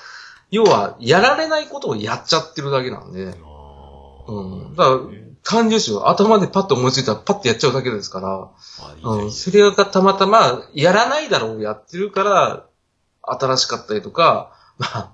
[0.50, 3.34] 要は、やられないことをやっちゃってるだけなんで、
[4.28, 4.74] うん。
[4.76, 4.98] だから、
[5.42, 6.08] 単純ですよ。
[6.08, 8.48] 頭でパッと思いついたらパッとやっちゃうだけですから、
[9.02, 9.32] うん。
[9.32, 12.66] それがたまたま、やらないだろうやってるから、
[13.22, 15.12] 新しかったりとか、まあ、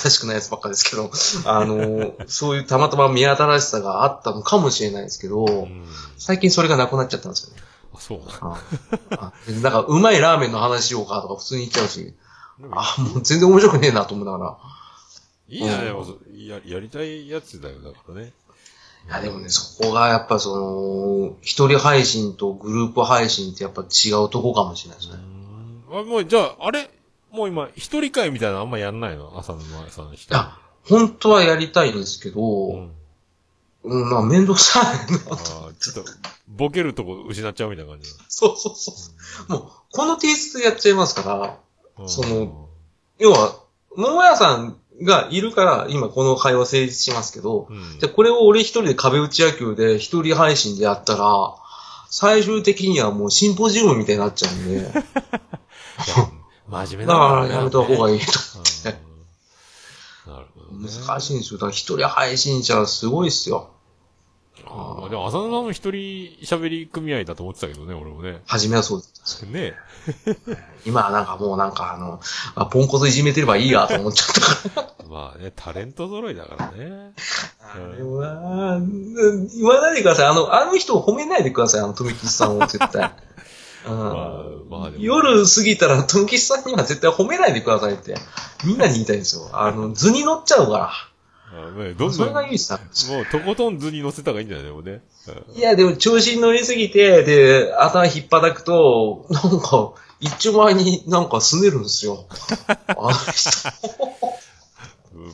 [0.00, 1.10] 新しくないやつばっかですけど、
[1.50, 5.84] あの、そういうたまたま見新しさがあったのかもしれないですけど、うん
[6.18, 7.62] 最近それがなくなっちゃったんですよね。
[7.94, 8.34] あそうだ。
[8.40, 8.62] あ
[9.10, 9.32] あ
[9.62, 12.14] なんか、うまいラーメンの話しようかとか普通に言っちゃうし、
[12.72, 14.56] あ、もう全然面白くねえなと思いながら。
[15.48, 18.32] いいや、うんや、やりたいやつだよ、だからね。
[19.06, 25.18] いや、でもね、そこがやっぱその、一人配信とグループ配信ってやっぱ違うとこかもしれないですね。
[25.92, 26.90] あ、もう、じゃあ、あれ
[27.36, 29.38] もう今、一人会みたいなのあんまやんないの？
[29.38, 30.34] 浅沼さんの人。
[30.34, 30.58] あ、
[30.88, 32.90] 本当はやりたいんですけど、うん。
[33.84, 35.18] うん、まあ、めんどくさいな。
[35.78, 36.04] ちょっと、
[36.48, 38.92] ボケるとこ失っちゃうみたいな感じそうそうそ
[39.48, 39.52] う。
[39.52, 41.58] もう、このテイストでやっちゃいますから、
[42.02, 42.08] だ。
[42.08, 42.68] その、
[43.18, 43.60] 要は、
[43.94, 51.54] 桃屋さんがいるから、今この会話成立しますけど、うん、じゃあこれを俺一人で壁打ち野球で一人配信でやったら、
[52.08, 55.02] 最終的にはもうシンポジウムみたいになっちゃうんで、だ
[56.68, 58.20] 真面目かだらやめた方がいい。
[58.20, 58.26] と。
[58.90, 59.06] うん
[60.26, 60.88] なるほど、ね。
[61.06, 61.58] 難しいんですよ。
[61.58, 63.70] だから一人配信者はすごいっすよ。
[64.64, 68.42] あーでも、浅野さんの一人喋り組合だと思ってたけどね、俺もね。
[68.46, 69.42] 初めはそうです。
[69.42, 69.74] ね
[70.84, 72.20] 今はなんかもうなんかあの、
[72.54, 74.26] あポンコツいじめてればいいやと思っちゃっ
[74.64, 75.06] たから。
[75.08, 77.12] まあね、タレント揃いだからね。
[77.60, 80.26] あれは、うん言わないでください。
[80.26, 81.80] あの、あの人を褒めないでください。
[81.80, 83.14] あの、富吉さんを絶対。
[83.86, 84.90] うんまあ。
[84.98, 88.16] 夜過ぎたら、富吉さんには絶対褒めないでくださいって。
[88.64, 89.48] みんなに言いたいんですよ。
[89.52, 91.10] あの、図に乗っちゃうか
[91.52, 92.12] あねどら。
[92.12, 92.78] それんどん、もがいいっすな。
[93.20, 95.02] う、とことん図に乗せた方がいいんじゃないでもね。
[95.28, 102.26] うんいや、でも調子に乗りすぎて、で、頭引っ張くと、なんか、一丁前になんかすねるんですよ。
[102.88, 104.45] あの人。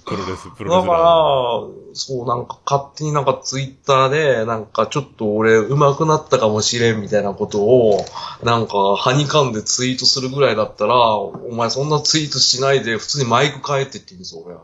[0.04, 8.04] プロレス、プロだからレスラー。、そう、なんか勝手になんかツイッターで、なんかちょっと俺上手くなったかもしれんみたいなことを、
[8.42, 14.62] なんか、はにかんでツイートするぐらいだったら、お前そんなツイートしないで普通にマイク変えてって言うんですよ、俺は。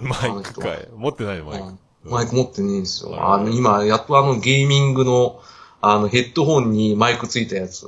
[0.00, 0.88] マイクかい。
[0.96, 1.66] 持ってないの、マイク。
[1.66, 3.10] うんマイク持ってねえんですよ。
[3.10, 5.40] うんあの、今、やっとあのゲーミングの、
[5.80, 7.82] あの、ヘッドホンにマイクついたやつ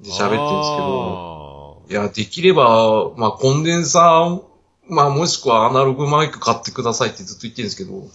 [0.00, 4.42] で喋ってるんですけど、いや、できれば、まあ、コンデンサー、
[4.88, 8.10] まあ、もしくはアナログマイク買ってくださいってずっと言ってるんですけど、うん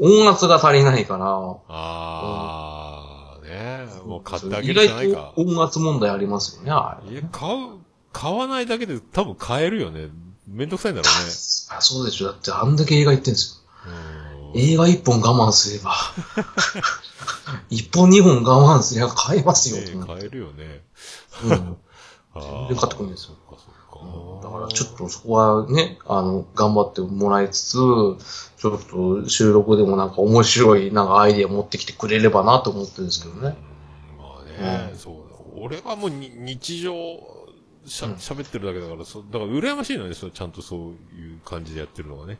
[0.00, 1.26] 音圧が足りないから、
[1.68, 5.32] ああ、ねもう買ってあげ意るしかないか。
[5.36, 7.12] 外と音圧問題ありますよね、あれ。
[7.12, 7.78] いや、買う、
[8.12, 10.08] 買わないだけで多分買えるよね。
[10.48, 12.26] めんどくさいんだろあそうでしょ。
[12.26, 13.90] だってあんだけ映画行ってんですよ。
[14.54, 14.62] うね。
[14.62, 15.94] 映画一本我慢すれば、
[17.70, 20.82] 一本二本我慢すれば買えますよ、ね買えるよね。
[21.44, 21.76] うん
[22.34, 23.34] 全然買ってくんないですよ。
[24.42, 28.84] だからちょっとそこはね、あの、頑張ってもらいつつ、ちょっ
[29.22, 33.56] と収録でもなんか面白いなんかアイディア持ってきてくれればなと思ってるんですけどね。
[34.12, 35.36] うんまあね、うんそうだ。
[35.62, 36.92] 俺はもうに日常
[37.86, 40.80] しゃうん喋ってるだけだから、そだから羨ましいのね、そうちゃんとそう
[41.16, 42.38] いう感じでやってるのがね。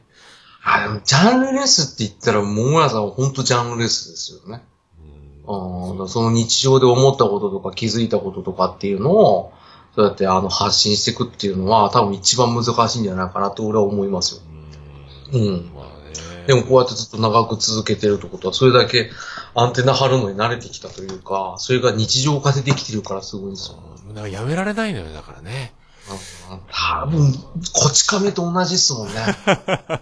[0.63, 4.63] あ、でもジャンルレスって言ったら、桃屋さんは本当ジャンルレスですよね。
[5.03, 9.53] うんあその日常で思ったこととか気づいたこととかっていうのを、
[9.95, 14.43] そうやってあの発信していくっていうのは多分一番難しいんじゃないかなと俺は思いますよ。
[15.33, 16.47] うんうんまあね。
[16.47, 19.11] でもこうやってずっと長く続けてるってことは、それだけ
[19.55, 23.79] アンテナ張るのに慣れてきたというか、それが日常化でできてるからすごいんですよ。
[24.09, 25.73] うんなんかやめられないのよ、だからね。
[26.51, 27.33] うん多分、
[27.73, 29.15] こち亀と同じっすもんね。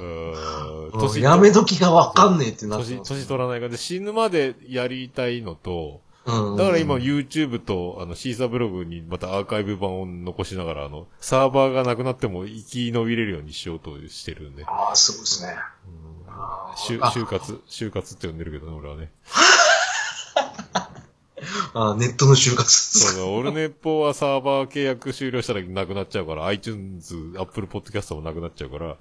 [0.00, 3.14] うんうんやめ時がわかんねえってなって年、ます。
[3.14, 14.64] 年取らないからで死ぬまでやりたいのと、うんだから今 YouTube とあのシーサーブログにまたアーカイブ版を残しながらあの、サーバーがなくなっても生き延びれるようにしようとしてるんで。
[14.66, 15.56] ああ、すごいですね。
[16.76, 19.10] 就あ就活、就活って呼んでるけどね、俺はね。
[21.74, 22.70] あネットの就活。
[22.70, 28.96] そうだ、オルネポはサーバー契約終了したらなくなっちゃうから、iTunes、Apple Podcast もなくなっちゃうから、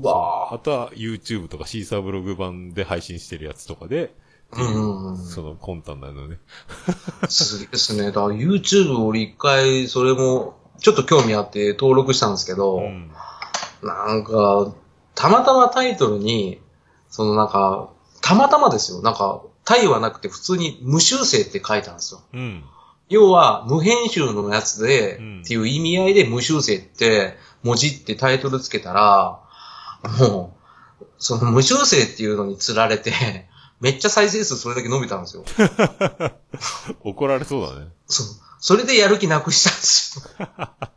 [0.00, 4.14] うわあとは YouTube とかシーサーブログ版で配信してるやつとかで、
[4.52, 5.16] うんうんうん。
[5.16, 6.38] その魂胆なのね。
[7.28, 8.06] すげえですね。
[8.06, 13.10] だから YouTube 俺一回、それも、ちょっと興味あって登録したんですけど、うん。
[13.82, 14.74] なんか、
[15.14, 16.60] たまたまタイトルに、
[17.08, 19.02] そのなんか、たまたまですよ。
[19.02, 22.20] なんか、タイはなくて普通に無修正って書いたんですよ。
[22.32, 22.64] うん。
[23.08, 29.40] 要は、無編集のやつで、うんっていう意味合いで無修正って、文字ってタイトルつけたら、
[30.18, 30.56] も
[31.00, 33.12] う、その無修正っていうのに釣られて、
[33.82, 35.44] めっちゃ再生数それだけ伸びたんですよ。
[37.02, 37.88] 怒られそうだね。
[38.06, 38.26] そう。
[38.60, 40.68] それでやる気なくしたんですよ。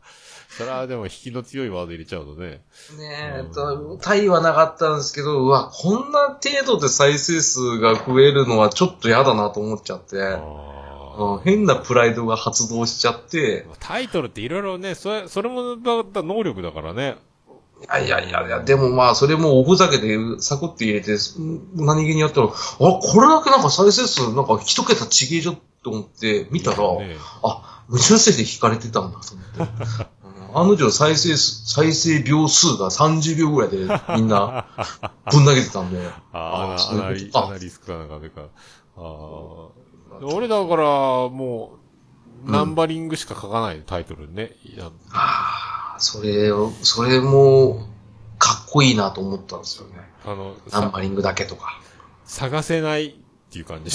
[0.56, 2.62] それはでも引きの強いワード入れちゃうとね。
[2.96, 10.36] ねえうん、とタイはなかったんですけど、うわ、こんな程度で再生数が増えるのはちょっと嫌だなと思っちゃって、あ
[11.18, 17.16] うん変なプライドが発動しちゃって、ータイトルっていろいろね、それ、それも能力だからね。
[17.82, 21.16] いやいやいやいや、でもまあ、それもおふざけでサクって入れて、ん
[21.74, 29.82] 何気にやったら、あ、これだけなんか再生数なんか一桁ちげえじゃんと思って見たら、ねあ、無修正で引かれてたんだと思って。
[30.00, 30.16] うん
[30.56, 33.76] 案の定再生数、再生秒数が30秒ぐらいで
[34.16, 34.66] みんな
[35.30, 36.00] ぶん投げてたんで。
[36.32, 38.42] ああ、そうアナリいうことかアナリスクかなんか。
[38.96, 39.66] ああ。
[40.22, 40.82] 俺だから、
[41.28, 41.72] も
[42.46, 44.56] う、ナンバリングしか書かないタイトルね。
[44.80, 47.86] ああ、それを、それも、
[48.38, 49.94] かっこいいなと思ったんですよね。
[50.24, 51.80] あの、さナンバリングだけとか。
[52.24, 53.14] 探せないっ
[53.50, 53.90] ていう感じ。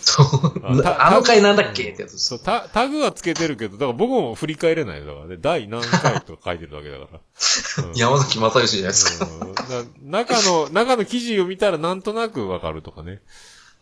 [0.00, 1.90] そうあの回なんだっけ？
[1.90, 2.18] ってやつ。
[2.18, 5.36] そう、タタグはつけてるけど、だから僕も振り返れないだからね。
[5.38, 7.84] 第何回とか書いてるだけだから。
[7.84, 9.26] うん山崎正義じゃないですか。
[9.26, 9.62] うんだ
[10.02, 13.20] 中の、中の記事を見たらなんとなくわかるとかね。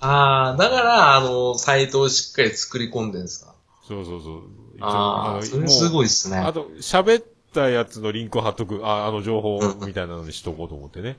[0.01, 3.55] ああ、だから、あの、サイトをしっかり作り込んでるんですか。
[3.87, 4.43] そうそうそう。
[4.81, 6.37] ああ、のそれすもごいっすね。
[6.37, 11.19] うあと、喋ったやつのリンクを貼っとく、ああの情報みたいなのにしとこうと思ってね。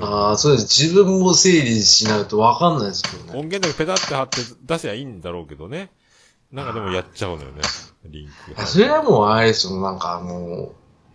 [0.00, 0.82] ああ、そうです。
[0.82, 3.38] 自分も整理しないとわかんないですけどね。
[3.38, 5.90] 音源だけペタって貼って出せばいいんだろうけどね。
[6.52, 7.62] なんかでもやっちゃうのよね。
[8.04, 8.66] リンク。
[8.66, 10.72] それはもうあれですよ、なんかあの、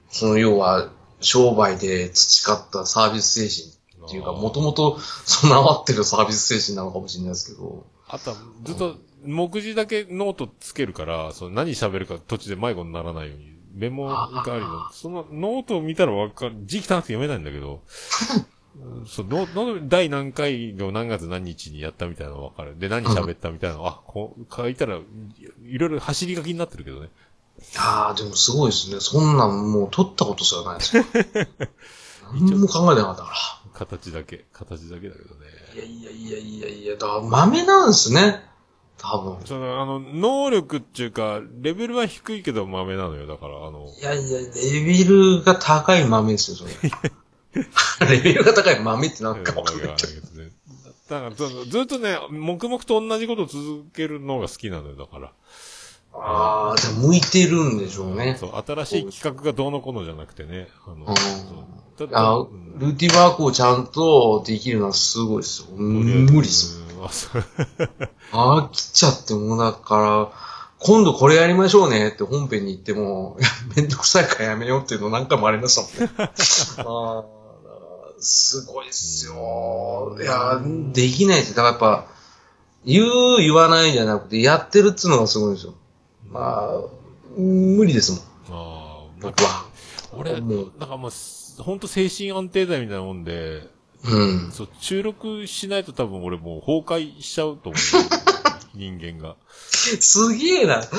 [0.10, 0.92] その要は、
[1.22, 7.86] 商売で培ったサービス精神っていうか、もともと備わってるサービス精神なのかもしれないですけど。
[8.08, 17.82] あとは、ずっと、目次だけノートつけるから、その何喋るか途中で迷子にならないように、メモがありの、そのノートを見たらわかる、字汚くて読めないんだけど、
[18.80, 22.78] う んそう、ノノート、第何回の何月何日にやったみたいなのわかる。
[22.80, 25.02] で、何喋ったみたいなの、あ、こう、書いたら、い
[25.66, 27.10] いろいろ走り書きになってるけどね。
[27.78, 29.00] ああ、でもすごいですね。
[29.00, 31.06] そんなんもう取ったことすらないですよ。
[32.34, 35.42] 何も考えてなかったか形だけ、形だけだけどね。
[35.76, 35.76] ら。
[35.76, 38.42] いやいやいやいやいや、だから豆なんですね。
[39.02, 39.38] 多分。
[39.46, 43.26] その、あの、能力っていうか、レベルは低いけど豆なのよ。
[43.26, 44.46] だから、あの、いやいや、レ
[44.86, 46.92] ベルが高い豆ですよ、それ。
[48.16, 50.22] レベルが高い豆ってなんかわかんないけど。
[51.10, 55.32] だからその、ずっとね、黙々と同じことを続けるのが好きなのよ、だから。
[56.14, 58.38] ああ、じゃあ向いてるんでしょうね。
[58.40, 60.68] そう、新しい企画がどうのこうのじゃなくてね。
[60.86, 61.06] あの、
[62.14, 65.68] あうんルーティンワークをちゃんとできるのはすごいですよ。
[65.76, 67.44] うん無理ですあそう
[68.32, 70.32] 飽きちゃってもうだから、
[70.80, 73.38] 今度これやりましょうねって本編に言っても、
[73.76, 76.12] めんどくさいからやめようっていうの何回もありましたもんね。
[76.78, 77.42] あー
[78.24, 80.16] すごいっすよ。
[80.22, 80.62] いや、
[80.94, 81.56] できないです。
[81.56, 82.08] だからやっぱ、
[82.86, 85.74] 言う、言わないじゃなくて、やってるっつうのがすごいんですよ。
[86.30, 86.82] まあ、
[87.38, 89.66] 無理ですもん、あー僕は。
[90.14, 91.12] 俺、もうなんかもう、
[91.62, 93.68] ほんと精神安定剤みたいなもんで、
[94.04, 94.52] うん。
[94.52, 97.82] そう、収録しないと多分俺もう崩壊しちゃうと思う。
[98.74, 99.36] 人間が。
[99.70, 100.82] すげえな。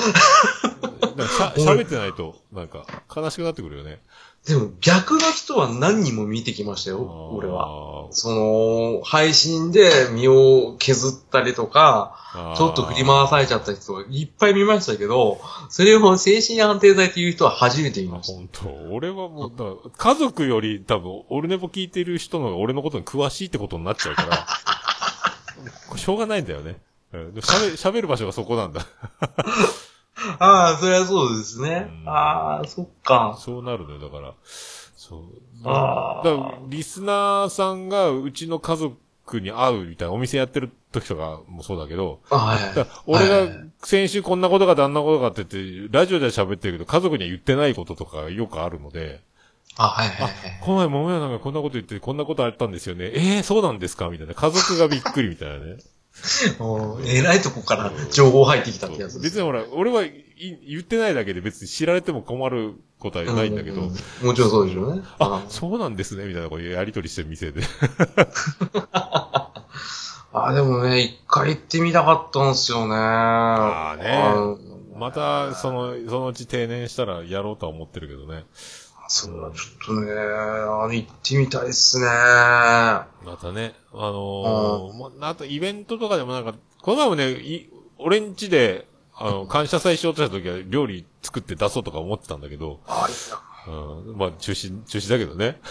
[1.57, 4.01] 喋ってないと、なんか、悲しくなってくるよね。
[4.47, 8.03] でも逆の人は何人も見てきましたよ、俺は。
[8.03, 8.07] は。
[8.11, 15.39] その、配信で身を削ったりとか、ちょっと振り回されちゃった人いっぱい見ましたけど、
[15.69, 18.33] それを精神安定剤っていう人は初めて見あました。
[18.33, 24.47] 本当俺はもう、家族より多分、オルネポ聞いてる人の方が俺のことに詳しいってことになっちゃうから、
[25.97, 26.81] しょうがないんだよね。
[27.13, 28.85] 喋る場所がそこなんだ。
[30.39, 33.37] ああ、それはそうですねうんああ、そっか。
[33.39, 34.33] そうなるのよ、だから。
[34.95, 35.21] そう。
[35.65, 49.21] あーだから、リスナーさんがうちの家族に会うみたいな、お店やってる時とかもそうだけど、あはいだから俺はいが先週こんなことがあんなことがって言って、ラジオでは喋ってるけど、家族には言ってないこととかよくあるので、
[49.77, 50.33] あ、はいはいはい。
[50.61, 53.05] この前桃屋なんかこんなこと言って、こんなことあったんですよね。
[53.05, 54.09] ええー、そうなんですか？
[54.09, 54.35] みたいな。
[54.35, 55.77] 家族がびっくりみたいなね。
[56.59, 59.19] もう偉いとこから情報入ってきたってやつです。
[59.19, 60.25] 別にほら、俺はい
[60.67, 63.91] 言ってないだけで別に知られても困ることはないんだけど、う
[64.21, 65.03] うもちろんそうでしょうね。
[65.19, 67.61] あ、そうなんですね、みたいなこうやりとりしてる店で。
[70.35, 72.95] あ、でもね、一回行ってみたかったんですよね。
[72.95, 74.57] ああねの
[74.97, 78.45] また、その、そのうち定年したらやろうとは思ってるけどね。
[79.07, 82.05] それはちょっとね、あの、行ってみたいっすね。
[82.05, 83.05] ま
[83.39, 83.75] たね。
[83.93, 87.69] あのー、もうあとイベントとかでもなんか、この前もね、い
[87.99, 93.37] 俺ん家で、あの、感謝祭しようとした時は料理作って出そうとか思ってたんだけど、あいや
[93.73, 95.61] うん、まあ中止、中止だけどね。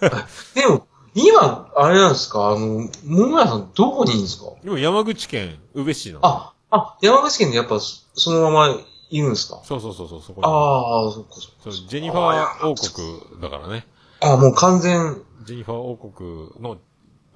[0.54, 4.50] でも、今、あれなんですか、あの、桃屋さんどこにいるんですか？
[4.64, 6.18] でも山口県宇部市の。
[6.22, 8.76] あ、あ、山口県でやっぱそそのまま
[9.10, 9.60] いるんですか？
[9.64, 10.46] そうそうそうそう、そこに。
[10.46, 11.50] ああ、そっかそっか。
[11.64, 13.86] そうジェニファー王国だからね。
[14.20, 16.78] あもう完全、ジェニファー王国の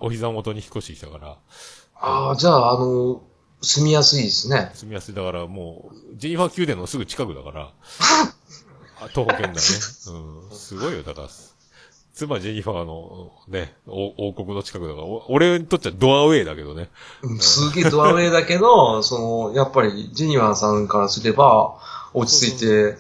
[0.01, 1.37] お膝元に引っ越してきたから、
[1.95, 3.23] ああ、じゃあ、あの、
[3.61, 4.73] 住みやすいですね。
[4.75, 5.15] 住みやすい。
[5.15, 7.73] だからもう、ジェニファー宮殿のすぐ近くだから、
[9.01, 9.61] あ徒歩圏内ね。
[10.51, 10.57] うん。
[10.57, 11.29] すごいよ、だから。
[12.15, 16.91] 妻ジェニファーのね、王王国の近くだから、お俺にとっちゃドアウェイだけどね。
[17.23, 21.79] うんすげえドアウェイだけど、 その、やっぱり、ジェニワーさんからすれば、
[22.13, 22.99] 落ち着いて、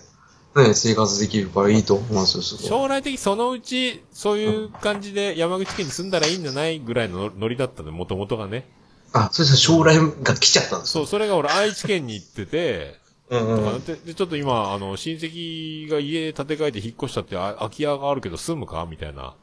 [0.56, 2.66] ね、生活できるからいいと思いますよ、すごい。
[2.66, 8.70] 将来的にそのうち、そういう感じで山口県に住んだらいいんじゃないぐらいのノリだったの、もともとがね。
[9.12, 13.01] あ、それじゃ将来が来ちゃったんですそう、それが俺愛知県に行ってて、
[13.32, 18.86] うんうんでで、ちょっと今、あの、親戚が家建て替えて引っ越したって、あ空き家があるけど住むか？
[18.88, 19.34] みたいな。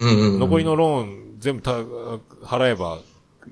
[0.00, 0.40] うんうんうん。
[0.40, 1.72] 残りのローン全部た
[2.44, 2.98] 払えば、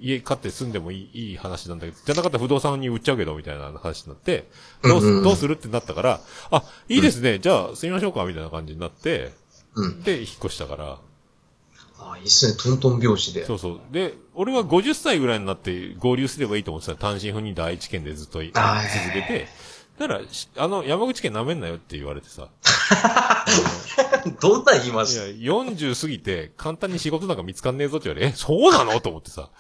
[0.01, 4.48] 家買って住んでもいいいい話なんだけど、じゃなかったら不動産に売っちゃうけど、みたいな話になって、
[4.82, 6.20] どうす、うんうんどうするってなったから、
[6.51, 9.32] あ、いいですね、じゃあ住みましょうか、みたいな感じになって、
[9.74, 10.02] うん。
[10.02, 10.98] で、引っ越したから、
[12.01, 13.44] あ、いいっすね、トントン拍子で。
[13.44, 13.81] そうそう。
[13.90, 18.82] で、俺は50歳ぐらいになって合流すればいいと思ってた単身赴任で愛知県でずっとい続あ
[19.12, 19.48] けて、
[19.99, 22.49] だから、しあの、山口県舐めんなよって言われてさ。
[24.41, 29.01] どんなん言いまいや、す40過ぎて簡単に仕事なんか見つかんねえぞって言われ、え、そうなの？
[29.01, 29.51] と思ってさ。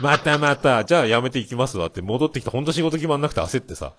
[0.00, 3.94] またまた、じゃあ辞めていきますわって戻ってきた、ほんと仕事決まんなくて焦ってさ。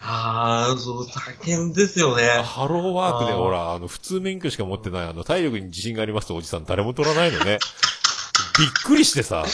[0.00, 2.24] ああ、そう、大変ですよね。
[2.44, 7.58] ハローワークでほら、あの、普通免許しか持ってない、あの、体力に自信がありますっておじさん誰も取らないのね。
[8.58, 9.44] びっくりしてさ。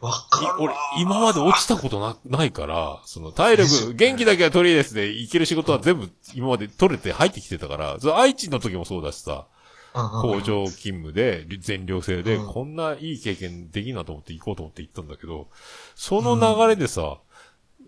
[0.00, 0.56] わいかるわ。
[0.60, 9.46] 俺、今まで落ちたことな、ないから、その、体力、元気だけは取りですで、いける仕事は全部、今まで取れて入ってきてたから、その愛知の時もそうだしさ、
[9.94, 12.52] 工場勤務で、全寮制で、うん。
[12.52, 15.48] こんないい経験できんなと思って行こうと思って行ったんだけど、
[15.94, 17.18] その流れでさ、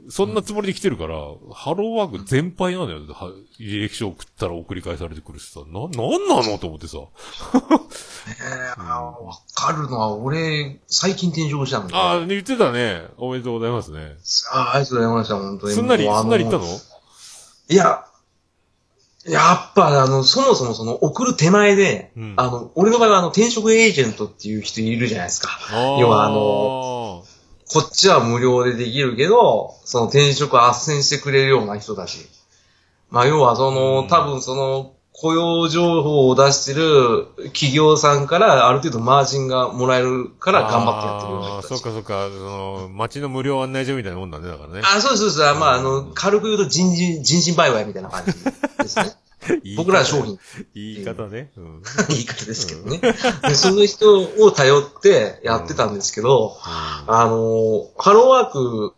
[0.08, 1.16] そんなつもりで来てるから、
[1.52, 3.00] ハローワーク全敗なのよ。
[3.12, 6.98] は履歴書送ったら送り返されてくるしさ、な、なんなのと思ってさ。
[8.28, 9.14] えーわ
[9.54, 11.94] かるのは、俺、最近転職したんで。
[11.94, 13.06] ああ、言ってたね。
[13.18, 14.16] おめでとうございますね。
[14.52, 15.74] あーありがとうございました、本当に。
[15.74, 16.64] すんなり、すんなり行ったの？
[17.68, 18.04] いや、
[19.28, 25.50] やっぱ、あの、そもそもその、送る手前で、うんあの、俺の場合は、あの、転職エージェントっていう人いるじゃないですか。
[26.00, 26.36] 要はあの、
[27.68, 32.18] こっちは無料でできるけど、その転職斡旋してくれるような人たち。
[33.10, 41.80] まあ、要はその、うん多分その、雇用情報を出してる企業さんからある程度マージンがもらえるから頑張ってやってるようなあー人たち。
[41.80, 44.82] そっかそっか、その、街の無料案内所みたいなもんだね、だからね。
[44.84, 45.44] あ、そうですそうです。
[45.46, 49.12] あまあ、あの、軽く言うと人事、人身売買みたいな感じですね。
[49.76, 50.38] 僕らは商品。
[50.74, 51.50] 言い方ね。
[51.56, 51.82] うん。
[52.08, 53.00] 言い方ですけどね。
[53.42, 58.94] でその人を頼ってやってたんですけど、あの、ハローワーク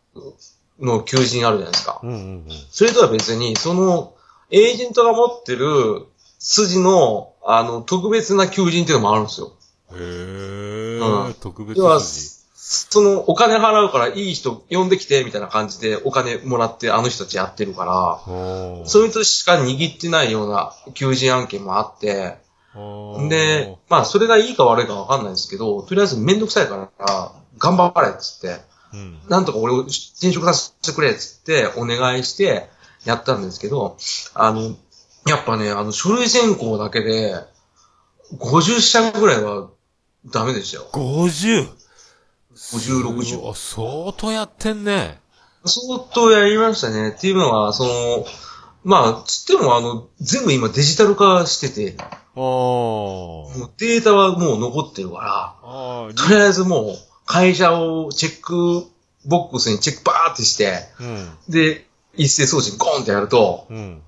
[0.80, 2.00] の求人あるじゃないですか。
[2.02, 2.44] うんうんうん。
[2.70, 4.14] それとは別に、その、
[4.50, 6.06] エージェントが持ってる
[6.38, 9.52] 筋の、あの、特別な求人っていうのもあるんですよ。
[9.92, 12.37] へえ、うん特別筋。
[12.70, 22.36] その、お金払うからいい人呼んできて、みたいな感じでお金もらってあの人たちやってるから、そいつしか握ってないような求人案件もあって、
[23.30, 28.60] で、まあ、それがいいか悪いかわかんないですけど、とりあえずめんどくさいから、頑張れっつって、
[28.92, 29.18] うん。
[29.30, 32.68] なんとか俺を転職させてくれっつってお願いして
[33.06, 33.96] やったんですけど、
[34.34, 34.76] あの、
[35.26, 37.34] やっぱね、あの、書類選考だけで、
[38.36, 39.70] 50社ぐらいは
[40.26, 40.88] ダメでしたよ。
[40.92, 41.77] 50!
[42.58, 45.20] 50 60あ、相当やってんね。
[45.64, 47.10] 相当やりましたね。
[47.10, 48.26] っていうのは、その、
[48.84, 51.96] まあ、つってもあの、全部今デジタル化してて。
[52.34, 58.86] もうデータはもう残ってるかあら、とりあえずもう、会社をチェック
[59.26, 61.30] ボックスにチェックバーってして、うん。
[61.48, 64.02] で、一斉送信ゴンってやると、うん。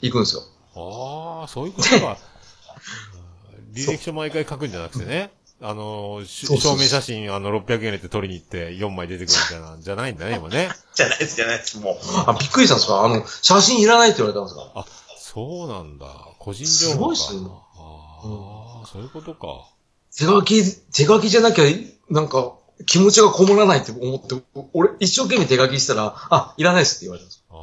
[0.00, 0.42] 行くんですよ。
[0.74, 2.18] ああ、そういうことか。
[3.72, 5.30] 履歴書毎回書くんじゃなくてね。
[5.62, 10.68] あの、証明写真、あの、600円入れて取りに行って4枚出てくるみたいな、じゃないんだね、 今ね。
[10.94, 11.96] じゃないです、じゃないです、もう。
[12.26, 13.02] あ、びっくりしたんですか？
[13.02, 14.70] あの、写真いらないって言われたんですか？
[14.74, 14.84] あ、
[15.18, 16.06] そうなんだ。
[16.38, 17.16] 個人情報か。
[17.16, 19.68] すごいっすねああ、そういうことか。
[20.14, 20.62] 手書き、
[20.92, 21.64] 手書きじゃなきゃ、
[22.10, 22.52] なんか、
[22.84, 24.34] 気持ちがこもらないって思って、
[24.74, 27.54] 俺、一生懸命手書きしたら、あ、いらないですって言われたんですあ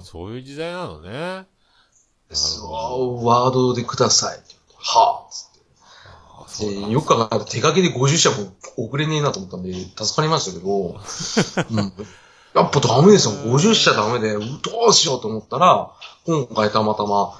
[0.00, 1.10] あ、そういう時代なのね。
[1.10, 1.46] なるよ。
[2.30, 3.24] ほど。
[3.26, 4.38] ワードでください。
[4.76, 5.26] は。
[5.28, 5.53] あ
[6.60, 8.36] でよく考えたら手書きで50社も
[8.76, 11.00] 送れねえなと思ったんで、助かりましたけど、
[11.70, 11.92] うん、
[12.54, 13.34] やっぱダメですよ。
[13.34, 14.40] 50社ダメで、ど
[14.88, 15.90] うしようと思ったら、
[16.26, 17.38] 今回たまたま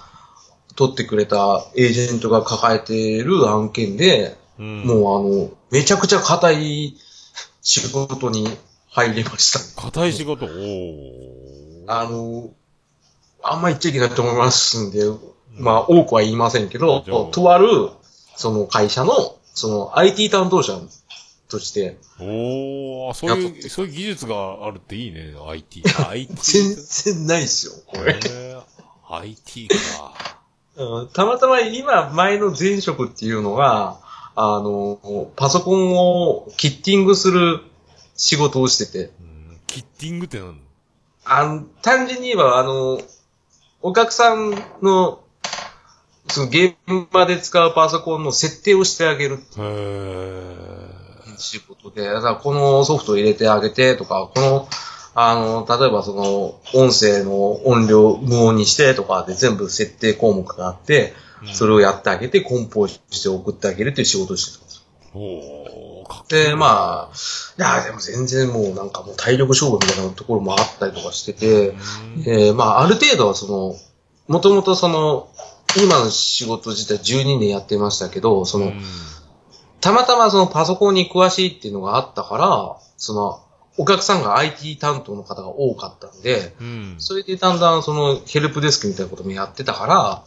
[0.76, 4.82] 取ってくれたエージェントが抱えている案件で、うん。
[4.84, 6.96] もうあの、めちゃくちゃ硬い
[7.62, 8.48] 仕事に
[8.90, 9.82] 入れました。
[9.82, 10.46] 硬い仕事？
[11.86, 12.50] あの、
[13.42, 15.02] あんま言っちゃいけないと思いますんで、
[15.52, 17.90] まあ多くは言いませんけどとある、
[18.36, 20.78] その会社の、その IT 担当者
[21.48, 25.82] として、おー、そういう、そういう技術があるっていいね、IT。
[26.10, 26.34] IT。
[26.34, 26.74] 全
[27.14, 28.14] 然ないですよ、これ。
[28.14, 28.62] へー
[29.08, 29.74] IT か。
[30.76, 34.00] うんたまたま今、前の前職っていうのが、
[34.34, 37.60] あの、パソコンをキッティングする
[38.16, 40.60] 仕事をしてて、うんキッティングって何？
[41.24, 43.00] あの、単純に言えば、あの、
[43.82, 44.50] お客さん
[44.82, 45.23] の、
[46.28, 46.74] その現
[47.12, 54.68] 場で使うパソコンの設定をしてあげるってへいう仕事で、だからこのソフトを入れてあげてとか、この、
[55.14, 61.54] あの、例えばその、音声の音量無音にしてとかで全部設定項目があって、ー。
[61.54, 64.84] それをやってあげて、梱包して送ってあげるっていう仕事をしてたんですよ。
[66.28, 67.14] で、まあ、
[67.58, 71.76] いや、でも全然もうなんかもう体力勝負みたいなところもあったりとかしてて、うん
[72.26, 73.76] えーまあ、ある程度はその、
[74.26, 75.28] もともとその、
[75.82, 78.82] 今の仕事自体12年やってましたけど、その、うん
[79.84, 83.44] たまたまそのパソコンに詳しいっていうのがあったから、その、
[83.76, 86.94] お客さんが IT 担当の方が多かったんで、うん。
[86.96, 90.24] それでだんだんそのヘルプデスクみたいなこともやってたから、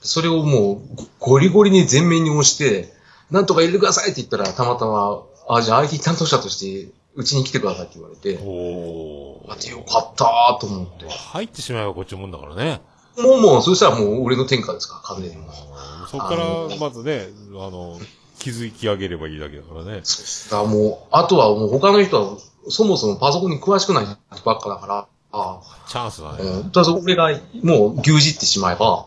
[0.00, 0.80] それをもう
[1.20, 2.92] ゴリゴリに全面に押して、
[3.30, 9.52] なんとか入れてくださいって言ったら、たまたま、あ、じゃあ IT 担当者としてうちに来てくださいって言われて、おー。
[9.52, 11.08] あってよかったーと思って。
[11.08, 12.80] 入ってしまえばこっちのもんだからね。
[13.18, 16.08] もうもう、そしたらもう俺の天下ですから、完全にもう。
[16.08, 17.98] そこから、まずね、あの、
[18.38, 20.02] 築き上げればいいだけだからね。
[20.50, 22.38] だもう、あとはもう他の人は、
[22.68, 26.42] そもそもパソコンに詳しくない人ばっかだから、あチャンスだね。
[26.42, 26.70] うん。
[26.70, 27.30] ただ俺が
[27.62, 29.06] もう牛耳ってしまえば、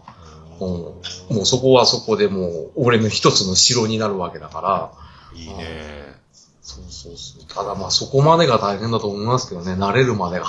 [0.60, 6.16] うん、もうそこはそこでもう、俺の一つの城になるわけだから、いいね。
[6.62, 7.48] そうそうそう。
[7.48, 10.46] ただまあそこまでが大変だと思いますけどね、慣れるまでが。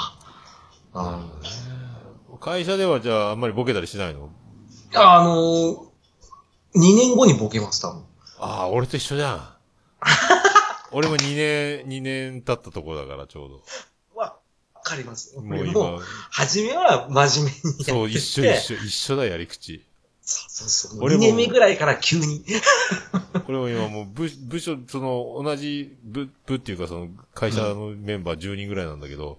[0.95, 1.31] うん。
[2.41, 4.31] 会社ではじゃああんまりボケたりしないの？
[4.95, 5.77] あのー、
[6.75, 8.03] 2年後にボケます、多分。
[8.39, 9.49] ああ、俺と一緒じゃん。
[10.93, 14.37] 俺も2年、2年経ったとこだからちょうわ
[14.83, 15.35] かります。
[15.35, 15.43] ど。
[15.43, 15.99] もう今、
[16.31, 17.91] 初めは真面目にやってて。
[17.93, 19.85] そう、一緒一緒、一緒だ、やり口。
[20.23, 21.05] そうそうそう。
[21.05, 22.45] 俺も2年目ぐらいから急に。
[23.47, 29.39] これも今もう部、部署、その、同じ部、部っていうかその、会社のメンバー10人ぐらいなんだけど、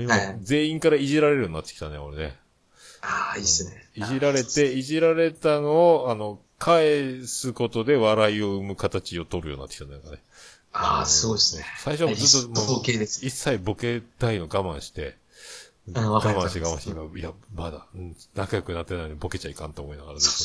[0.00, 2.36] 今はい、全員からいじられるようになってきたね、俺ね。
[3.02, 3.88] ああ、いいっすね。
[3.94, 10.18] いじられて、いじられたのを、あの、返すことで笑いを生む形を取るようになってきたんだよね。
[10.72, 11.64] ああ、すごいですね。
[11.78, 12.82] 最初はずっとも統う。
[12.82, 15.16] 一切ボケたいの我慢して、
[15.88, 20.38] うん我慢して我慢して、今、いや、まだ、うん仲良くなってないのにボケちゃいかんと思いながらずっと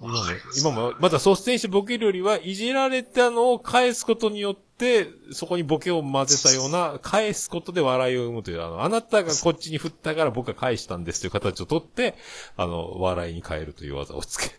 [0.00, 0.18] 今も、
[0.56, 12.14] 今も、まだ率先してボケるよりは、いじられたのを返すことによって、そこにボケを混ぜたような、返すことで笑いを生むという、あの、あなたがこっちに振ったから僕が返したんですという形をとって、
[12.56, 14.50] あの、笑いに変えるという技をつけ。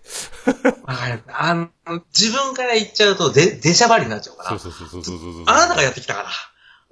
[0.83, 1.23] わかる。
[1.27, 1.69] あの、
[2.15, 4.49] 自分から言っちゃうと、で、出しゃばりになっちゃうから。
[4.49, 5.43] そうそうそうそうそうそう。
[5.47, 6.29] あなたがやってきたから。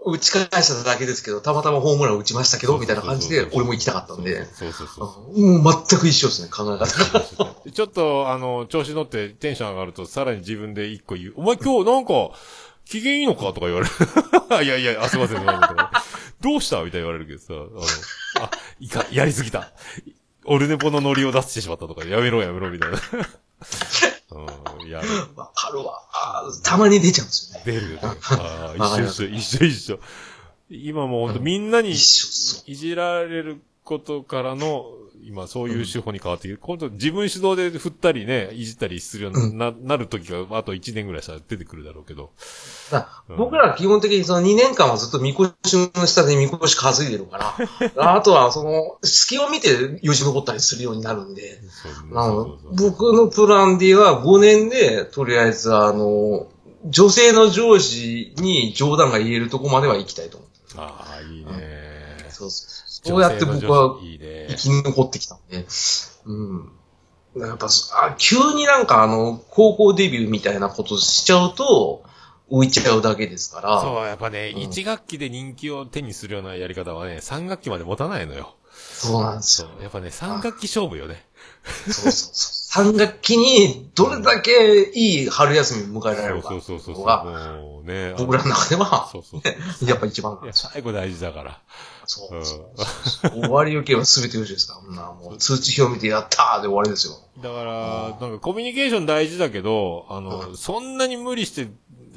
[0.05, 4.45] 打ち返しただけですけど、たまたまホームラン打ちましたけど、みたいな感じで、俺も行きたかったんで。
[4.45, 5.33] そうそうそう。
[5.33, 7.55] うんもう全く一緒ですね、考え方が。
[7.71, 11.33] ちょっと、あの、調子乗ってテンション上がると、さらに自分で一個言う。
[11.35, 12.31] お前今日なんか、
[12.85, 14.63] 機嫌いいのかとか言われる。
[14.65, 15.77] いやいや、あ、すいません、すいません。
[16.41, 19.73] どうしたみたいに言われるけどさ、あの、あ、いか、やりすぎた。
[20.45, 22.97] オルネポのノリを出してしまったとか、やめろやめろみたいな。
[24.31, 25.07] うん、やる。
[25.35, 26.01] わかるわ。
[26.63, 27.63] たまに出ちゃうんですよね。
[27.65, 28.01] 出るよね。
[28.03, 29.99] ああ、一緒一緒、一緒一緒。
[30.69, 31.95] 今もうほんとみんなにい。
[31.95, 34.85] じられることからの、
[35.23, 36.57] 今そういう手法に変わってきる。
[36.61, 42.31] 今度自分主導で振ったりね、いじったりするようにな,、なる時が、あと1年ぐらいしたら出てくるだろうけど。
[42.91, 47.55] ら僕らは基本的にその2年間はずっとみこしの下でみこし担いでるか
[47.97, 51.61] ら、 あとはその隙を見てよじ登ったりするようになるんで、
[52.73, 56.47] 僕のプランでは5年で、とりあえずあの、
[56.85, 61.89] 女性の上司に冗談が言えるとこまでは行きたいと思ってああ、いいね。
[62.29, 64.55] そうそうそうやって僕は生。
[64.55, 65.65] き残ってきたんで、
[66.25, 66.71] うん。
[67.37, 72.03] やっぱ、あ急になんかあの、高校デビューみたいなことしちゃうと、
[72.51, 78.55] 浮いちゃうだけですから、そう、やっぱね、うん1学期で人気を手にするようなやり方はね、3学期まで持たないのよ。
[78.71, 79.69] そうなんですよ。
[79.81, 81.25] やっぱね、3学期勝負よね。
[81.85, 82.55] そうそうそう。
[82.69, 86.49] 3学期にどれだけいい春休みを迎えられるか。
[86.49, 87.87] そうそうそうそう。
[87.87, 88.13] ね。
[88.15, 89.89] 僕らの中では、そうそうそう。
[89.89, 91.61] やっぱ一番最後大事だから。
[92.09, 94.79] そう終わりよければ全てよしですから。
[94.81, 97.13] そんなもう通知表見てやったーで終わりですよ。
[97.37, 101.67] だから、なんかコミュニケーション大事だけど、あの、そんなに無理して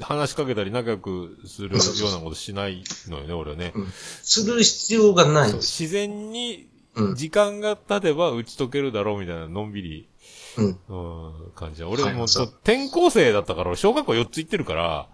[0.01, 3.73] 話しかけたり仲良くするようなことしないのよね、俺はね。
[4.23, 5.77] する必要がないんです。
[5.77, 7.15] そう自然にうん。
[7.15, 10.09] 時間が経てば打ち解けるだろうみたいな、のんびり、
[10.57, 10.79] うん。
[10.87, 11.87] うん、感じだ。
[11.87, 15.07] 俺はいもう、そう転校生だったから、俺小学校4つ行ってるから、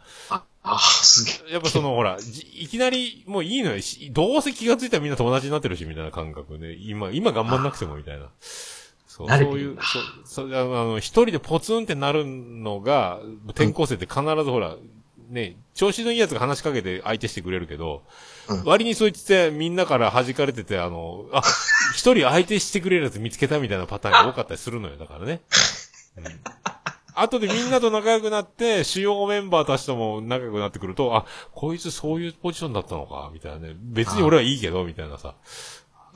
[0.64, 1.53] あ、あ、すげえ。
[1.53, 3.81] やっぱその、ほら、じ いきなり、もういいのよ。
[3.81, 6.76] しどうせ気がついたらみんな友達になってるし、みたいな感覚ね。
[6.80, 8.30] 今、今頑張んなくても、みたいな。
[9.07, 13.19] そう、そういう、そう、そう、あの、一人でポツンってなるのが、
[13.49, 14.76] 転校生って必ずほら、
[15.30, 18.03] ね、調子のいいやつが話しかけて相手してくれるけど、
[18.48, 21.44] うん割にそいつってみんなから弾かれてて、あの、あ、
[21.94, 25.41] 一人相手してくれるやつ見つけたみたいなパターンが多かったりするのよ、だからね。
[26.18, 26.23] うん
[27.22, 33.76] 後でみんなと仲良くなって、主要メンバーたちとも仲良くなってくると、あ、こいつそういうポジションだったのか、みたいなね。
[33.80, 35.36] 別に俺はいいけど、みたいなさ。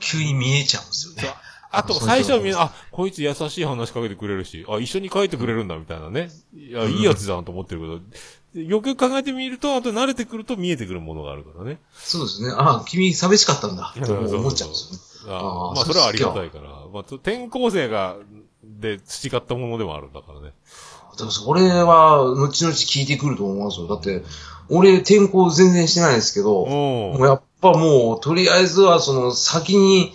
[0.00, 1.34] 急に見えちゃうんですよね。
[1.70, 6.30] あと、最初はみんな、あ、こいつ優しい話しかけてくれるし、あ、一緒に帰ってくれるんだ、みたいなね。
[6.54, 11.80] いや、いいやつだなと思ってるけど、よくよく考えてみると、あと慣れてくると見えてくるものがあるからね。
[11.92, 12.54] そうですね。
[12.56, 13.92] あ、君寂しかったんだ。
[13.98, 15.36] って思っちゃうんですよね。
[15.36, 16.68] あまあ、それはありがたいから。
[16.92, 18.16] まあ、転校生が、
[18.62, 20.52] で培ったものでもあるんだからね。
[21.16, 23.86] でもそれは、後々聞いてくると思いますよ。
[23.86, 24.22] だって、
[24.68, 30.12] 俺、転校全然してないですけど、おもうやっぱもう、とりあえずは、その、先に、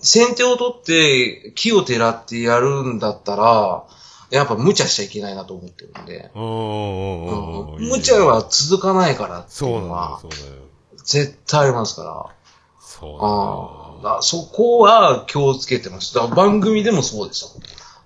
[0.00, 3.84] 先手を取って、木をてらってやるんだったら、
[4.30, 6.30] やっぱ無茶しちゃいけないなと思ってるんで。
[6.34, 10.20] 無茶は続かないからっていそうのは。
[11.04, 12.26] 絶対ありますから。
[12.80, 16.14] そうだそこは気をつけてます。
[16.14, 17.48] だから番組でもそうでした。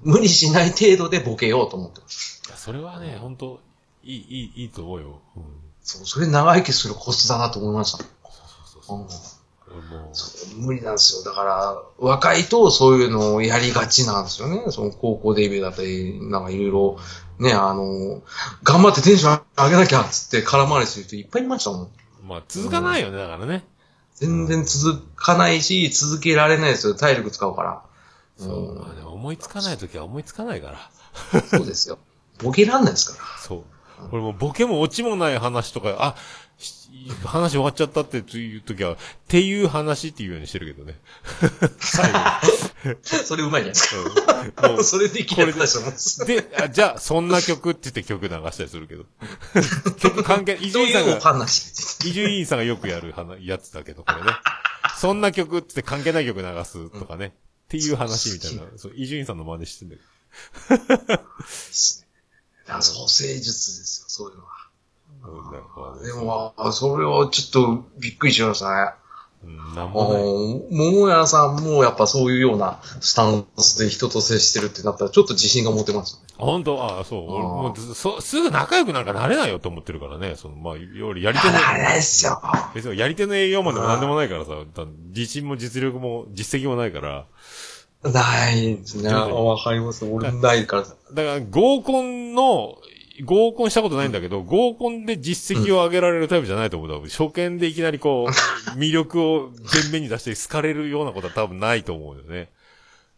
[0.03, 2.43] 無理しない程度でボケようと思ってます。
[2.47, 3.61] いやそれはね、本当
[4.05, 5.21] いい、いい、いいと思うよ。
[5.37, 5.43] うん。
[5.83, 7.99] そう、それ長生きするコツだなと思いました。
[7.99, 8.05] そ
[8.81, 9.07] うそううん
[9.73, 11.25] 俺もう、そう無理なんですよ。
[11.25, 14.65] だから、若いとそういうのをやりがちなんですよね。
[14.71, 16.99] その高校デビューだったり、なんかいろいろ、
[17.39, 18.23] ね、あの、
[18.63, 21.89] 頑張ってテンション上げなきゃっつって空回りする人いっぱいいましたもん。
[22.27, 23.65] まあ、続かないよね、だからね。
[24.15, 26.95] 全然続かないし、続けられないですよ。
[26.95, 27.83] 体力使うから。
[28.43, 29.09] そう。
[29.09, 30.71] 思いつかないときは思いつかないか
[31.33, 31.43] ら。
[31.43, 31.99] そうですよ。
[32.39, 33.39] ボケらんないですから。
[33.41, 33.65] そう。
[34.11, 36.17] 俺もボケもオチもない話とか、あ、
[36.59, 36.91] し
[37.25, 38.97] 話終わっちゃったっていうときは、っ
[39.29, 40.99] ていう話っていうようにしてるけどね。
[41.79, 44.03] 最 後それうまいじゃないですに。
[44.03, 44.69] うんか。
[44.69, 49.05] もう それできるやつだと思うんであじゃあ、そんな曲って言って曲流したりするけど。
[49.99, 52.09] 曲関係、 伊集院さんが、話？
[52.09, 54.33] 伊集院さんがよくやる話やつだけど、これね。
[54.99, 57.35] そんな曲ってって関係ない曲流すとかね。
[57.79, 58.65] っていう話みたいな。
[58.77, 60.03] そう、伊集院さんの真似してんだけ
[60.77, 61.23] だ か
[62.67, 64.51] ら創生術ですよ、そういうのは。
[65.25, 65.95] ど。
[65.95, 68.93] うんでも、あそれはちょっとびっくりしましたね。
[69.45, 76.27] うん、なんあも桃屋さんもやっぱそういうようなスタンスで人と接してるってなったらちょっと自信が持てますよね。
[76.39, 76.81] 本当？
[76.81, 77.25] ああ、そう。
[77.29, 80.37] 俺もうずそ、すぐ仲良くなんかなれないよと思ってるからね。
[80.37, 82.41] その、まあ、よりやり手の、あれですよ。
[82.75, 87.27] 別にやり手の営業マンでもなんでもないからさ、だ自信も実力も実績もないから。
[88.03, 89.13] ないですね。
[89.13, 90.05] わかります。
[90.05, 90.83] 俺ないから。
[90.83, 92.79] だから合コンの、
[93.25, 96.91] 合コンしたことないんだけど、合コンで実績を上げられるタイプじゃないと思う。
[96.91, 98.31] 多分初見でいきなりこう、
[98.77, 102.51] 魅力を前面に出して好かれるようなことは多分ないと思うよね。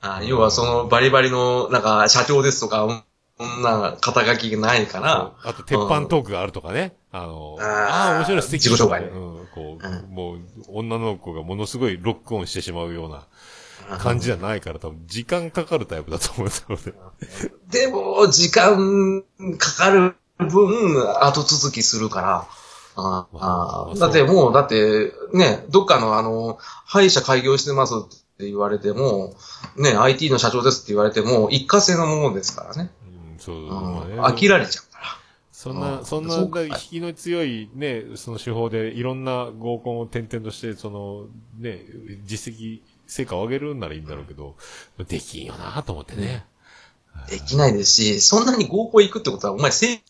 [0.01, 3.05] あ要はそのバリバリの、なんか社長ですとか、
[3.39, 6.95] そんな肩書きがないから、あと、鉄板トークがあるとかね。
[7.11, 10.39] あの、あーああー、面白い素敵自己紹介ねうん、こう、うもう、
[10.69, 13.27] 女の子がものすごいロックオンしてしまうような
[13.99, 16.67] 感じじゃないから、多分、時間かかるタイプだと思うんです。
[17.71, 19.23] でも、時間
[19.59, 22.47] かかる分、後続きするから、
[22.97, 28.09] あまああだってもう、だって、ね、どっかのあの、歯医者開業してますっ
[28.39, 29.35] て言われても、
[29.77, 32.91] ね、IT の社長ですって言われても、一過性のものですからね。
[33.33, 35.05] うん、そう、ね飽きられちゃうから。
[35.51, 41.27] そんうな、んそんな、引きの強いね、その手法でいろんな合コンを転々として、その、
[41.59, 41.85] ね、
[42.25, 42.81] 実績、
[43.15, 44.57] 成果を上げるんならいいんだろうけど、
[45.07, 46.45] できんよなと思ってね。
[47.31, 50.01] できないですし、そんなに合コン行くってことは、お前成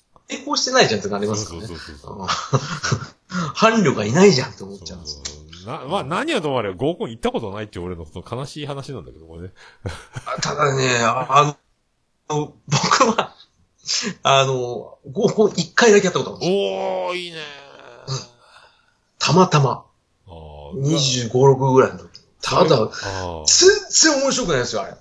[0.42, 1.66] 功してないじゃんってなりそうますからね。
[1.66, 2.18] そうそうそう。
[2.20, 2.26] うん
[3.56, 5.22] 伴侶がいないじゃんって思っちゃうんですよ。
[5.26, 5.32] そ
[5.64, 9.52] うな、まあ何はともあれ合コン行ったことないって俺のその悲しい話なんだけど、これね。
[10.26, 11.56] あただね、あ
[12.28, 13.34] あの、僕は、
[14.22, 16.58] あの、合コン一回だけやったことあるんですよ。
[16.58, 17.38] おー、いいね
[19.18, 19.84] たまたま。
[20.26, 22.13] あー25、6ぐらいの時。
[22.44, 22.90] ただ、
[23.46, 24.92] 全然面白くないですよ、あれ。
[24.92, 24.96] あ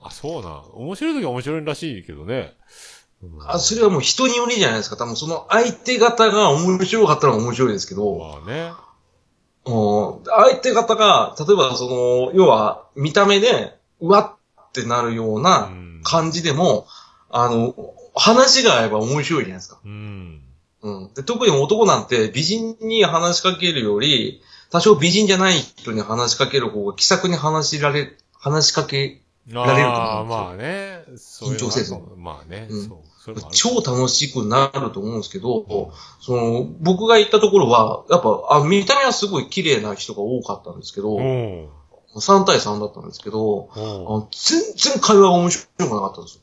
[0.00, 0.62] あ、そうな。
[0.74, 2.54] 面白い時は面白いらしいけどね。
[3.22, 4.96] うんあ、それはもう人によりじゃないですか。
[4.96, 8.72] 多分その相手方が面白かったら面白いですけど、まあね。
[9.66, 14.36] うん相手方が、例えばその、要は見た目で、うわ
[14.68, 15.42] ってなるようう。
[15.42, 16.86] なん感じでも、
[17.30, 17.74] あの、
[18.14, 19.78] 話が合えば面白いじゃないですか。
[19.84, 20.42] うん。
[20.82, 21.14] うん。
[21.14, 24.42] で特に男なんて美人に話しかけるより、
[24.74, 29.20] 多少美人じゃない人に話しかける方が気さくに話しられ、話しかけ、
[29.52, 31.60] あられるとあ、思うんですよまあね。
[31.60, 32.66] 緊張せずまあね。
[32.68, 32.92] うん
[33.52, 41.68] 超楽しくなると思うんですけど、その、僕が行ったところは、やっぱ、あ見た目はすごい綺麗な人が多かったんですけど、うん。
[42.16, 46.42] 3対3だったんですけど、うんあ全然会話が面白くなかったんですよ。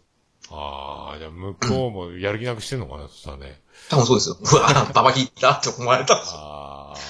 [0.52, 3.62] ああ、じゃあ向こうもやる気なくしてんのかな、そしたらね。
[3.90, 4.38] 多分そうですよ。
[4.40, 6.40] うわ、ババ引いたって思われたんですよ。
[6.40, 7.02] ああ。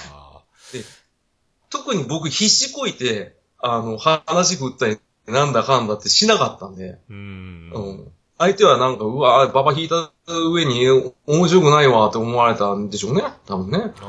[1.72, 7.72] 特に僕必死こいて、あの、話振ったり、なんだかんだってしなかったんで、うん。
[7.74, 8.12] うん。
[8.38, 10.86] 相手はなんか、うわ、ババ引いた上に
[11.26, 13.22] 面白くないわって思われたんでしょうね。
[13.46, 13.78] 多分ね。
[13.78, 14.02] だから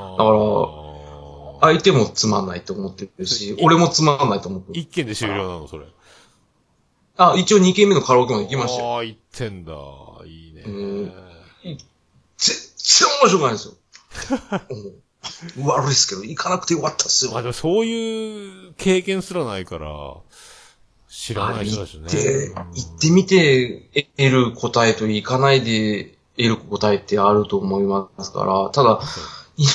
[1.61, 4.79] 相手もつまんないと思ってるし、俺もつまんないと思ってる。
[4.79, 5.85] 一件で終了なの、それ。
[7.15, 8.95] あ、一応2軒目のカラオケまで行きましたよ。
[8.95, 9.73] ああ、行ってんだ。
[10.25, 10.63] いいね。
[10.65, 11.13] うん
[11.63, 13.73] 全然面白くないですよ。
[14.69, 15.02] うん
[15.63, 17.31] 悪いですけど、行かなくてよかったっすよ。
[17.31, 19.87] まあでもそういう経験すらないから、
[21.09, 22.03] 知らない人だしね。
[22.03, 22.63] 行って、うん行
[22.95, 28.99] ってみて得る答えと行かないで得る答えってあると思いますから、ただ、
[29.57, 29.69] 今、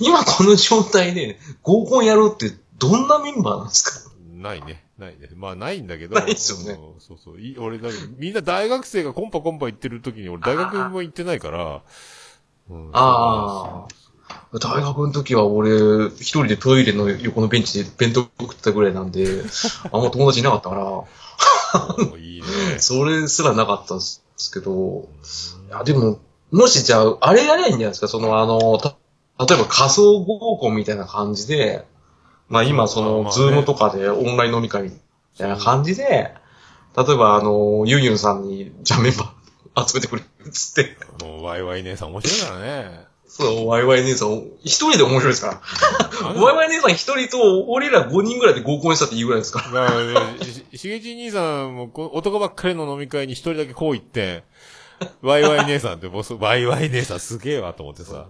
[0.00, 4.10] 今この状態で合コンやるってどんなメンバーなんですか？
[4.34, 4.84] ないね。
[4.98, 5.28] ないね。
[5.34, 6.14] まあないんだけど。
[6.14, 7.40] ないっすよねうんそうそう。
[7.40, 7.88] い俺だ
[8.18, 11.82] みんな大学生がコンパコンパ行ってる時に俺大学も行ってないから。
[12.70, 13.86] うんあ
[14.52, 19.42] 大学の時は俺、一人でトイレの横のベンチで弁当食ってたぐらいなんで、
[19.92, 22.46] あんま友達いなかったから、いいね。
[22.78, 25.08] それすらなかったんですけど、
[25.68, 26.18] いや、でも、
[26.52, 28.08] もしじゃあ、あれやりゃいいんじゃないですか。
[28.08, 28.96] その、あの、た、
[29.44, 31.84] 例えば仮想合コンみたいな感じで、
[32.48, 34.90] まあ今その、ズームとかでオンライン飲み会み
[35.36, 36.34] たいな感じで、
[36.96, 43.13] 例えばあの、ユンユンさんに、じゃあメンバー集めてくれ、つって、もうワイワイ姉さん面白いからね。
[43.36, 46.28] そう、ワイワイ姉さん、一人で面白いですから。
[46.28, 49.86] あワイワイ姉さん一人と、俺ら5人ぐらいで合コンしたって言うぐらいですから。
[49.86, 54.44] だからししげち兄さんもこ男ばっかりの飲み会に一人だけこう行って、
[55.20, 58.28] ワイワイ姉さんって、もうそワイワイ姉さんすげえわと思ってさ。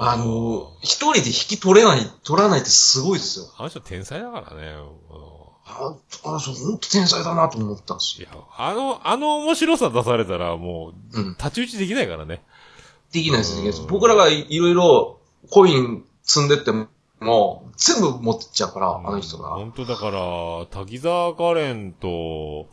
[0.00, 3.46] あの、一人で引き取れない、取らないってすごいですよ。
[3.58, 4.72] あの人天才だからね。
[5.66, 5.94] あ、
[6.24, 8.28] あ、そう、ほんと天才だなと思ったんですよ。
[8.32, 11.32] いや、あの、あの面白さ出されたらもう、うん。
[11.32, 12.42] 太刀打ちできないからね。
[13.16, 15.18] できないです、僕らがいろいろ
[15.50, 16.70] コイン積んでって
[17.18, 19.50] も、全部持ってっちゃうから、あの人が。
[19.54, 22.66] 本当だから、滝沢カレンと、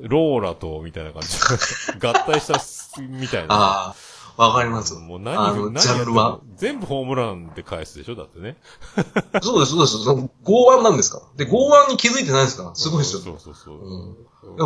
[0.00, 1.28] ローラと、みたいな感じ。
[2.04, 3.54] 合体したす、みたいな。
[3.54, 3.94] あ
[4.36, 4.94] あ、わかります。
[4.94, 8.16] もうあ何、の何ジャンルは全部ホームランで返すでしょ？
[8.16, 8.56] だってね。
[9.42, 9.98] そうです、そうです。
[10.04, 11.18] その剛腕なんですか？
[11.38, 11.44] ら。
[11.44, 12.74] で、剛腕に気づいてないですから。
[12.74, 13.20] すごいですよ。
[13.22, 13.76] そうそうそう。
[13.76, 13.78] う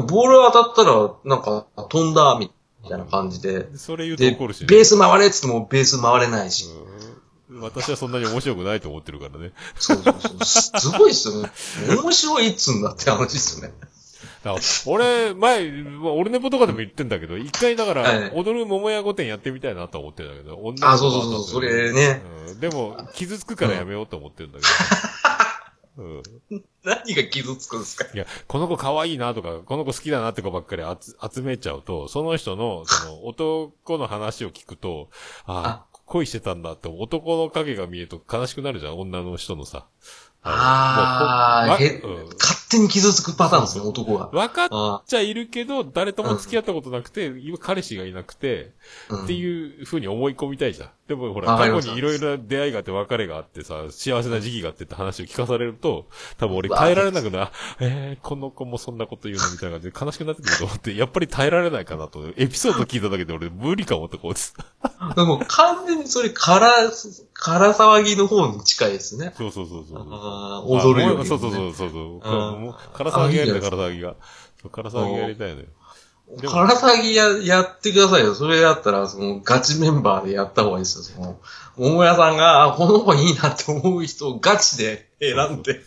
[0.03, 2.51] んボール当たったら、なんか、飛んだ、み
[2.89, 3.77] たいな感じで。
[3.77, 4.67] それ言うとで、怒るしね。
[4.69, 6.67] ベース回れって言ってもベース回れないし。
[6.67, 6.93] うん
[7.61, 9.53] 私はそんなに面白くないと思ってるからね。
[9.79, 10.45] そうそうそう。
[10.45, 11.51] すすごいっすよね。
[12.03, 13.75] 面白いっつうんだって話ですよね。
[14.87, 15.71] 俺、前、
[16.03, 22.23] 俺ネポとかでも言ってんだけど、一回だから、はい踊る桃屋御殿やってみたいなとは思ってるんだけど、女のあ、子そうそうそう、そとれね。
[22.49, 24.69] うんでも、傷つくからやめようと思ってるんだけど。
[25.99, 26.23] うん。
[26.85, 28.07] 何が傷つくんですか？
[28.13, 35.11] いや、この子可愛いなとか、この子好きだなって子ばっかり集集めちゃうと、その人の、その、男の話を聞くと、
[35.45, 39.87] ああ、恋してたんだって男の影が見えると悲しくなるじゃん、女の人のさ。
[40.45, 42.29] ああ、もうん。
[42.37, 44.27] 勝手に傷つくパターンですね、男が。
[44.33, 50.91] 分かっあちゃいるけど、誰とも付き合ったことなくて、今彼氏がいなくて、ーっていう風に思い込みたいじゃん。
[51.09, 56.07] でもほら、過去にいろいろな出会いがあって別れがあってさ、幸せな時期があってって話を聞かされると、
[56.39, 57.51] 多分俺耐えられなくな、
[57.81, 64.55] えー、この子もそんなこと言うのみたいな感じで悲しくなってくると思って、やっぱり耐えられないかなと、エピソード聞いただけで俺無理かもってこうです。
[64.57, 64.83] うん
[65.15, 66.71] でも完全にそれ、から、
[67.33, 69.33] から騒ぎの方に近いですね。
[69.37, 70.07] そうそうそうそう。
[70.09, 72.01] あー踊るよねあそうそうそうそうそう。
[72.01, 74.15] うんもう、唐騒ぎやりたい、あいいじゃ唐騒ぎが。
[74.63, 75.67] そう唐騒ぎやりたいのよ。
[76.41, 78.35] でもから騒ぎや、やってくださいよ。
[78.35, 81.05] それやったら、その、ガチメンバーでやった方がいいですよ。
[81.17, 81.41] その、
[81.77, 85.81] 桃屋さんが、あこの子いいなって思う人をガチで選んで、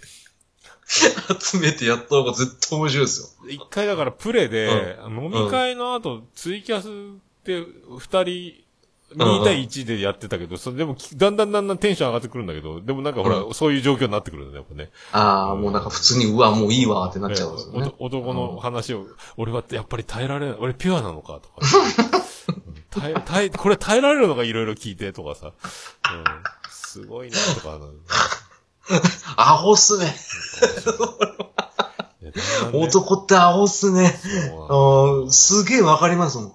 [0.87, 3.49] 集めてやった方が絶対面白いですよ。
[3.49, 7.65] 一回だからプレで、飲み会の後、ツイキャスで
[7.97, 8.64] 二人、
[9.13, 14.89] 2対1でやってたけど、それでも、だんだんだんだんテンション上がってくるんだけど、でもなんかほら、そういう状況になってくるんだよ、やっぱね。
[15.11, 17.91] ああ、もうなんか普通に、うわ、もういいわってなっちゃうんですよね。
[17.99, 19.05] お男の話を、
[19.37, 21.55] 俺はやっぱり耐えられない、俺ピュアなのかとか。
[22.57, 25.47] うん耐え、 耐え、これ耐えられるのかいろいろ聞いてとかさ。
[25.47, 25.53] うん、
[26.69, 27.79] すごいなとか。
[29.37, 30.15] アホっすね。
[32.73, 34.13] 男ってアホっすね。
[35.29, 36.53] すげえわかりますもん。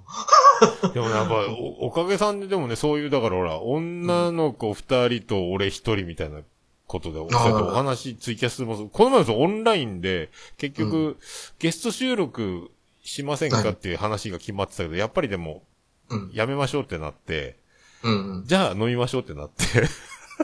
[0.93, 1.47] でもやっぱ、
[1.81, 6.41] お、おかげさんででもね、そういう、だからほら、女の子二人と俺一人みたいな
[6.87, 11.17] ことで、お話、ツイキャスもこの前もオンラインで、結局、
[11.59, 12.71] ゲスト収録
[13.03, 15.63] しませんかっていう話が決まってたけど、やっぱりでも、
[16.11, 16.31] うん。
[16.35, 17.57] やめましょうってなって、
[18.03, 18.45] うんうん。
[18.47, 19.65] じゃあ飲みましょうってなって、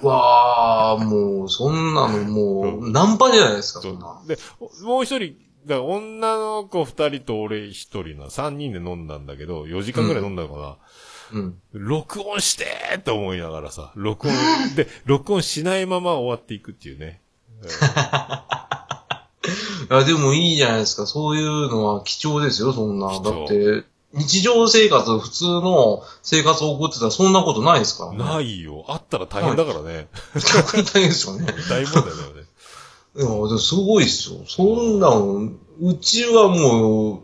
[0.03, 4.21] わあ、もう、そんなのもう、ナンパじゃないですか、そそんな。
[4.25, 4.29] う。
[4.29, 4.39] で、
[4.83, 5.37] もう一人、
[5.67, 10.77] だから女の子二人と俺一人な、三人で飲んだんだけど、4時間くらい飲んだのかな。
[11.33, 11.59] うん。
[11.73, 14.35] 録音してーって思いながらさ、録音、
[14.77, 17.21] で、録音しないまま終わっていくっていうね。
[19.91, 21.07] いや、でもいいじゃないですか。
[21.07, 23.09] そういうのは貴重ですよ、そんな。
[23.09, 28.19] だって、日常生活、普通の生活を送ってたらそんなことないですからね。
[28.19, 28.85] ないよ。
[28.89, 30.09] あったら大変だからね。
[30.35, 31.47] 逆に 大変ですよね。
[31.69, 32.47] 大問題だよね。
[33.17, 34.41] いや、でもすごいですよ。
[34.47, 35.51] そんなの、
[35.81, 37.21] うちはもう、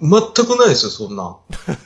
[0.00, 1.36] 全くないですよ、そんな。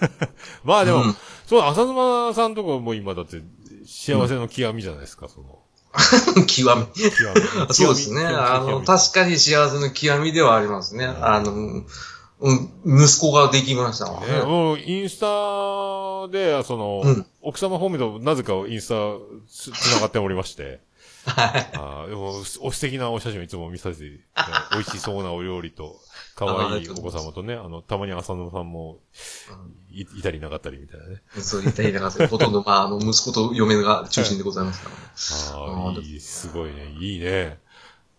[0.65, 1.17] まあでも、うん
[1.49, 3.43] そう、浅沼さんとかも今だって、
[3.87, 5.61] 幸せの極みじゃないですか、その。
[6.47, 7.11] 極み。
[7.11, 7.75] 極み。
[7.75, 8.23] そうですね。
[8.27, 11.07] あの、確かに幸せの極みではありますね。
[11.07, 11.85] あの、
[12.41, 14.43] うん、息子ができましたわね、ね。
[14.43, 18.95] もう、インスタで、その、うん奥様方面となぜかインスタ
[19.49, 20.81] つ、つながっておりまして。
[21.25, 21.71] はい。
[21.75, 24.21] あーでも、お素敵なお写真をいつも見させて、
[24.73, 25.99] 美味しそうなお料理と、
[26.35, 28.99] 可愛いお子様とね、あの、たまに浅野さんも
[29.91, 31.23] い、いたりなかったりみたいなね。
[31.41, 35.73] そう言ったりなかった ほとんど、まあ、あの、息子と嫁が中心でございますからね。
[35.87, 36.97] ああ、いい、すごいね。
[37.01, 37.59] いいね。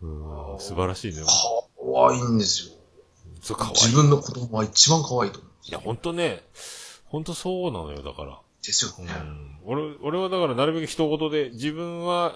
[0.02, 1.22] うん、素晴らしいね。
[1.24, 2.79] 可愛いんですよ。
[3.42, 3.74] そう、可愛い。
[3.76, 5.52] 自分の子供は一番可愛いと思う。
[5.64, 6.44] いや、ほんとね、
[7.06, 8.34] ほんとそうなのよ、だから。
[8.34, 9.12] うですよね。
[9.12, 9.60] ん。
[9.66, 12.36] 俺、俺はだからなるべく一言で、自分は、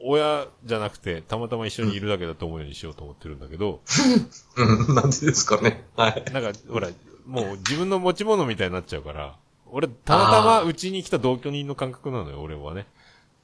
[0.00, 3.80] 親じゃなくて、たまたま一緒にいるだけだと思うようにしようと思ってるんだけど、
[4.56, 5.84] うん、なんでですかね。
[5.96, 6.24] はい。
[6.32, 6.88] なんか、ほら、
[7.26, 9.36] もう自分の持ち物みたいになっちゃうから、
[9.66, 12.86] 俺、たまたまうちに来た同居人の感覚なのよ、俺はね。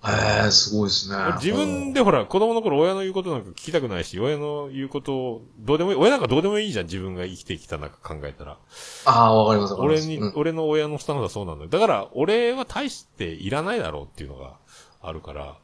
[0.06, 1.16] ええすごいですね。
[1.16, 8.58] 俺自分でほら、子供の頃親の言うことなんか聞きたくないし、親の言うことを、どうでもいい、親なんかどうでもいいじゃん、自分が生きてきた中考えたら。
[9.06, 10.06] ああ、わかります、わかります。
[10.06, 11.70] 俺に、うん俺の親のスタンスはそうなんだよ。
[11.70, 14.58] だから、俺は大していらないだろうっていうのが
[15.00, 15.56] あるから。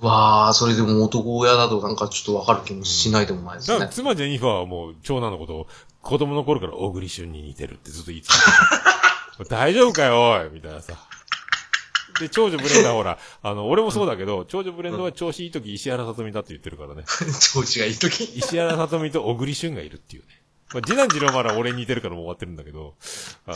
[0.00, 3.92] わあ、それでも男親だとなんかちょっとわかる気もしないでもないですだから、ね。
[3.94, 5.66] 妻ジェニファーはもう、長男のことを、
[6.00, 8.36] 子供の頃から小栗旬に似てるってずっと言い続
[9.38, 10.94] けてた 大丈夫かよ、おいみたいなさ。
[12.22, 17.04] で、長女ブレンダーはほら、あの、俺もそうだけど、長女ブレンダーは調子いい時石原さとみだって言ってるからね。
[17.52, 18.24] 調子がいい時？
[18.24, 20.42] 石原さとみと小栗旬がいるっていうね。
[20.72, 22.94] まあ、次男次郎まだ俺に似てるからもう終わってるんだけど、
[23.46, 23.52] あ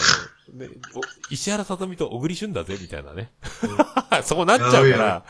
[0.52, 3.30] の、でお石原さとみと小栗旬だぜ、みたいなね。
[4.22, 5.24] そうなっちゃうから、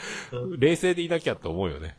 [0.58, 1.96] 冷静でいなきゃって思うよね。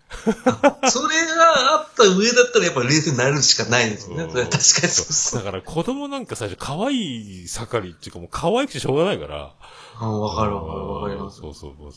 [0.89, 4.23] それがあった上だったらやっぱ冷静になるしかないですよね。
[4.23, 5.43] うんそれは確かにそうそう。
[5.43, 9.53] だから子供なんか最初可愛い盛りっていうかもう可愛くてしょうがないから。
[9.99, 11.41] あわかるわかるわかります。
[11.41, 11.73] そうそう。
[11.73, 11.91] もう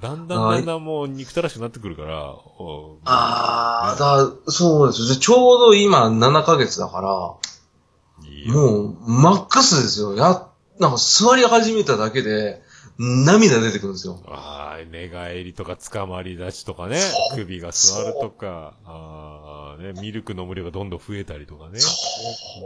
[0.00, 2.32] だんだんだんだんもう憎たらしくなってくるから。
[2.32, 5.16] おああ、だ、そうですよ。
[5.16, 7.08] ちょうど今7ヶ月だから。
[8.52, 10.14] もう、マックスですよ。
[10.14, 10.46] や、
[10.78, 12.62] なんか座り始めただけで、
[12.98, 14.20] 涙出てくるんですよ。
[14.26, 17.00] ああ、寝返りとか捕まり立ちとかね
[17.36, 19.27] 首が座るとか、ああ、
[19.78, 21.80] ね、ミルク飲む量がどんどん増えたりとかね。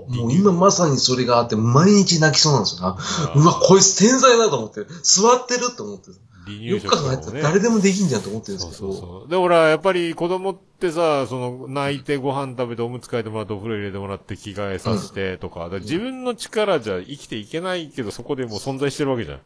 [0.09, 2.99] もう今まさにそれがあって、毎日泣きそうなんですよな。
[3.35, 6.11] うわ、こいつ天才だと思って、座ってると思って。
[6.45, 7.43] 離よ乳く考えたら。
[7.43, 8.93] 誰でもできんじゃんと思ってるんでそうすけど。
[8.93, 9.31] そうそう。
[9.31, 19.41] で、俺はやっぱり子供ってさ、その、泣いてご飯食べておむつ替えてもらってお風呂入れてもらって着替えさせてとか、だから自分の力じゃ生きていけないけど、そこでもう存在してるわけじゃん。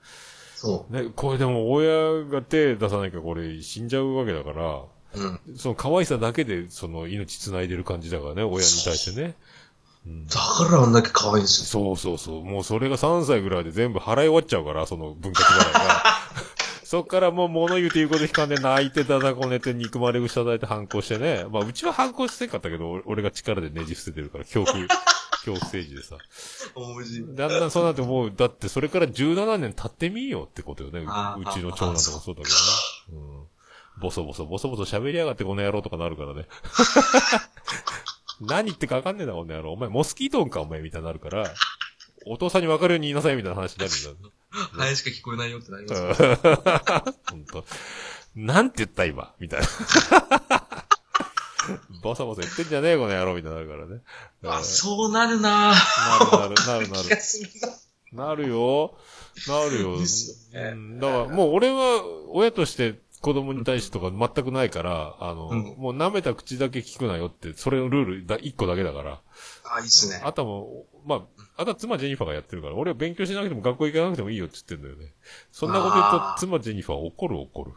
[0.56, 4.84] そね、これでも親が手出さなきゃこれ死んじゃうわけだから、
[5.14, 5.20] う。
[5.20, 5.56] うん。
[5.56, 9.34] その可愛さだけでその命繋いでる感じだからね、親に対してね。
[10.06, 11.96] うんだからあんだけ可愛いんですよ。
[11.96, 12.44] そうそうそう。
[12.44, 16.04] もうそれが3歳ぐらいで全部払い終わっちゃうから、その分割払いが。
[16.84, 21.44] そっからもう物言うて言うこと聞かんで泣いてだだこねて憎まれ口叩いて反抗してね。
[21.50, 24.86] まあうちは反抗してんかったけど、俺俺が力でねじ伏せてるから、恐怖、
[25.44, 26.16] 恐怖ステージでさ。
[26.76, 27.36] 面白い。
[27.36, 31.00] だんだんそうなってもう、だってそれから17年経ってみよってことよね。
[31.00, 31.04] う
[31.52, 32.48] ちの長男とかそうだけ
[33.10, 33.32] どね。
[33.34, 33.45] うん。
[33.98, 36.46] ボソボソボソボソ喋りやがってこの野郎とかなるからね。
[38.40, 39.72] 何言ってかわかんねえな、この野郎。
[39.72, 41.54] お前モスキートンか、お前、みたいになるから、
[42.26, 44.28] お父さんにわかるように言いなさい、みたいな話になるんだ。
[44.50, 46.22] ハエしか聞こえないよってなります。
[47.30, 47.64] 本当
[48.34, 49.32] なんて言った今？
[49.38, 49.66] みたいな。
[52.02, 54.02] バサバサ言ってんじゃねえこの野郎みたいになるからね。
[54.44, 55.74] あ、そうなるななる
[56.30, 57.08] なる、なるなる
[58.12, 58.26] な。
[58.26, 58.94] なるよ。
[59.48, 59.98] なるよ。
[59.98, 69.20] ですよねうん、だから、もう俺は、親として子供に対してとか全くないから、あの、うんもう舐めた口だけ聞くなよって、それのルールだ、一個だけだから。
[69.64, 70.22] あ、いいっすね。
[70.24, 71.22] あとはもう、まあ、
[71.56, 75.12] あとは妻ジェニファーがやってるから、俺は勉強しなくても学校行かなくてもいいよって言ってんだよね。
[75.50, 77.72] そんなこと言うと妻ジェニファーは怒る怒る。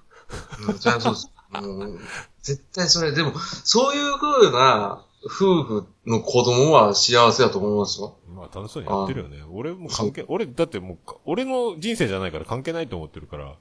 [0.67, 1.31] うんじゃあそうです。
[1.51, 1.99] もう
[2.43, 8.19] 絶対それ、でも、そういう風な夫婦の子供は幸せだと思いますよ。
[8.27, 9.43] まあ楽しそうにやってるよね。
[9.51, 13.55] 俺も関係、俺、だってもう、俺の人生じゃないから関係ないと思ってるから。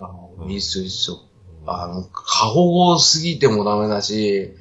[0.00, 0.10] あ
[0.48, 1.18] いいっすよ、いいっすよ。
[1.66, 4.54] あの、過保護すぎてもダメだし、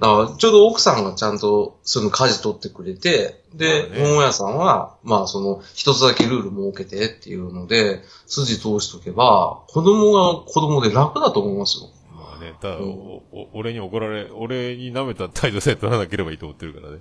[0.00, 11.88] だからちょうど奥さんがちゃんとその家事取ってくれて、で、まあね桃屋さんは、まあその一つだけルール設けてっていうので、筋通しとけば、子供が子供で楽だと思いますよ。
[12.14, 13.20] まあね、ただ、うん
[13.52, 16.98] 俺に怒られ、俺に舐めた態度さえ取らなければいいと思ってるからね。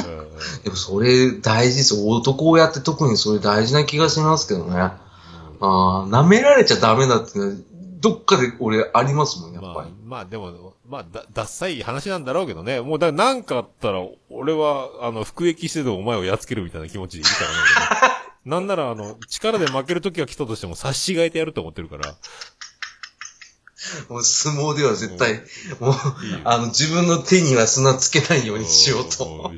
[0.64, 2.08] でもそれ大事ですよ。
[2.08, 4.92] 男親って特にそれ大事な気がしますけどね。
[5.64, 7.56] ああ、舐められちゃダメだっていうのは、
[8.00, 12.80] どっかで俺ありますもん、やっまあぱり。、まあでも、まあ、だ、ダッサい話なんだろうけどね。
[12.80, 18.14] もう、だからなんかあったら、俺は、あの、服役してでもお前をやっつけるみたいな気持ちでいるからね
[18.44, 22.14] なんなら、あの、力で負ける時が来たとしても、差し違えてやると思ってるから。
[24.08, 25.42] もう相撲では絶対、
[25.80, 25.94] もう、
[26.44, 29.50] あの、自分の手には砂つけないようにしようと。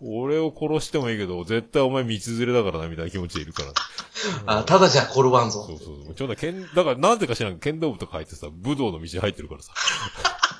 [0.00, 0.18] うん。
[0.22, 3.72] 俺を殺してもいいけど、絶対お前道連れだからな、みたいな気持ちでいるから。
[4.46, 5.78] あただじゃ転ばんぞそう。
[5.78, 6.14] そうそう。
[6.14, 9.72] ちょうど剣、だからなんでか知らん剣道部とか入ってさ、武道の道に入ってるからさ。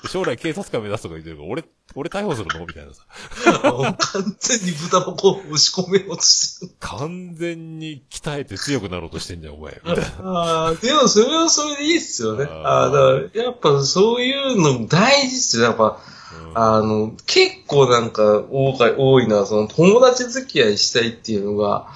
[0.09, 2.65] 将来警察官目指すとか言ってるから、俺、俺逮捕するの？
[2.65, 3.05] みたいなさ。
[3.99, 6.71] 完全に豚箱を押し込めようとしてる。
[6.79, 9.79] 完全に鍛えて強くなろうとしてんじゃん、お前。
[9.85, 10.29] みたいな。
[10.31, 12.45] ああ、でもそれはそれでいいっすよね。
[12.45, 15.63] ああ、だから、やっぱそういうの大事っすよ。
[15.65, 15.99] やっぱ、
[16.45, 21.87] うんあの、結構なんか多か多いのは、その友達付き合いしたいっていうのが、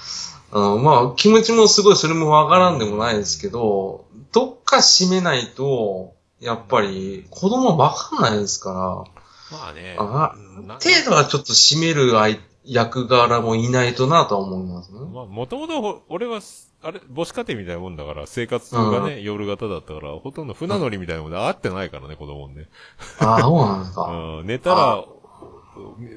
[0.51, 9.05] あのまあ気持ちもすごいそれもわからんでもないですけど、どっか締めないと、やっぱり子供わかんないですか
[9.51, 9.95] まあね。
[9.97, 10.35] ら、あ
[10.81, 14.99] 程度はちょっと締める相役柄もいないとなとは思いますね。
[14.99, 16.41] まあ、もともと、俺は、
[16.85, 22.69] あれ、母子家庭みたいなもんだから、生活がね、夜型だったから、ほとんど船乗りみたいなもんで会ってないからね、子供にね。
[23.17, 24.03] ああ、そうなんですか。
[24.39, 25.03] うん、寝たら、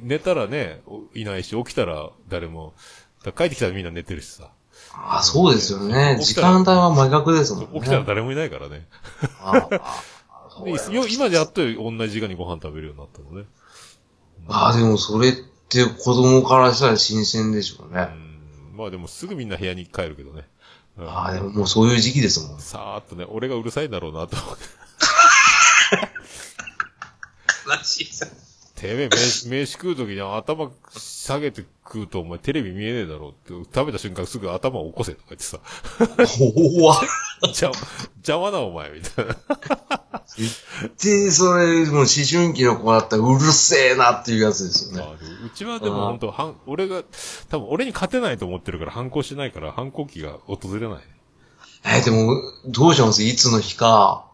[0.03, 0.83] 寝たらね、
[1.15, 2.75] いないし、起きたら誰も、
[3.35, 4.51] 帰ってきたらみんな寝てるしさ。
[4.93, 6.19] ああ、そうですよね。
[6.21, 7.69] 時間帯は真逆ですもんね。
[7.73, 8.87] 起きたら誰もいないからね。
[9.41, 9.93] ああ
[11.09, 13.47] 今でやっと同じ時間にご飯食べるようになったのね。
[14.49, 18.03] ああ、でもそれって子供からしたら新鮮でしょううね。
[18.03, 18.77] ん。
[18.77, 20.47] まあでもすぐみんな部屋に帰るけどね。
[20.99, 22.61] うんああ、でももうそういう時期ですもん。
[22.61, 24.65] さーっとね、俺がうるさいんだろうなと思って。
[27.69, 28.27] らしいさ。
[28.75, 35.59] てめえ、飯、飯食うときに頭下げて食うとお前テレビ見えねえだろうって、食べた瞬間すぐ頭を起こせとか言ってさ、
[36.77, 36.99] 怖っ。
[37.43, 37.77] 邪魔、
[38.17, 39.37] 邪魔だお前、みたいな。
[41.03, 45.07] で、それ、もう思春期の子だったらうるせえなっていうやつですよね。
[45.47, 47.03] うちはでも本当はん、俺が、
[47.49, 50.99] 多分俺に勝てないと思ってるから反抗しないから反抗期が訪れない。
[51.85, 53.23] えーでも、どうします？
[53.23, 54.28] いつの日か、うん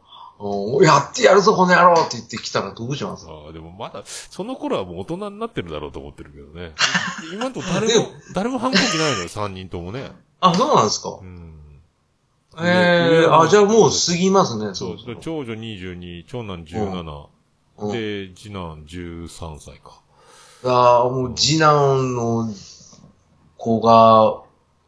[0.83, 3.27] やってやるぞ、この野郎って言ってきたらどうします？
[3.29, 6.73] ああ、でもまだ、その頃はもう大人になってるだろうと思ってるけどね。
[7.33, 10.13] 今のとこ誰でもも、誰も反抗期ないのよ、三人ともね。
[10.41, 11.19] あ、そうなんですか？
[11.21, 11.51] うん。
[12.61, 17.27] ええあ、じゃあもう過ぎますね、そう、そうで長女22、長男17、
[17.79, 20.01] うんで、次男13歳か。
[20.65, 22.49] ああ、もう次男の
[23.57, 24.43] 子が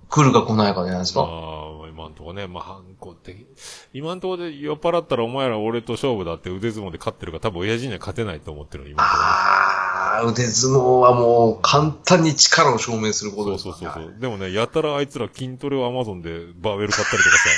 [0.08, 1.28] 来るか来ないかじゃないですあか。
[1.28, 3.46] あ、今んとこね、まあ、反抗的。
[3.92, 14.20] 今んとこで酔っ払ったらお前ら俺と勝負だって腕相撲で勝ってるから多分親父には勝てないと思ってるの、今んとこねああ、腕相撲はもう簡単に力を証明することそうですからねそうそうそう。
[14.20, 17.50] でもね、やたらあいつら筋トレをアマゾンでバーベル買ったりとかさ、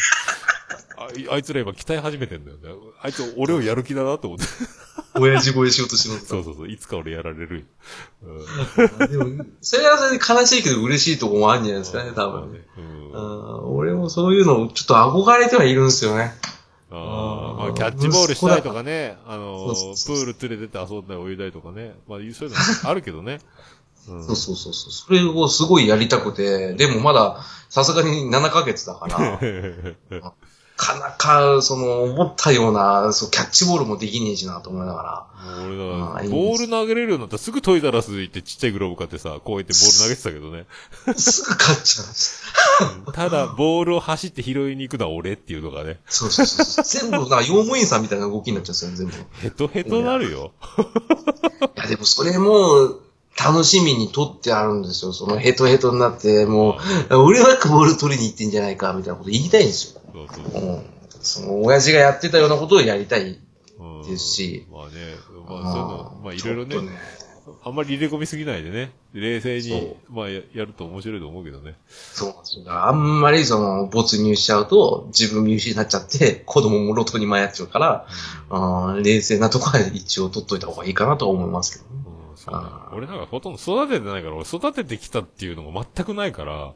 [1.31, 2.63] あいつら今鍛え始めてんだよね。
[3.01, 4.45] あいつ俺をやる気だなと思って。
[5.21, 6.69] 親父超えしようとしてますそうそうそう。
[6.69, 7.65] いつか俺やられるよ。
[8.23, 12.61] うんでも、それはそれで悲しいけど嬉しいとこもあるんじゃないですかね、多分ね。
[12.77, 13.19] うんう
[13.75, 16.35] ん俺もそういうのちょっと憧れてはいるんですよね。
[16.91, 21.95] ああ、まあ、キャッチボールしたりとかね、あの、プール連れてって遊んだり泳いだりとかね。
[22.09, 23.41] まあ、そういうのあるけどね。
[24.09, 24.93] うんそうそうそうそう。
[24.93, 29.19] それをすごいやりたくて、でもまだ、さすがに7ヶ月だから、
[30.21, 30.33] な
[30.79, 35.03] かなか、その、思ったような、そう、キャッチボールもできねえしなと思いなが
[35.45, 40.67] もう俺だボール投げれるようになったらすぐトイザラス行ってちっちゃいグローブ買ってさ、こうやってボール投げてたけどね。
[41.07, 42.43] ら、すぐ勝っちゃうんです。
[43.13, 46.85] ただ、ボールを走って拾いに行くのは俺っていうのがね、そうそうそうそう。
[46.85, 49.13] 全部、な用務員さんみたいな動きになっちゃうんですよ、全部。
[49.13, 50.53] いヘトヘトなるよ。
[51.75, 53.01] や、でもそれも、
[53.39, 55.13] 楽しみに取ってあるんですよ。
[55.13, 56.79] そのヘトヘトになって、も
[57.11, 59.98] う、俺はボール取りに行ってんじゃないか、みたいなこと言いたいんですよ。
[60.13, 60.85] そうそううん。
[61.21, 63.41] その、親父がやってたようなことをやりたい。
[63.81, 64.93] うんですしまあね、
[65.49, 66.91] まあそういうの、まあいろいろねちょっと
[67.65, 71.77] あんまり入れ込みすぎないでね、冷静そに、まあややると面白いと思うけどね。
[71.89, 72.65] そうなんですよ。
[72.69, 78.07] あんまりその、没入しちゃうと、自分見失っちゃって、子供も路頭に迷っちゃうから、
[78.51, 82.03] あー冷静なとこは一応取っといた方がいいかなとは思いますけどね。
[82.07, 86.75] うんそう俺なんかほとんど育ててないから、俺育ててきたっていうのが全くないから、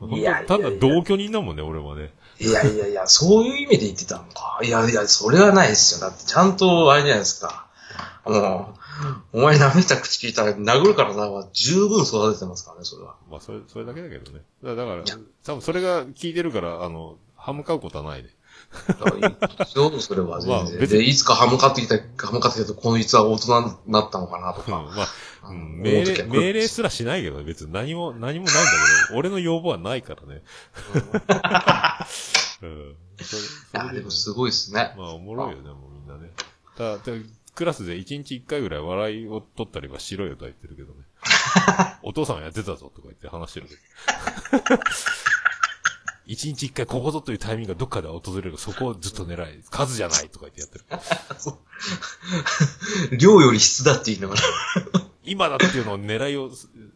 [0.00, 2.12] 本当いやいやいやただ同居人だもんね、俺はね。
[2.40, 4.60] いやいやいや、そういう意味で言ってたのか。
[4.62, 6.00] いやいや、それはないですよ。
[6.00, 7.66] だってちゃんと、あれじゃないですか。
[8.24, 8.74] も
[9.32, 13.16] う、お前舐めた口聞いたら殴るからなは十分育ててますからね、それは。
[13.30, 14.42] まあそれ、それだけだけどね。
[14.62, 15.02] だだから、
[15.44, 18.30] 多分それが聞いてるから、あの、歯向かうことはないで。
[19.66, 20.58] そう、それは全然。
[20.64, 24.70] まあ別にで、いつかハム買ってきた、ハム買ってきたと、こいつは大人になったのかなとうん、か。
[24.96, 25.08] まあ、
[25.50, 28.46] ううんん、命令、命令すらしないけどね、別に何も、何もないんだ
[29.08, 30.42] けど、俺の要望はないからね。
[32.62, 32.96] うん。
[33.20, 33.44] それ、い
[33.74, 34.94] そや、れでもすごいですね。
[34.96, 36.32] まあ、おもろいよね、もうみんなね。
[36.76, 37.02] ただ、
[37.54, 41.00] クラスで一日一回ぐらい笑いを取ったりはしろよとは言ってるけどね。
[42.02, 43.74] お父さんはやってたぞとか言って話してるけ
[44.74, 44.80] ど。
[46.28, 49.64] 一日一回ここぞというタイミングがどっかで訪れるそこをずっと狙い。
[49.70, 50.78] 数じゃないとか言ってやって
[53.10, 53.16] る。
[53.18, 54.42] 量より質だって言いながら。
[55.28, 56.50] 今だっていうのを狙いを、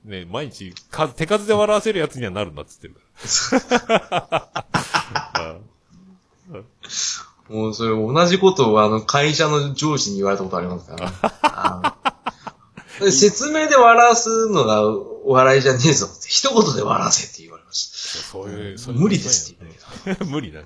[0.04, 2.96] ね、毎日、数、手数で笑わせるやつにはなるんだっつってる。
[7.48, 11.94] もうそれ同じことをあの会社の上司に言われたことありますから、ね あ
[13.00, 13.10] の。
[13.10, 19.64] 説明で笑わすのがお笑いじゃねえぞって、一言で笑わせって言われましそういう、そういう無理ですって
[20.04, 20.60] そういうの無理だ。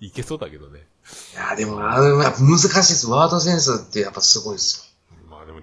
[0.00, 0.86] いけそうだけどね。
[1.34, 1.40] た。
[1.46, 3.06] いや、でもあの、やっぱ難しいです。
[3.08, 4.91] ワードセンスってやっぱすごいですまあ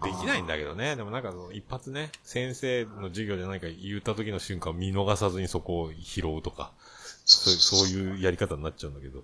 [0.03, 0.95] できないんだけどね。
[0.95, 6.71] でもなんかその一発ね、先生の授業で何か言った時の瞬間見逃さずにそこを拾うとか、
[7.25, 9.19] そうそういうやり方になっちゃうんだけど。
[9.19, 9.23] よ。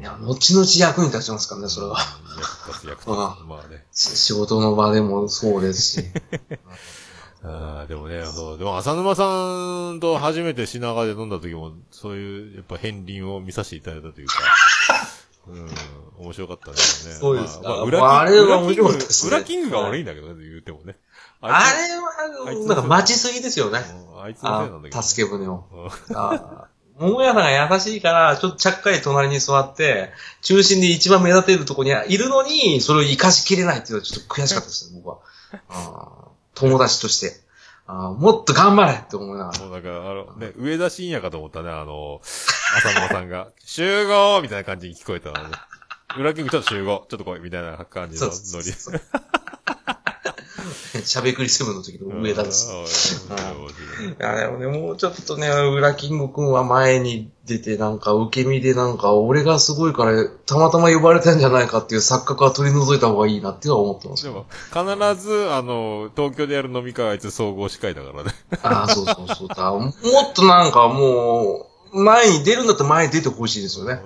[0.00, 1.96] いや、後々役に立ちますからね、それは。
[1.96, 3.08] うん役立つ役立つ。
[3.08, 3.84] あまあね。
[3.92, 6.04] 仕事の場でもそうですし。
[7.44, 8.58] ああ、でもね、そう。
[8.58, 14.34] でも浅沼さんと初めて品川で飲んだ時も、そういう、やっぱ片鱗を見させていただいたというか、
[15.48, 15.70] うん、
[16.18, 17.14] 面白かったですね。
[17.14, 20.96] そうですかまあ、裏ああれは面白かったですね裏キングが悪いんだけどね、言うてもね。
[21.40, 23.80] あれは、なんか待ちすぎですよね。
[24.18, 24.98] あいつのせいなんだけど。
[24.98, 25.64] あ助け舟を。
[26.98, 30.10] 桃屋さんが優しいから、ちょっとちゃっかり隣に座って、
[30.40, 35.18] 中心で一番目立てるところにいるのに、それを活かしきれないっていうのはちょっと悔しかったですね、僕は。
[35.68, 37.45] あ友達として。
[37.88, 39.58] あもっと頑張れって思いながら。
[39.60, 45.54] もうなんか、あの、ね、上田晋也かと思ったね、あの、浅沼さんが、 集合みたいな感じに聞こえたわね。
[46.18, 48.72] 裏キングちょっと集合ちょっと来いみたいな感じのそうノリ。
[48.72, 49.00] そうそう
[51.04, 52.70] しゃべくりセブンの時の上田です。
[52.70, 64.30] うん面白い面白いいや、でもね、もうちょっとね、裏キングくんは前に出て、なんか、受け身でなんか、俺がすごいから、たまたま呼ばれたんじゃないかっていう錯覚は取り除いた方がいいなっては思ってますで。
[64.30, 68.30] も、必ず、あの、東京でやる飲み会はあいつ総合司会だからね。
[68.62, 69.72] ああ、そうそうそうだ。
[69.72, 69.92] もっ
[70.34, 74.00] となんかもう、前に出るんだったら前に出てほしいですよね。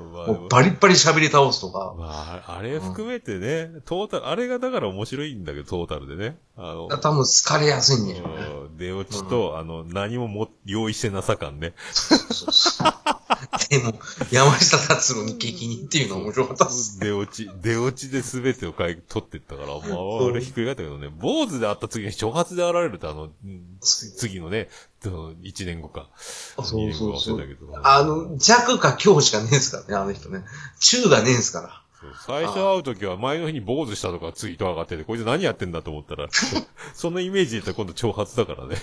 [0.50, 1.94] バリッバリ喋り倒すとか。
[1.98, 6.38] まあ、あれ含めてね、トータル、あれがだから面白いんだけど、トータルでね。
[6.56, 8.34] あの、多分疲れやすいんでしょうね。
[8.64, 11.74] うん出落ちと、あの、何もも、用意してなさ感ね。
[11.92, 13.29] そうそうそう
[13.68, 13.98] でも、
[14.30, 16.98] 山下達郎に激似っていうのは面白かったっす。
[17.00, 24.68] 出落ち、出落ちで全てを買い取ってったから、まあ、そうあれひっくり返ったけどね、坊主で会った次に挑発で現れると、あの、うん次のね、
[25.02, 26.08] 1年後か。
[26.16, 27.40] そうそうそう
[27.82, 30.44] あの、弱か強しかねえんすからね、あの人ね。
[30.80, 31.80] 中がねえんすから。
[32.26, 36.28] 最初会うときは前の日に坊主したとかツイート上がってて、こいつ何やってんだと思ったら、
[36.94, 38.76] そのイメージで言ったら今度挑発だからね。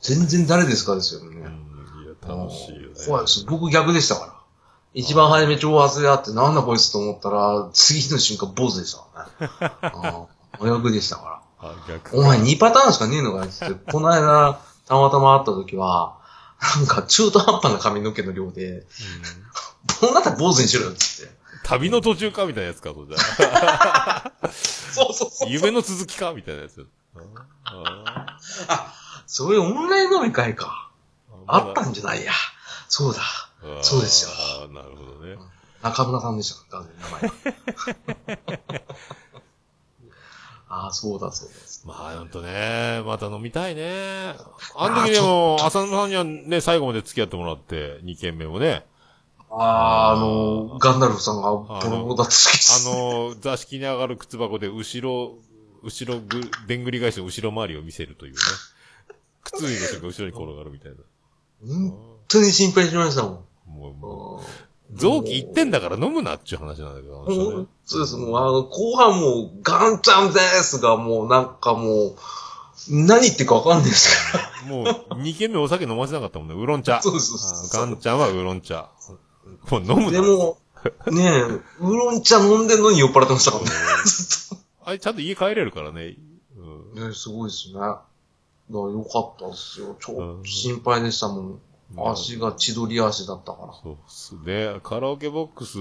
[0.00, 1.48] 全然誰ですかですよね。
[2.28, 2.94] 楽しいよね。
[3.06, 3.44] 怖いです。
[3.46, 4.34] 僕逆でしたから。
[4.94, 9.52] 一番初め挑発であって、なんだこいつと思ったら、次の瞬間坊主でしたからね。
[9.60, 10.26] ああ
[10.60, 11.68] 真逆でしたから。
[11.70, 16.18] あ、逆お前2パターンしかねえのかいって、この間、たまたま会った時は、
[16.76, 18.84] なんか中途半端な髪の毛の量で、うん
[20.00, 21.32] こうなったら坊主にしろよっつって。
[21.64, 25.50] 旅の途中かみたいなやつか、それじゃそうそうそう。
[25.50, 26.86] 夢の続きかみたいなやつ。
[27.66, 28.38] あ
[29.26, 30.83] そういうオンライン飲み会か。
[31.46, 32.32] ああったんじゃないや。
[32.88, 33.20] そうだ。
[33.82, 35.36] そうですよなるほどね。
[35.82, 36.80] 中村さんでした。
[36.80, 38.74] だ名前。
[40.68, 41.84] あああ、そうだそうです。
[41.86, 44.34] まあ、ほんとね、また飲みたいね。
[44.76, 48.84] あの時でも、浅野さんにはね、最後まで付き合ってもらって、2軒目もね。
[49.50, 52.88] ああ、あの、ガンダルフさんがボロボロだった時。
[52.88, 55.34] あの、座敷に上がる靴箱で、後ろ、
[55.82, 58.38] 後ろぐ、でんぐり返しの後ろ回りを見せるというね。
[59.44, 60.96] 靴脱いだ瞬間後ろに転がるみたいな。
[61.66, 61.94] 本
[62.28, 63.32] 当に心配しましたもん。
[63.66, 64.64] もう、もう、うん
[64.94, 67.66] 臓器言ってんだから飲むなっていう話なんだけど、ね。
[67.84, 68.16] そうです。
[68.16, 72.16] もう、あの、後半もう、ガンちゃんですが、もう、なんかもう、
[72.88, 74.84] 何言ってるかわかんないですかもう、
[75.14, 76.54] 2軒目お酒飲ませなかったもんね。
[76.54, 76.92] ウーロン茶。
[76.92, 77.02] ら。
[77.02, 77.74] そうです。
[77.74, 78.90] あガンちゃんはウーロン茶。
[79.70, 80.10] もう飲むな。
[80.12, 80.58] でも、
[81.10, 83.70] ねえ、ウーロン茶飲んでんのに酔っ払ってましたからね。
[84.84, 86.16] あれ、ちゃんと家帰れるからね。
[86.56, 87.08] うん。
[87.08, 87.80] ねすごいですね。
[88.70, 89.96] だからよかったですよ。
[90.00, 91.62] ちょうんっと心配でしたもん。
[91.96, 93.74] 足が千鳥足だったから。
[93.82, 94.80] そうっすね。
[94.82, 95.78] カラオケボックス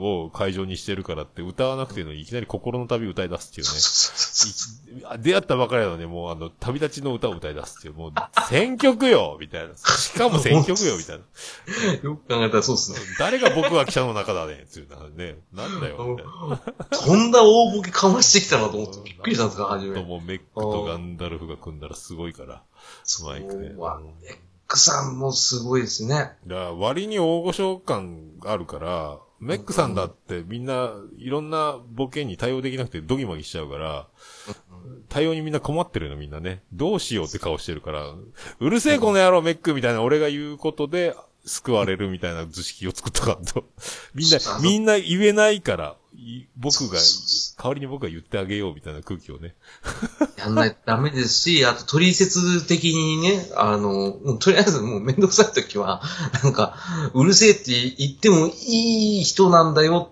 [0.00, 5.18] を会場にしてるからって歌わなくていいのにいきなり心の旅歌い出すっていうね。
[5.18, 8.12] 出会ったばかりなのにもうあの、旅立ちの歌を歌い出すっていう、もう、
[8.48, 9.76] 選曲よみたいな。
[9.76, 11.92] しかも選曲よみたいな。
[12.02, 12.98] よく考えたらそうですね。
[13.18, 15.36] 誰が僕は記者の中だねっていうのはね。
[15.52, 16.60] なんだよ、みたいな。
[16.96, 20.02] こんな大ボケかましてきたなと思ってびっくりしたんですか、初め。
[20.02, 22.62] もうメックとガンダルフが組んだらすごいから。
[23.24, 23.70] マイクね。
[23.74, 24.36] そうはエッ
[24.66, 26.14] クさんもすごいですね。
[26.14, 34.06] だから割に大御所感があるから、メックさんだってみんないろんなボケに対応できなくてドギマギしちゃうから、
[35.08, 36.62] 対応にみんな困ってるのみんなね。
[36.72, 38.14] どうしようって顔してるから、
[38.60, 41.14] うるせえこの野郎メックみたいな俺が言うことで
[41.44, 43.64] 救われるみたいな図式を作っとかんと。
[44.14, 46.05] みんなみんな言えないから、い
[46.56, 49.54] 僕がそう、代わりに僕が言ってあげようみたいな空気をね。
[50.38, 56.02] やんないとダメですし、あと取説的にね、あの、とりあえずもうめんどくさい時は、
[56.42, 56.76] なんか、
[57.14, 60.10] うるせえって言ってもいい人なんだよ、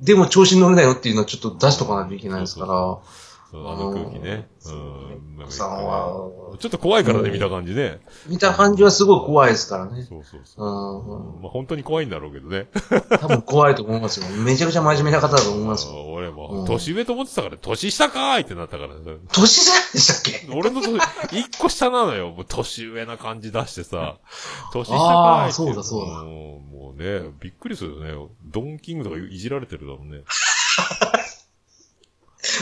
[0.00, 3.23] でも調子に乗るなよっていうのはちょっと出しとかないといけないですから、そう
[3.56, 4.48] あの空気ね。
[4.66, 5.04] うん。
[5.48, 8.00] さんは、ちょっと怖いからね、うん見た感じね。
[8.26, 10.02] 見た感じはすごい怖いですからね。
[10.02, 11.36] そうそうそう。
[11.36, 12.66] うん、まあ本当に怖いんだろうけどね。
[13.20, 14.26] 多分怖いと思いますよ。
[14.42, 15.94] めちゃくちゃ真面目な方だと思いますよ。
[15.94, 20.52] あ俺も、うん年上と思ってたから、年下かーいってなったから、ね、年下でしたっけ？
[20.52, 20.96] 俺の年、
[21.32, 22.30] 一個下なのよ。
[22.30, 24.16] もう年上な感じ出してさ、
[24.72, 25.12] 年下かーいって。
[25.44, 28.32] あーそうだそうだもうもうね、びっくりするよね。
[28.44, 30.22] ドンキングとかいじられてるだろうね。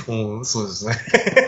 [0.09, 0.97] うん、そうですね。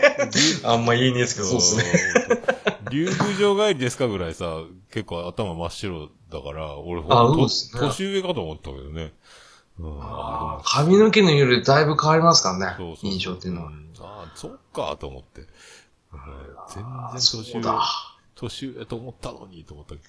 [0.63, 1.83] あんま言えねえですけど、そうですね。
[1.83, 2.45] ね。
[2.91, 4.45] 竜宮城帰りですかぐらいさ、
[4.91, 7.47] 結構頭真っ白だから、俺ほんあと
[7.79, 9.13] 年上かと思ったけどね。
[9.77, 12.75] うん、あ髪の毛の色でだいぶ変わりますからね。
[12.77, 13.11] そうそう。
[13.11, 13.69] 印象っていうのは。
[13.71, 15.41] んああ、そっか、と思って。
[15.41, 15.47] うん
[16.69, 18.14] 全然年上そうだ。。
[18.35, 20.01] 年上と思ったのに、と思ったけ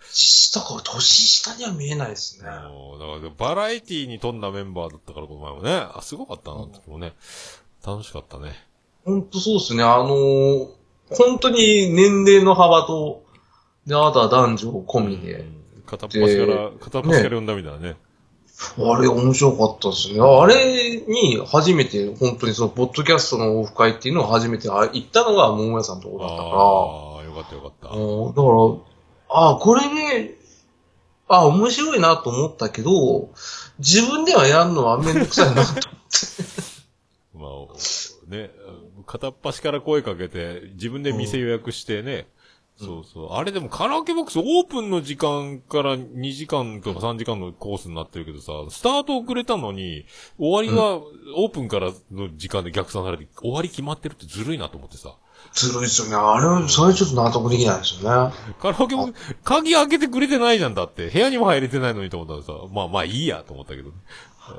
[0.00, 2.46] 年下か、年下には見えないですね。
[2.46, 5.88] だから、バラエティに富んだメンバーだったから、この前もね。
[5.94, 7.14] あ、すごかったな、ってもね。
[7.86, 8.52] 楽しかったね。
[9.04, 9.82] ほんとそうですね。
[9.82, 10.78] あのー
[11.10, 13.22] 本当に年齢の幅と、
[13.86, 15.44] で、あとは男女込みで。
[15.86, 17.96] 片っ端から、片っ端から読んだみたいなね。
[18.76, 20.20] あれ面白かったですね。
[20.20, 27.07] あれに初めて、本当にその、ポッドキャストのオフ会っていうのを初めてあ行ったのが桃屋さんのとこだったから。
[27.42, 27.88] かったよかった。
[27.88, 30.34] うんだから、あこれね、
[31.28, 33.30] あ面白いなと思ったけど、
[33.78, 35.72] 自分ではやるのはめんどくさいなと。
[37.34, 38.50] まあ、ね、
[39.06, 42.28] 片っ端から声かけて、自分で店予約してね、
[42.78, 43.32] そうそう。
[43.32, 50.06] あれでもカラオケボックスオープンの時間から2時間とか3時間のコースになってるけどさ、スタート遅れたのに、
[50.38, 51.02] 終わりは
[51.36, 55.16] オープンからの時間で逆算されて、終わり決まってるってずるいなと思ってさ。
[55.58, 56.14] ずるいですよね。
[56.14, 58.34] あれ、それちょっと納得できないですよね。
[58.60, 61.08] カラオケボックス、鍵開けてくれてないじゃんだって。
[61.08, 63.94] 部屋にも入れてないのにと思ったらさ、まあまあいいやと思ったけどね。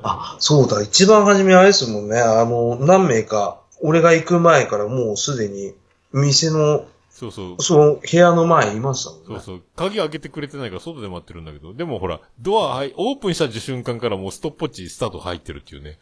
[0.02, 2.20] あ、そうだ、一番初めあれですもんね。
[2.20, 5.74] あの、何名か、俺が行く前からもうすでに、
[6.12, 6.84] 店の、
[7.20, 7.62] そうそう。
[7.62, 9.24] その部屋の前にいましたもんね。
[9.26, 9.62] そうそう。
[9.76, 15.98] 鍵開けてくれてないから外で待ってるんだけど、でもほら、ドアはい、オープンした瞬間からもうストップウォッチスタート入ってるっていうね。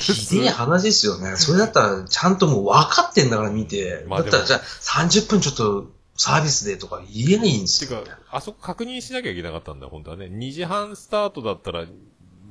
[0.00, 1.36] ひでえ話ですよね。
[1.36, 4.04] それだったら、ちゃんともう分かってんだから見て。
[4.08, 5.86] まあだったら、じゃあ、30分ちょっと
[6.16, 8.00] サービスでとか言えないいんですよ。
[8.00, 10.26] てか、あそこ確認しなきゃいけなかったんだよ、本当はね。
[10.26, 11.84] 2時半スタートだったら、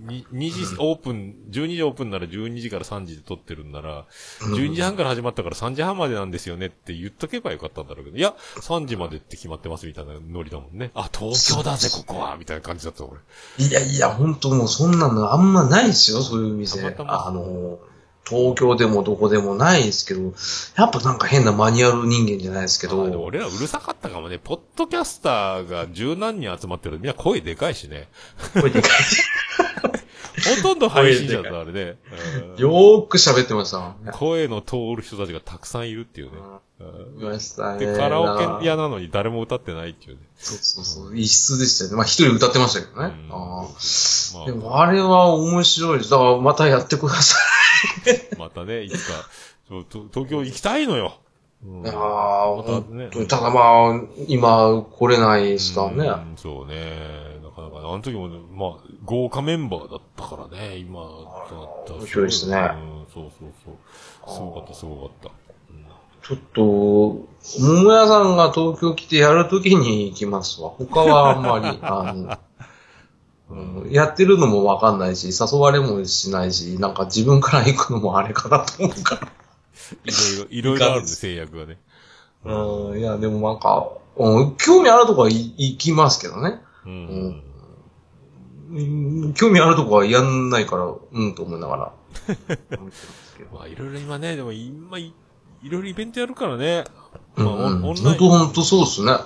[0.08, 4.06] に2時オープン、12時オープンなら12時から3時で撮ってるんなら、
[4.42, 10.92] 12時半から始まったから3時半までなんですよねって言っとけばよかったんだろうけど、いや、3時までって決まってますみたいなノリだもんね。
[10.94, 13.20] あ、東京だぜ、ここはみたいな感じだった、俺。
[13.58, 16.80] いやいや、本当もうそんなのあんまないですよ、そういう店。
[16.82, 17.80] たまたまあの、
[18.28, 20.34] 東京でもどこでもないですけど、
[20.76, 24.40] やっぱなんか変なマニュアル人間じゃないですけど、俺らうるさかったかもね。
[24.40, 26.98] ポッドキャスターが十何人集まってる。
[26.98, 28.10] みんな声でかいしね。
[28.60, 28.92] 声でかい。
[30.56, 31.98] ほとんど配信者だあれね。
[32.58, 34.12] よーく喋ってましたもんね。
[34.14, 36.34] 声の通る人たちがたくさんいるっていうね。
[36.80, 37.86] うんいましたね。
[37.86, 40.22] で、カラオだケ屋なのに誰も歌ってないっていうね。
[40.38, 41.18] そうそうそう。
[41.18, 41.96] 異質でしたよね。
[41.96, 43.16] まあ一人歌ってましたけどね。
[43.30, 46.10] うんあでもあれは面白いです。
[46.10, 47.38] だからまたやってくださ
[48.36, 49.14] あ、またね、いつか、
[49.70, 51.18] 東京行きたいのよ。
[51.86, 53.10] ああ、またね。
[53.28, 56.08] ただまあ、今来れないですからね。
[56.08, 57.25] うんそうね。
[57.88, 58.70] あの時もね、まあ、
[59.04, 64.34] 豪華メンバーだったからね、今となったら面白いですねうん、そうそうそう。
[64.34, 65.46] すごかった、すごかった。
[66.28, 67.28] ちょっと、
[67.60, 70.72] 桃屋さんが東京来てやるときに行きますわ。
[70.72, 72.38] 他はあんまり、 あの、
[73.50, 79.32] うんやってるのもわかんないし、誘われもしないし、なんか自分から行くのもあれかなと思うから。
[80.04, 81.80] いろいろ、いろいろあるんで、制約がね。
[82.44, 86.60] うん、いや、でもなんか、うん、興味あるとこはい行きますけどね。
[86.88, 86.92] うん。
[86.92, 87.44] うん
[89.36, 91.94] 興味あるとこはやんないから、うんと思いながら。
[93.54, 95.14] まあ、いろいろ今ね、でも今い、
[95.64, 96.84] いろいろイベントやるからね。
[97.36, 99.12] まあ、うんうん、オンライン本当本当そうですね。
[99.12, 99.20] うん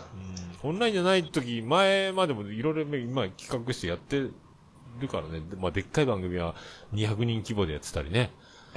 [0.61, 4.33] オンラインじゃない時、前までもいろいろ今企画してやってる
[5.09, 5.41] からね。
[5.57, 6.53] まあ、でっかい番組は
[6.93, 8.31] 200人規模でやってたりね。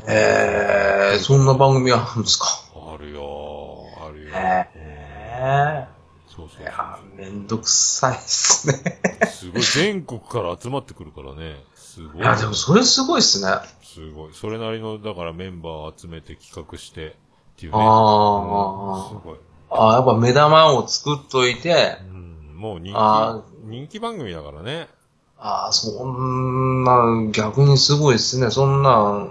[0.07, 2.47] えー、そんな番組あるんですか？
[2.77, 4.31] あるよー、あるよ。
[4.33, 5.89] え
[6.35, 9.01] そうそうー、いや、めんどくさいっすね。
[9.27, 11.57] すごい、全国から集まってくるからね。
[11.75, 12.23] すごい。
[12.23, 13.49] いや、でもそれすごいっすね。
[13.49, 14.31] あすごい。
[14.33, 17.13] それなりの、だからメンバーを集めて企画してっ
[17.57, 17.79] ていうね。
[17.79, 19.39] あうんすごい。
[19.71, 24.89] ああ、やっぱ目玉を作っといて、うん、もう人あ気、人気番組だからね。
[25.39, 28.51] ああ、そんな、逆にすごいっすね。
[28.51, 29.29] そんな、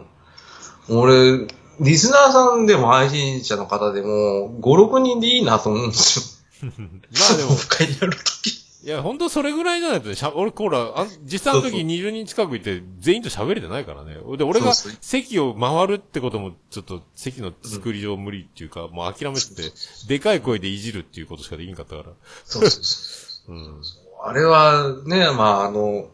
[0.90, 1.48] 俺、
[1.80, 6.26] リスナーさんでも配信者の方でも、5、6人でいいなと思うんですよ。
[6.70, 8.62] まあでもるとき。
[8.84, 14.16] いや、ほんとそれぐらいじゃないとね、しゃ、俺、ほら、あん実際の時そうそう20人近くいて、全員と喋れてないからね。
[14.38, 19.72] で、俺が席を回るってことも、ちょっと席の作り上無理っていうか、もう諦めてて、
[20.08, 22.10] でかい声でいじるっていうことしかできんかったから。
[22.44, 23.54] そうそうそう。
[23.54, 23.82] うん。
[24.24, 26.10] あれはね、まあ、あの、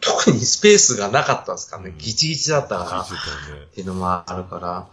[0.00, 1.90] 特にスペースがなかったですからね。
[1.90, 3.04] うんギチギチだったから。
[3.04, 3.64] 聞いてたよね。
[3.64, 4.86] っていうのもあるから。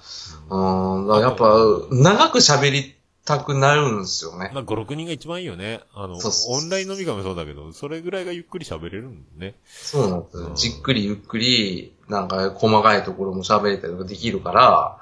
[0.50, 2.96] うん、だからやっぱ、長く喋り
[3.26, 4.52] たくなるんですよね。
[4.54, 5.82] まあ、5、6人が一番いいよね。
[5.94, 9.56] あの、そうそうそうオンライン飲み会もそうだけど、それぐらいがゆっくり喋れるんだね。
[9.66, 15.00] そうなんですようんじっくりゆっくり、なんか細かいところも喋れたりとかできるから、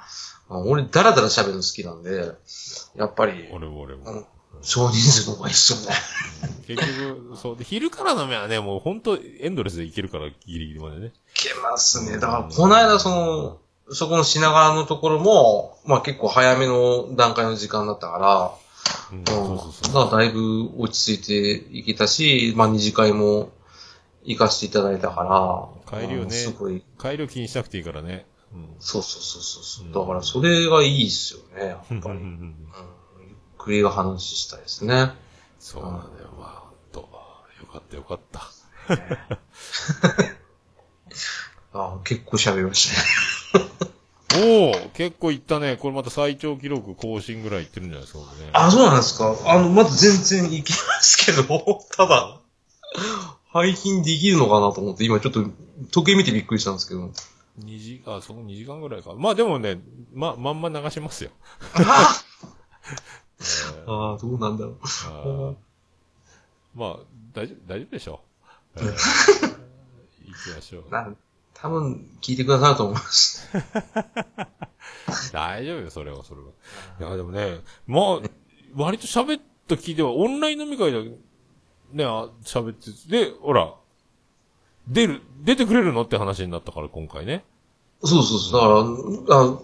[0.50, 2.34] あ俺、だらだら喋るの好きなんで、
[2.96, 4.12] やっぱり、俺も俺も。
[4.12, 4.26] うん
[4.62, 5.96] 少人数の方がいいっすよね。
[6.68, 7.58] 結局、そう。
[7.58, 11.08] で、昼から飲めはね、もうほんとエンドレスでいけるから、ギリギリまでね。
[11.08, 12.18] いけますね。
[12.18, 13.60] だから、この間、その、
[13.92, 18.52] そこの品川のところも、まあ結構早めの段階の時間だったから、
[19.12, 19.24] うん。
[19.24, 23.52] だからだいぶ落ち着いていけたし、まあ二次会も
[24.24, 25.24] 行かせていただいたか
[25.92, 28.26] ら、帰りをねうんすごい、帰りを気にしなくていいからね。
[28.54, 28.76] うん。
[28.80, 32.00] そうそうそうそうそう、うんだからそれがいいっすよね、やっぱり。
[32.00, 32.56] うん、うん
[33.22, 35.12] ゆっくりが話したいですね。
[35.60, 37.00] そうなんだよ、まあ、ほんと。
[37.00, 37.08] よ
[37.72, 38.50] かったよかった。
[41.74, 43.08] あ結構喋りましたね。
[44.36, 45.76] おお結構いったね。
[45.78, 48.26] これまた最長記録更新ぐらいいってるんじゃないですか、ね。
[48.54, 49.36] あ、そうなんですか？
[49.46, 51.44] あの、まだ全然いけますけど、
[51.98, 52.40] ただ、
[53.52, 55.44] 配信できるのかなと思って、今ちょっと
[55.92, 57.12] 時計見てびっくりしたんですけど。
[57.64, 59.14] 2時、あ、その2時間ぐらいか。
[59.16, 59.80] まあでもね、
[60.14, 61.32] ま、まんま流しますよ。
[61.74, 62.22] あ
[63.40, 64.78] えーあー、どうなんだろう。
[64.84, 65.56] あー
[66.76, 66.96] まあ、
[67.34, 68.22] 大丈夫、大丈夫でしょ
[68.76, 68.80] う。
[68.80, 68.90] えー
[70.30, 70.84] 行きましょう。
[71.64, 73.48] な多分、聞いてくださると思います。
[75.34, 76.48] 大丈夫よ、それは、それは。
[77.00, 78.30] いや、でもね、まあ、
[78.76, 81.04] 割と喋った聞いては、オンライン飲み会で、
[81.92, 83.74] ね、あ喋って、で、ほら、
[84.88, 87.44] 出る、出てくれるのって話になったから、今回ね。
[88.04, 88.62] そうそうそう。
[89.28, 89.60] だから、あ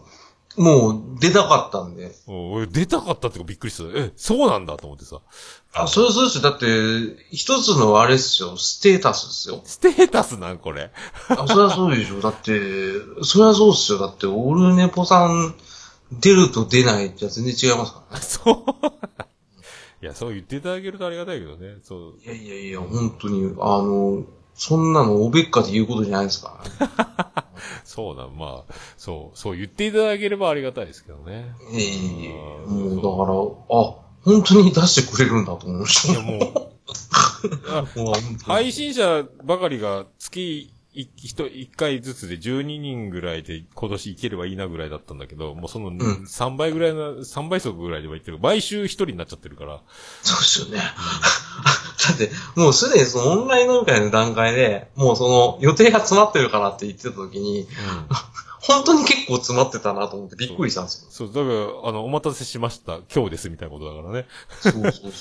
[0.58, 2.11] もう出たかったんで。
[2.27, 3.84] お俺出たかったってかびっくりした。
[3.98, 5.22] え、そうなんだと思ってさ。
[5.74, 6.43] あ、それはそうですよ。
[6.43, 6.66] だって、
[7.32, 8.56] 一つのあれですよ。
[8.58, 9.61] ステータスですよ。
[9.66, 10.92] ステータスなん、これ。
[11.30, 12.22] あ、それはそうでしょ。
[12.22, 12.59] だって、
[13.24, 14.00] それはそうですよ。
[14.00, 15.56] だって、オルネポさん、
[16.11, 18.24] 出ると出ないじゃ全然違いますからね。
[18.25, 18.95] そう。
[20.01, 21.77] いや、そう言っていただけるとありがたいけどね。
[21.84, 22.14] そう。
[22.24, 24.24] いやいやいや、本当に、あの、
[24.56, 26.64] そんなのおべっかで言うことじゃないですか。
[27.84, 31.53] そうなん、まあ、そう、そう言っていただければありがたいですけどね。
[31.72, 36.42] いやいやいやあーもうだから、あ、本当に出してくれるんだと思いましいや、もう、
[37.69, 38.00] あた。
[38.00, 48.40] もう配信者ばかりが月一人一回ずつで12人ぐらいで今年いければいいなぐらいだったんだけど、もうそのん3倍ぐらいの、3倍速ぐらいではいってる。
[48.40, 49.82] 毎週一人になっちゃってるから。
[50.22, 50.82] そうですよね。
[52.07, 57.67] だって、もうすでにそのオンライン飲み会の段階で、もうその予定が詰まってるからって言ってた時に、
[58.68, 63.00] 本当に結構詰まってたなと思ってびっくりしたんですそう、だから、あの、お待たせしました。
[63.14, 64.19] 今日です、みたいなことだからね。
[64.19, 64.26] よ。
[64.61, 65.11] そうそうそう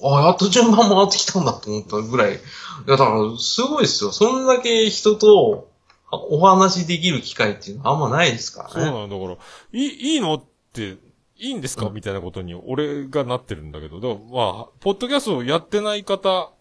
[0.00, 0.14] そう。
[0.14, 2.34] あ、やっと順番回ってきたんだと思ったぐらい。
[2.34, 2.38] い
[2.86, 4.12] や、だから、すごいですよ。
[4.12, 5.68] そんだけ人と
[6.10, 8.74] お話しできる機会っていうのはあんまないですからね。
[8.74, 9.38] そうなんだから、
[9.72, 10.96] いい、いいのって、
[11.36, 16.52] いいんですか、うんみたいなことに俺がなってるんだけど、だからまあ、ポッドキャストをやってない方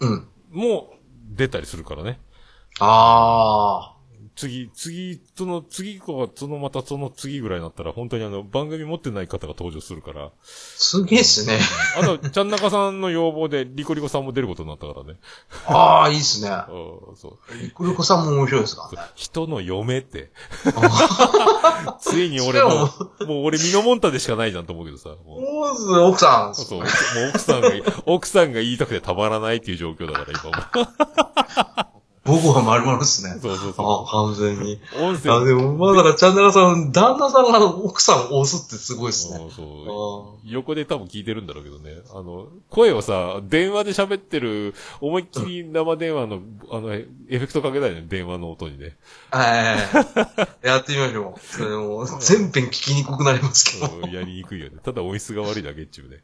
[0.00, 0.28] うん。
[0.50, 0.94] も
[1.30, 2.18] 出たりするからね。
[2.80, 3.95] あ
[4.36, 10.26] 次、次、その次か、そのまたその次ぐらいになったら、本当にあの、番組持ってない方が登場するから。
[10.26, 11.58] ー、すげえっすね。
[11.98, 15.18] あと、ちゃんなかさんの要望で、リコリコさんも出ることになったからね。
[15.66, 16.50] ああ、いいっすね。
[16.68, 17.62] うんそう。
[17.62, 18.90] リコリコさんも面白いですか？
[19.14, 20.30] 人の嫁って。
[20.76, 22.90] あ ついに俺も、もう
[23.44, 25.08] 俺ミノモンタでしかないじゃんと思うけどさ。
[25.24, 26.54] もう奥さん。
[26.54, 26.78] そうそう。
[26.80, 26.88] もう
[27.30, 27.70] 奥さんが、
[28.04, 31.96] 奥さんが言いたくてたまらないっていう状況だから、今も。
[32.26, 33.38] 僕は丸々っすね。
[33.40, 34.80] そうそうそあ完全に。
[34.98, 35.02] う。
[35.02, 39.38] 音声あ、でも、まあだから、ちゃんなかさん、旦那さんが奥さんを押すってすごいっすね。
[39.38, 41.96] そうそうあ横で多分聞いてるんだろうけどね。
[42.10, 46.40] あの、声をさ、電話で喋ってる、思いっきり生電話の、
[46.70, 48.96] あの、エフェクトかけたいね、電話の音にね。
[49.30, 49.76] は
[50.62, 50.66] い。
[50.66, 51.40] やってみましょう。
[51.40, 54.08] それも、全編聞きにくくなりますけど。
[54.08, 54.76] やりにくいよね。
[54.82, 56.22] ただ音質が悪いだけっちゅうね。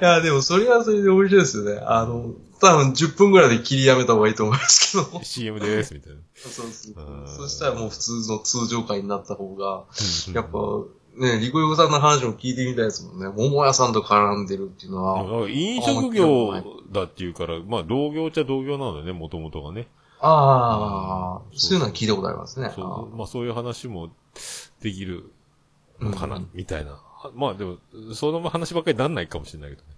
[0.00, 1.80] いや、でも、それはそれで面白いですよね。
[1.84, 2.32] あの、
[2.64, 5.22] 多分10分くらいで切りやめた方がいいと思いますけど。
[5.22, 6.18] CM です、みたいな。
[6.34, 9.84] そうそううんそしたらもう普通の通常回になった方が、
[10.28, 10.58] うんやっぱ、
[11.16, 13.28] ね、リコヨコさんの話も聞いてみたいですもんね。
[13.28, 15.48] 桃屋さんと絡んでるっていうのは。
[15.48, 16.52] 飲食業
[16.90, 19.86] だっていうから、まあ、同業っちゃ同業なのでね、もともとがね。
[20.20, 22.72] ああ、うんそういうのは聞いたことありますね。
[22.74, 24.10] そう、まあそういう話も
[24.80, 25.30] できる
[26.00, 26.92] のかな、うんみたいな。
[26.92, 27.76] はまあでも、
[28.14, 29.88] その話ばっかりなんないかもしれないけどね。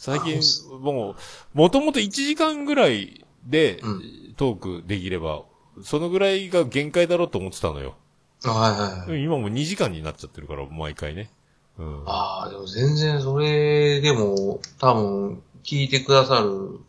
[0.00, 0.40] 最近
[0.72, 1.14] あ、もう、
[1.52, 4.02] もともと1時間ぐらいでうん
[4.38, 5.42] トークできれば、
[5.84, 7.96] そのぐらいが限界だろうと思ってたのよ。
[8.42, 9.22] はいはいはい。
[9.22, 11.30] 今もう2時間になっちゃってるから、毎回ね。
[11.78, 12.02] うん。
[12.06, 16.80] ああ、でも全然それでも、多分、聞いてくださる、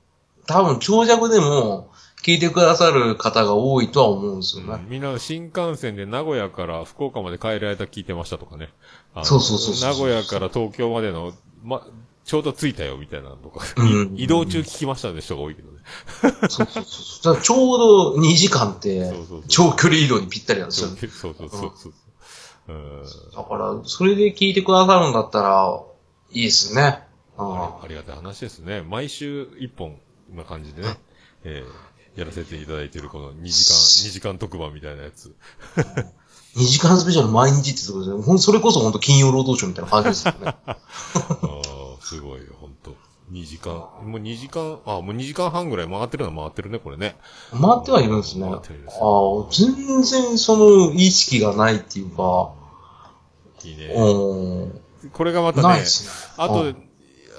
[0.47, 1.91] 多分長尺でも、
[2.23, 4.73] 聞いてくださる方が多いとは思うんですよね。
[4.75, 8.69] うんみんな新幹線で名古屋から福岡まで帰る間聞いてましたとかね。
[9.23, 11.33] そうそうそうそう名古屋から東京までの、
[11.63, 11.85] ま、
[12.31, 15.79] ちょうど着いたよみたいなのとか、うんい移動中聞きましたね人が多いけどね。
[16.47, 17.41] そうそうそう。
[17.41, 19.11] ちょうど2時間って
[19.49, 20.87] 長距離移動にぴったりなんですよ。
[20.87, 21.93] そうそうそうそう。
[22.69, 23.03] うん
[23.35, 25.83] だから、それで聞いてくださるんだったら、
[26.31, 27.03] いいですね。
[27.37, 28.81] あありありがたい話ですね。
[28.81, 29.99] 毎週一本
[30.33, 30.87] な感じでね、
[31.43, 35.35] えーやらせていただいているこの2時間、2時間特番みたいなやつ。
[36.55, 38.21] 2時間スペシャル毎日ってとこですね。
[38.21, 40.55] ほんそれこそ本当金曜労働省みたいな感じですよね。
[42.11, 42.95] ああ、すごいよ、ほんと。
[43.31, 47.15] 2時間、もう2時間、あもう2時間半ぐらい回ってるのは回ってるね、これね。
[47.51, 48.45] 回ってはいるんですね。
[48.45, 52.53] あ回ってるんですあ、全然その意識がないっていうか、
[53.63, 53.93] いいね。
[53.95, 54.81] うん。
[55.13, 55.83] これがまたねね。
[56.37, 56.75] あとうん、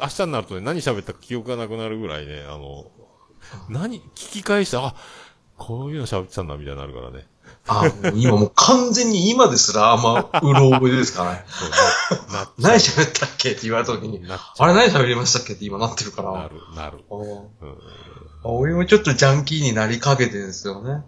[0.01, 2.87] 明日になるとね、何喋ったか記憶がなくなるぐらいね、あの、
[3.69, 4.95] 何、聞き返した、あ、
[5.59, 7.27] こういうの喋ってたんだ、みたいになるからね。
[7.69, 7.85] あ
[8.15, 11.45] 今もう完全に今ですらあんまうろ覚えですからね。
[12.59, 14.21] 何喋ったっけって言われた時に、
[14.59, 16.25] あれ何喋りましたっけって今なってるかう。
[16.25, 16.49] なら。
[16.49, 16.99] る、なる。
[18.45, 21.05] 俺もちょっとジャンキーになりかけてるんですよね。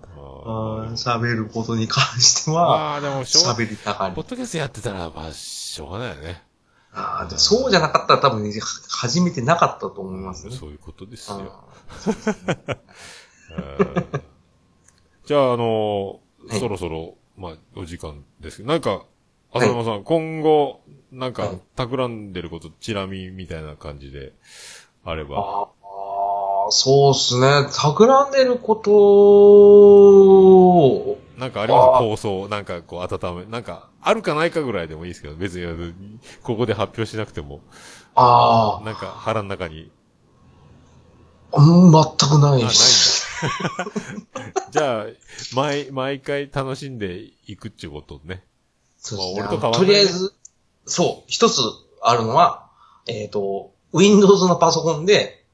[0.95, 4.23] 喋ることに関してーは、喋りたがりポ。
[4.23, 6.43] ッドキャストやってたら、まあ、しょうがないよね。
[6.93, 8.53] ああ、でそうじゃなかったら多分、ね、
[8.89, 10.55] 始めてなかったと思いますね。
[10.55, 11.65] そういうことですよ。
[15.27, 19.05] じゃあ、あのはいそろそろ、まあ、お時間ですけど、なんか、
[19.53, 20.81] 浅山さん、今後、
[21.13, 24.33] なんかはい、企んでること、チラ見みたいな感じで、
[25.05, 25.39] あれば。
[25.39, 25.69] あ
[26.69, 27.67] あ、そうっすね。
[27.71, 28.91] 企んでること
[31.09, 31.99] を、なんかあります？
[32.01, 35.67] 構想、なんかこう、温め、なんか、あるかないかぐらいでもいいですけど、別に
[36.43, 37.61] ここで発表しなくても、
[38.15, 39.91] あなんか腹の中に、
[41.53, 43.14] あ、うん全くないあ、ないんだし。。
[44.71, 45.07] じゃあ、
[45.55, 48.45] 毎、毎回楽しんでいくっていうことね。
[48.99, 50.35] そうですねまあ俺ととりあえず、
[50.87, 51.61] そう、一つ
[52.03, 52.69] あるのは、
[53.07, 55.45] えっ、と、Windows のパソコンで、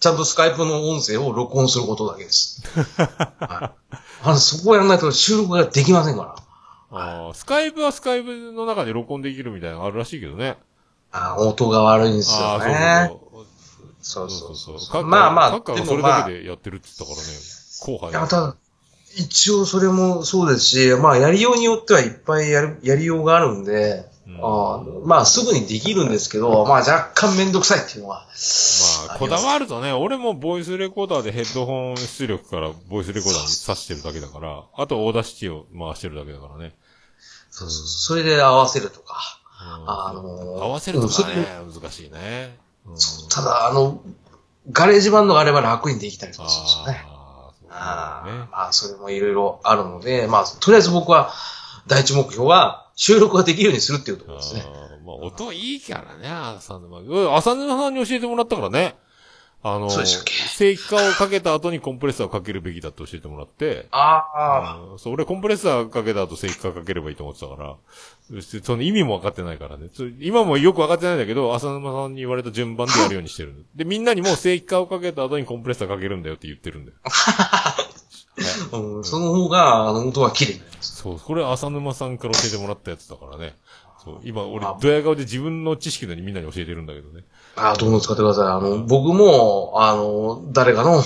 [0.00, 2.62] ちゃんとスカイプの音声を録音することだけです。
[2.96, 6.34] はい、あのそこをやらないと収録ができませんから。
[6.92, 10.56] ああ、スカイプはスカイプの中で録音できるみたいなのあるらしいけどね。
[11.12, 13.08] あー音が悪いんですああ、よね。
[13.08, 13.29] そうそう
[14.00, 14.56] そうそう。
[14.56, 17.32] そうカッカまあまあ、カッカはでもまあそれだけ、でやってるって言ったからね。
[17.80, 18.56] 後輩いや、ただ、
[19.16, 28.26] 一応それもそうですし、まあ、やりようによってはいっぱいやる、やりようがあるんで、うんあーまあ、すぐにできるんですけど、まあ、若干めんどくさいっていうのは。
[29.08, 36.76] まあ、こだわるとね、俺もボイスレコーダーでヘッドホン出力からボイスレコーダーに挿してるだけだから、あと Audacity を回してるだけだからね。
[37.50, 39.16] そうそうそれで合わせるとか。
[39.62, 41.34] うんあのー合わせるとかね
[41.66, 42.56] うん、難しいね。
[42.86, 42.94] うん
[43.28, 44.02] ただ、あの、
[44.72, 47.06] GarageBand があれば楽にできたりとかするんですよね。
[47.70, 51.32] あーあまあ、それもいろいろあるので、まあ、とりあえず僕は、
[51.86, 54.64] 第一目標は、収録ができるようにするっていうところですね。
[54.66, 56.98] あーまあ、音いいからね、浅沼。
[56.98, 58.96] うん浅沼さんに教えてもらったからね。
[59.62, 60.24] あの、正
[60.74, 67.76] 規化をかけた後にコンプレッサーをかけるべきだって教えてもらって、ああ、うんそう、俺コンプレッサーかけた後正規化かければいいと思ってたから、
[68.62, 69.88] その意味も分かってないからね。
[69.92, 73.66] そ今もよく分かってないんだけど、浅沼さんに言われた順番でやるようにしてる。
[73.74, 76.98] で、みんなにも正規化をかけた後にコンプレッサーかけるんだよって言ってるんだよ。
[78.72, 80.60] うん、その方が、あの、音が綺麗。
[80.80, 83.56] そう、これ浅沼さんから教えてもらったやつだからね。
[84.02, 87.24] そう、今俺あ、ドヤ顔で自分の知識のにみんなに教えてるんだけどね。
[87.56, 88.46] ああ、どんどん使ってください。
[88.48, 91.02] あの、僕も、あの、誰かの、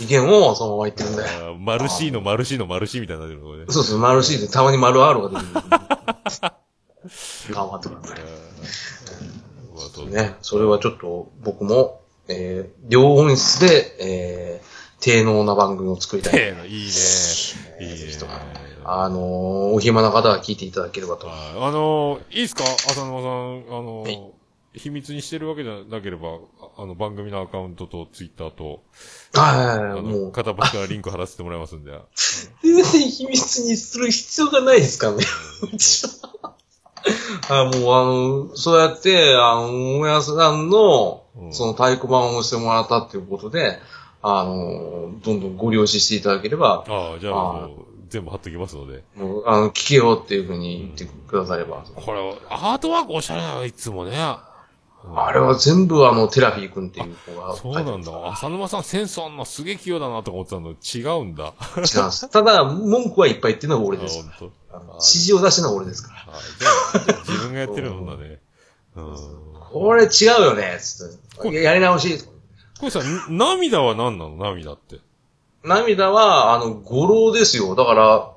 [0.00, 1.22] 意見をそのまま言ってるんで。
[1.58, 3.72] マルシーのマルシーのマルシーみたいになってるの。
[3.72, 5.62] そうそう、丸 C でたまに丸 R が出てくる。
[7.54, 8.18] 頑張ってください。
[10.10, 14.66] ね、それはちょっと僕も、えー、両音質で、えー、
[15.00, 16.40] 低能な番組を作りたい。
[16.40, 16.90] ええいいね。
[17.80, 19.22] いいねあのー、
[19.74, 21.28] お暇な方は聞いていただければと。
[21.28, 22.62] ああの、いいですか？
[22.64, 24.20] 浅沼さん、あの、はい
[24.78, 26.34] 秘密にしてるわけじゃなければ、
[26.76, 28.82] ああの、番組のアカウントとツイッターと、
[29.32, 30.32] はいはいはい、あの、もう。
[30.32, 31.98] 片っ端からリンク貼らせてもらいますんで。
[32.62, 35.24] 全然秘密にする必要がないですからね。
[37.48, 38.04] あもうあ
[38.50, 43.78] の、そうやって、あの、桃屋さんのう、んその太鼓判をしてもらったっていうことで、
[44.20, 47.70] あの、どんどんご了承していただければ、ああ、じゃあ
[48.08, 49.02] 全部貼っときますので。
[49.16, 51.84] もう、あの、聞けよっていうふうに言ってくだされば。
[51.94, 54.16] これ、アートワークおしゃれだよ、いつもね。
[55.14, 58.28] あれは全部あの、テラフィー君っていう子がそうなんだ。
[58.32, 61.54] 浅沼さんセンスあんなすげえ器用だなとか思ってたの違うんだ。
[61.58, 62.28] あ、違うんです。
[62.28, 64.20] ただ、文句はいっぱい言ってるのは俺です。
[64.20, 64.76] 本当。
[64.76, 66.32] あの指示を出してるのは俺ですから。
[67.24, 68.40] 自分がやってるのだね。
[68.96, 69.16] うん。
[69.70, 70.08] これ違
[70.40, 71.04] うよねつ
[71.38, 71.62] って。
[71.62, 72.18] やり直し。
[72.80, 74.36] これさ、ん涙は何なの？
[74.36, 74.96] 涙って。
[75.66, 77.74] 涙は、あの、語呂ですよ。
[77.74, 78.30] だから、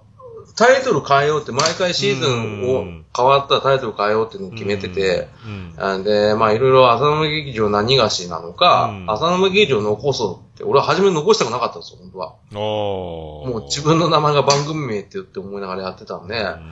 [0.55, 5.29] タイトル変えようって、毎回シーズンをうん変わったらタイトル変えようっていうのを決めてて、
[5.81, 6.03] うん。
[6.03, 12.35] で、まあいろいろ浅沼劇場何がしなのか、うん浅沼劇場残そうって、俺は初め残したくなかったんですよ、本当は。
[12.51, 16.71] もう自分の名前が番組名って言って思いながらやってたんで、うん。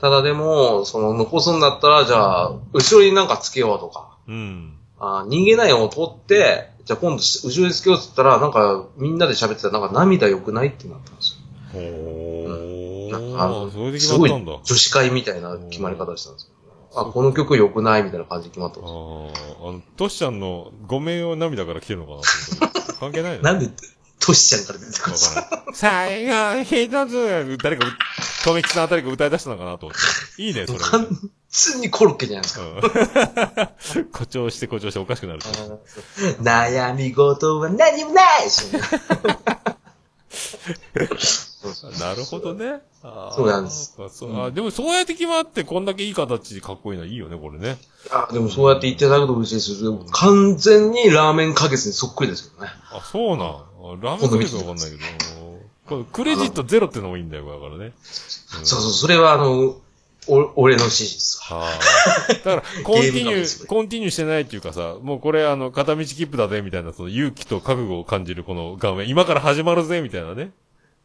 [0.00, 4.76] ただでも、その残すんだったら、じゃあ、後ろになんかつけようとか、うん。
[5.00, 11.38] あ逃げないを取って、じゃあ今度後ろにつけようって言ったら、なんかみんなで喋ってたら、なんか涙良くないってなったんですよ。
[11.72, 13.72] ほなんかあのー。
[13.72, 14.60] それで決すごいまったんだ。
[14.64, 16.52] 女子会みたいな決まり方したんですよ。
[16.94, 19.56] あ、この曲良くないみたいな感じで決まったんあですよ。
[19.62, 19.68] あ。
[19.68, 22.20] あの、トシちゃんのごめんを涙から来てるのかな
[23.00, 23.70] 関係ないのなんで、
[24.20, 25.64] トシちゃんから出てくるんですか？
[25.72, 27.86] 最後、一つ、誰か、
[28.44, 29.98] とめきさんあたりが歌い出したのかなと思っ
[30.36, 30.42] て。
[30.42, 30.78] いいね、それ。
[31.52, 32.62] 完全にコロッケじゃないですか。
[32.64, 32.74] うん
[34.12, 35.40] 誇張して誇張しておかしくなる。
[36.40, 38.72] 悩み事は何もないし、
[42.00, 42.80] なるほどね。
[43.02, 43.94] そうなんです。
[44.34, 47.76] あでもそうやって決まってこんだけいい形でかっこいいのはいいよね、これね。
[48.10, 50.06] あでもそうやって言っていただくと嬉しいですよ。
[50.12, 52.70] 完全にラーメンかけずにそっくりですけどね。
[52.90, 53.48] あ、そうなん。
[53.48, 53.62] あ
[54.00, 55.02] ラーメンかけるかわかんないけど。
[56.12, 57.92] クレジットゼロってのもいいんだよ、だからね。
[58.00, 59.76] そうそう、それはあの、
[60.28, 61.60] お俺の指示ですわ。
[61.60, 62.32] はあ。
[62.32, 70.52] だから、コンティニュー、コンティニューしてないっていうかさ、もうこれあの、片道切符だぜ、みたいな、その勇気と覚悟を感じるこの画面、今から始まるぜ、みたいなね。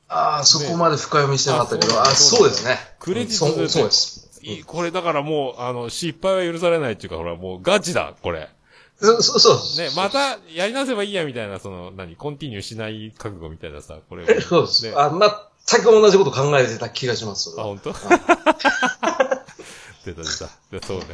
[0.07, 2.77] ああ、そこまで深読みしてなかったけど、ああそうそうですね。
[2.99, 4.63] クレジットでそうそうです。
[4.65, 8.49] これだからもう、あの、失敗は許されないっていうか、ほら、もうガチだ、これ。
[8.99, 9.85] そうそうそう。
[9.85, 14.25] ね、また、やり直せばいいや、みたいな、その、何、コンティニューしない覚悟みたいなさ、これ。
[14.41, 14.85] そうです。
[14.85, 15.09] ねあ、
[15.69, 17.51] 全く同じこと考えてた気がします。
[17.51, 17.93] そあ、本当？
[20.05, 20.47] 出た出た。
[20.71, 21.05] でそうね。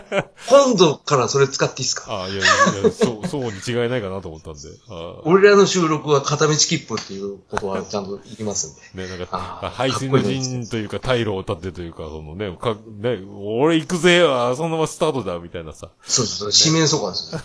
[0.48, 2.22] 今度からそれ使っていいですか？
[2.24, 4.60] あいやいや、そう、 そうに違いないかなと思ったんで。
[4.88, 9.02] あ俺らの収録は片道切符っていうことはちゃんと言いますんで。
[9.06, 14.20] ね、なんかあ、ー排水の陣というか、退路を立ってというか、そのね、か、ね、俺行くぜ
[14.56, 15.88] そのままスタートだ、みたいなさ。
[16.06, 17.40] そうそうそう、四面楚歌ですよ。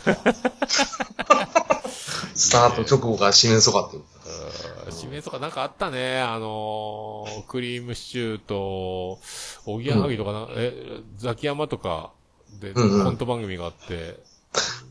[2.36, 4.04] スタート直後から四面楚歌っていう。
[4.96, 6.20] 指名とかなんかあったね。
[6.22, 9.20] あのー、クリームシチューと、
[9.66, 12.12] おぎやはぎとかな、え、ザキヤマとか
[12.60, 13.04] で、うんうん。
[13.06, 14.20] コント番組があって、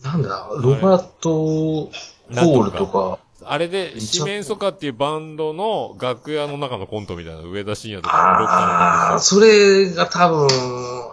[0.03, 10.49] なんだ、ロバート・ホールとか、あれで、四面楚歌っていうバンドの楽屋の中のコントみたいな、上田晋也とかロッカーのああ、それが多分、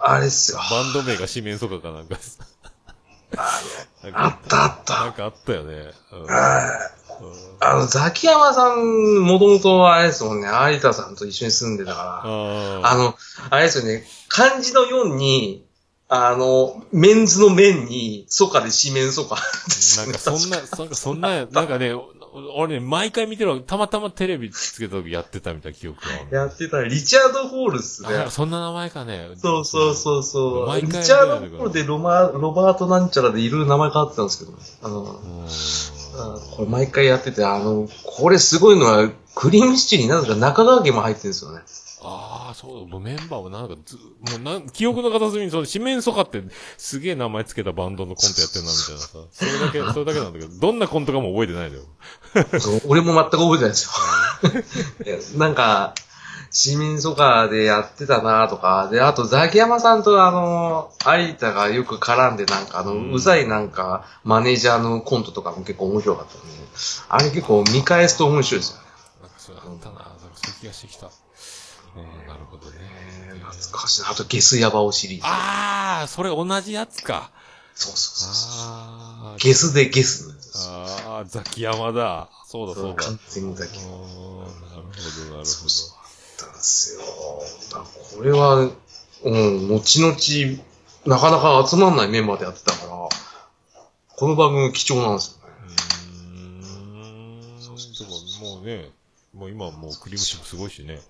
[0.02, 0.58] あれっすよ。
[0.70, 2.40] バンド名が四面楚歌かなんかです。
[4.02, 4.94] なんかあったあった。
[5.04, 5.92] なんかあったよね。
[6.12, 6.26] うん
[7.60, 13.14] あの、ザキヤマさん、もともとあれですもんね、有田さんと一緒に住んでたから、ああの、
[13.50, 15.64] あれですよね、漢字の4に、
[16.08, 19.40] あの、メンズの面に、ソカで四面ソカね。
[19.96, 22.10] なんかそんな、なんかそんな、なんかね、お
[22.54, 26.36] 俺ね、毎回見てるわたまたまテレビつけた時やってたみたいな記憶がある。
[26.36, 28.08] やってた、リチャード・ホールっすね。
[28.14, 29.30] あそんな名前かね。
[29.36, 30.66] そうそうそうそう。
[30.66, 34.52] 毎回リチャード・ホールでロマロバートなんちゃらでいろいろ名前変わってたんですけど、
[34.82, 35.18] あの、
[36.56, 41.60] これ毎回やってて、あの、これすごいのは、クリームシチューになぜか中川家も入ってるんですよね。
[42.02, 44.02] ああ、そう、もうメンバーもなんかず、も
[44.36, 46.42] うなん、記憶の片隅にその、四面楚歌って
[46.78, 49.18] すげえ名前つけたバンドのコントやってんな、みたいなさ。
[49.32, 51.82] それだけ、それだけなんだけど、どんなコントかも覚えてないのよ。
[52.86, 55.38] 俺も全く覚えてないですよ。
[55.38, 55.94] なんか、
[56.50, 66.46] 市民蘇我でやってたなとか、で、あとザキヤマさんとあの、有田がよく絡んでなんかあの、うんうざいなんか、マネージャーのコントとかも結構面白かったんで、
[67.08, 68.82] あれ結構見返すと面白いですよね。
[69.22, 71.06] なんかそれあったな、なんかそういう気がしてきた。
[71.06, 72.76] うん、なるほどね。
[72.80, 74.10] えー懐かしいな。
[74.10, 75.24] あとゲスヤバオシリーズ。
[75.26, 77.30] ああ、それ同じやつか。
[77.74, 79.36] そうそうそうそう。
[79.38, 80.34] ゲスでゲス。
[80.70, 82.28] ああ、ザキヤマだ。
[82.46, 83.02] そうだそうだ。
[83.04, 85.44] 完全にザキうーんなるほど、なるほど。
[85.44, 85.95] そうそう。
[86.44, 87.00] あったんですよ。
[88.16, 88.70] これは、
[89.24, 90.62] うん、後々、
[91.06, 93.08] なかなか集まんないメンバーでやってたから、
[94.08, 95.54] この番組貴重なんですよね。
[95.62, 97.60] うーん。
[97.60, 98.90] そうそうそうももうね、
[99.34, 101.00] もう今はもうクリームシップすごいしね。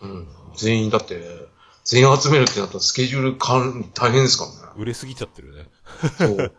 [0.00, 0.28] うん。
[0.56, 1.48] 全員だって、
[1.84, 4.72] 全員集めるってなったらスケジュール管理大変ですからね。
[4.76, 5.66] 売れすぎちゃってるね。
[6.18, 6.52] そう。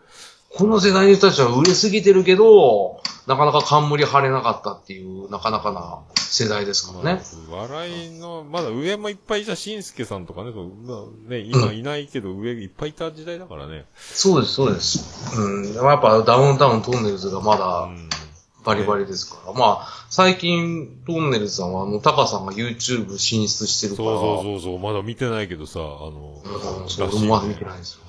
[0.58, 7.22] この世代の人たちは売れすぎてるけど、なかなか冠張れなかったっていう、なかなかな世代ですからね。
[7.48, 10.94] 笑いの、まだ上もいっぱいいたしんすけさんとかね、そうま
[11.28, 13.84] あね、今いないけど上いっぱいいた時代だからね。
[13.94, 15.38] そうです、そうです。
[15.38, 15.72] うん。
[15.74, 18.08] でもやっぱダウンタウントンネルズがまうだん。
[18.64, 19.52] バリバリですから。
[19.52, 24.08] まあ、最近、トンネルズさんは、あの、タカさんが YouTube 進出してるから。
[24.08, 26.88] そうそうそうそう、まだ見てないけどさ、あの、うん。
[26.88, 28.07] そうまだ見てないですよ。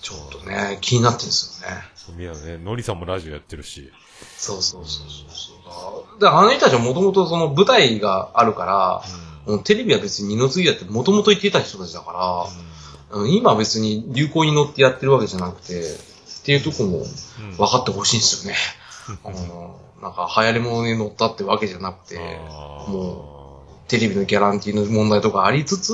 [0.00, 1.76] ちょっとね、気になってるんですよね。
[1.94, 3.90] そう見やね、のりさんもラジオやってるし。
[4.36, 6.20] そうそうそうそう。
[6.20, 9.02] で、あの人たちはもともとその舞台があるから、
[9.46, 17.04] もうテレビは別に二の次だってもともと言ってた人たちだから、うん今は別に流行に乗ってやってるわけじゃなくて、っていうとこもうん。
[17.56, 18.58] 分かってほしいんですよね。
[19.24, 25.92] あのなんか流行り物に乗ったってわけじゃなくて、もテレビのギャランティーの問題とかありつつ、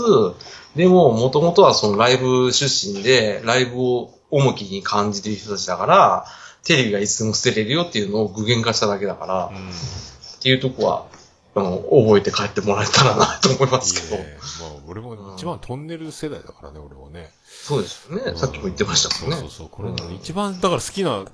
[0.77, 6.27] でも、もともとはそのライブ出身で、ライブを重きに感じてる人たちだから、
[6.65, 9.69] テレビがいつでも捨てれるよっていうのを具現化しただけだから、うん。
[9.69, 11.07] っていうとこは、
[11.55, 14.17] あの、覚えて帰ってもらえたらなと思いますけど。
[14.17, 14.37] いいね。
[14.61, 17.31] まあ、俺も一番トンネル世代だからね、俺もね。
[17.47, 18.37] そうですよね。
[18.37, 19.37] さっきも言ってましたもんね。
[19.37, 19.69] そうそうそう。
[19.71, 21.25] これ、うん一番、だから好きな、っ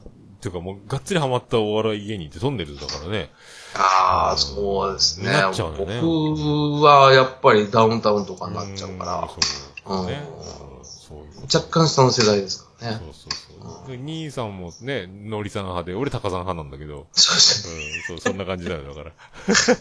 [0.40, 3.30] ていうかもう、がっつりハマったお笑い芸人ってトンネルだからね。
[3.74, 5.32] ああ、そうですね。
[5.32, 9.98] なっちゃうよね僕はやっぱりダウンタウンとかになっちゃうから、そう。
[10.06, 11.42] ん。
[11.52, 12.96] 若干下の世代ですからね。
[12.98, 13.90] そうそうそう。
[13.90, 17.74] で兄さんもね、のりさん派で、俺高さん派なんだけど、そうですね
[18.10, 19.12] うん、そう、そんな感じだよ、だから。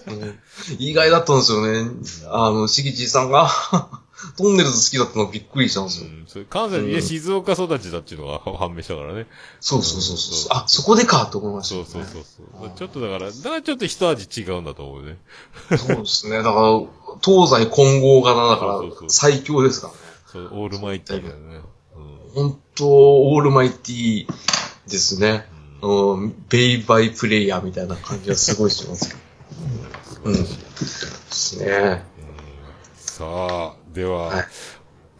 [0.07, 0.39] うん
[0.79, 1.89] 意外だったんですよね。
[2.27, 3.49] あの、しぎちさんが、
[4.37, 6.07] トンネルズ好きだったのびっくりしたんですよ。
[6.07, 9.27] うん、それ関西で、いや、静岡育ちだっていうのが判明したからね。
[9.59, 10.47] そうそうそうそう。
[10.51, 11.85] あ、そこでかと思いましたそう。
[11.85, 12.71] そうそうそう。
[12.75, 15.17] ちょっとだから、だからちょっと一味違うんだと思うね。
[15.77, 16.37] そうですね。
[16.37, 16.81] だから、
[17.23, 19.99] 東西混合型だから最強ですからね。
[20.31, 21.61] そう、オールマイティーだよね。
[22.33, 24.31] 本当オールマイティー
[24.89, 25.45] ですね。
[25.81, 26.13] うん。
[26.13, 29.19] うん、ベイバイプレイヤーみたいな感じがすごいしますけど。
[30.25, 30.33] うん。
[30.33, 32.03] ですね。
[32.95, 34.45] さあ、では、はい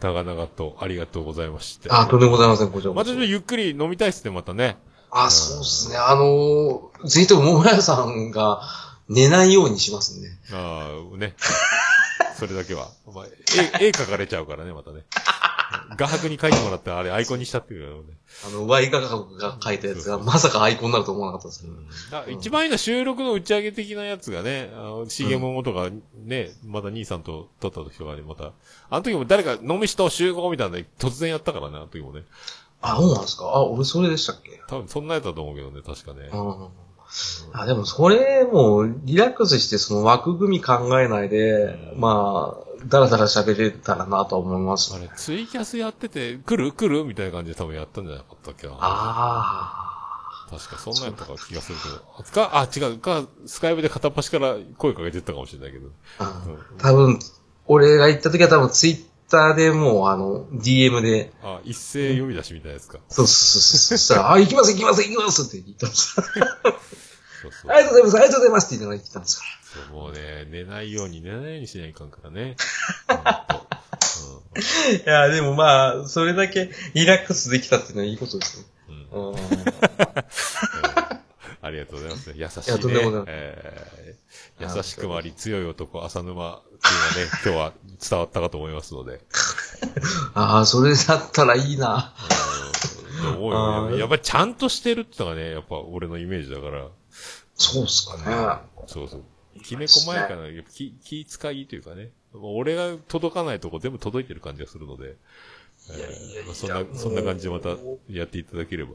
[0.02, 2.00] 長々とありがとうございました。
[2.00, 4.76] あ、とんでもございません、こちらまたちょっとゆっくり飲みたいっすね、またね。
[5.12, 5.96] あ、そうですね。
[5.96, 8.62] あのー、ぜひとも桃屋さんが
[9.08, 10.28] 寝ないようにしますんで。
[10.52, 11.34] ああ、ね。
[12.36, 12.88] それだけは。
[13.14, 13.26] まあ、
[13.80, 15.02] 絵、絵描かれちゃうからね、またね。
[15.96, 18.14] 画伯に描いてもらって、あれアイコンにしたっていうね。
[18.46, 21.74] あの、Y 画角が書いたやつがまさかアイコンになると思わなかったですけど。
[22.10, 25.90] だ一番いいのは収録の打ち上げ的なやつがね、あの、重桃とか
[26.24, 28.52] ね、まだ兄さんと撮った時とかにまた、
[28.90, 32.24] あの時も誰か飲み人集合みたいなの突然やったからね、あの時もね。
[32.80, 33.44] あ、そうなんですか？
[33.44, 34.60] あ、俺それでしたっけ？
[34.68, 36.30] 多分そんなやつだと思うけどね、確かね。
[36.32, 36.68] うん。
[37.52, 44.98] あ、でもそれもリラックスしてその枠組み考えないで、まあ、だらだら喋れたらなとは思いますあ。
[44.98, 46.72] れ、ツイキャスやってて、来る？
[46.72, 47.04] 来る？
[47.04, 48.76] みたいな感じで多分やったんじゃなかったっけな。
[48.78, 49.88] あ
[50.50, 52.30] 確かそんなんやったか気がするけど。
[52.30, 55.88] か、あ、違う、か、スカイプで片っ端から声かけてったかもしれないけど。
[56.18, 57.18] あうん多分、
[57.66, 62.98] 俺が行った時は多分ツイッターでもう、あの、DM で、あ、一斉呼び出しみたいなやつか。
[63.08, 63.98] そうそうそうそう。
[63.98, 66.12] そしたら、あ、行きます行きます行きますって言ったんです。
[66.14, 67.70] そうそう。
[67.72, 69.44] ありがとうございますありがとうございますって言ってたんですか
[69.92, 72.56] もうね、寝ないように寝ないようにしないかんからね。
[73.08, 73.46] ら。
[75.04, 78.66] いや、でもまあ、それだけリラックスできたっていうのはいいことですね。
[79.12, 79.40] うんうんうんうん。
[81.64, 82.34] ありがとうございますね。
[82.36, 83.24] 優しいね。
[83.26, 84.02] えー
[84.60, 87.72] 優しくもあり強い男、浅沼っていうのはね、 今日は
[88.10, 89.20] 伝わったかと思いますので。
[90.34, 92.14] ああ、それだったらいいな。
[92.18, 92.22] うん
[93.36, 93.98] 思うあーよね。
[93.98, 96.88] やっぱりちゃんとしてるってのがね、やっぱ俺のイメージだから。
[97.54, 98.24] そうっすかね。
[98.86, 99.22] そうそう。
[99.62, 102.10] きめ細やかな、気、気遣いというかね。
[102.34, 105.08] 俺が届かないとこ全部届いてる感じがするので。
[105.08, 105.16] えー
[105.88, 107.70] いやいやいやまあそんな、そんな感じでまた
[108.08, 108.92] やっていただければ。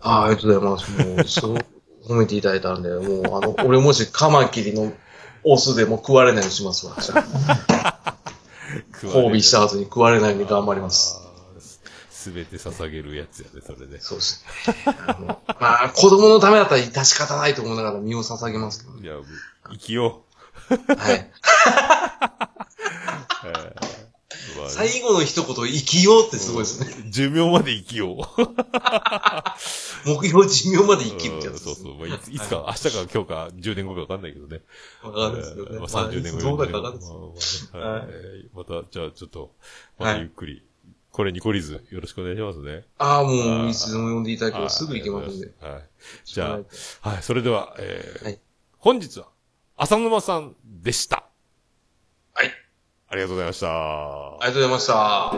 [0.00, 1.06] ああ、ありがとうございます。
[1.06, 1.58] もう、そう、
[2.06, 4.92] 褒めていただいたんで、もう、あの、俺もしカマキリの
[5.42, 6.96] オスでも食われないようにしますわ。
[9.02, 11.20] 交尾した後に食われないように頑張ります。
[12.10, 14.00] すべて捧げるやつやね、それで。
[14.00, 14.82] そうですね。
[15.06, 19.02] あのまあ、子供のためだったら致し方ないと思いながら身を捧げますけどね。
[19.02, 19.16] いや、
[19.70, 20.24] 生きよ
[20.68, 21.16] はい。
[21.16, 21.30] う。
[23.46, 23.94] えー
[24.58, 27.10] まあ最後の一言、生きようってすごいですね。
[27.10, 28.18] 寿命まで生きよう。
[30.06, 31.54] 目標寿命まで生きるってやつね。
[31.54, 31.94] うんそうそう。
[31.98, 34.60] まあ、いついつか、明日か今日か10年後かわかんないけどね。
[35.02, 35.78] わかんないですけどね。
[35.78, 36.64] まあ、まあ30年後、どう40年後。
[36.66, 39.54] だかわかんないですまあまあねはいえーまた、じゃあちょっと、
[39.98, 40.62] またゆっくり、
[41.10, 42.84] これに懲りず、よろしくお願いしますね。
[42.98, 45.50] ああ、もう、いつでも呼んでいただければすぐ行けますんで。
[45.60, 45.82] はい。
[46.24, 46.60] じゃ
[47.02, 48.38] あ、はい、それでは、えーはい
[48.78, 49.28] 本日は、
[49.76, 51.24] 浅沼さんでした。
[52.32, 52.50] はい。
[53.08, 53.66] ありがとうございました。
[53.68, 55.32] ありがとうございました。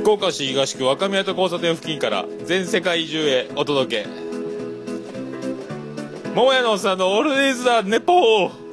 [0.00, 4.08] 福岡市東区若宮と交差点付近から全世界中へお届け。
[6.34, 8.69] 桃屋のおっさんのオールディーズ・ザ・ネポー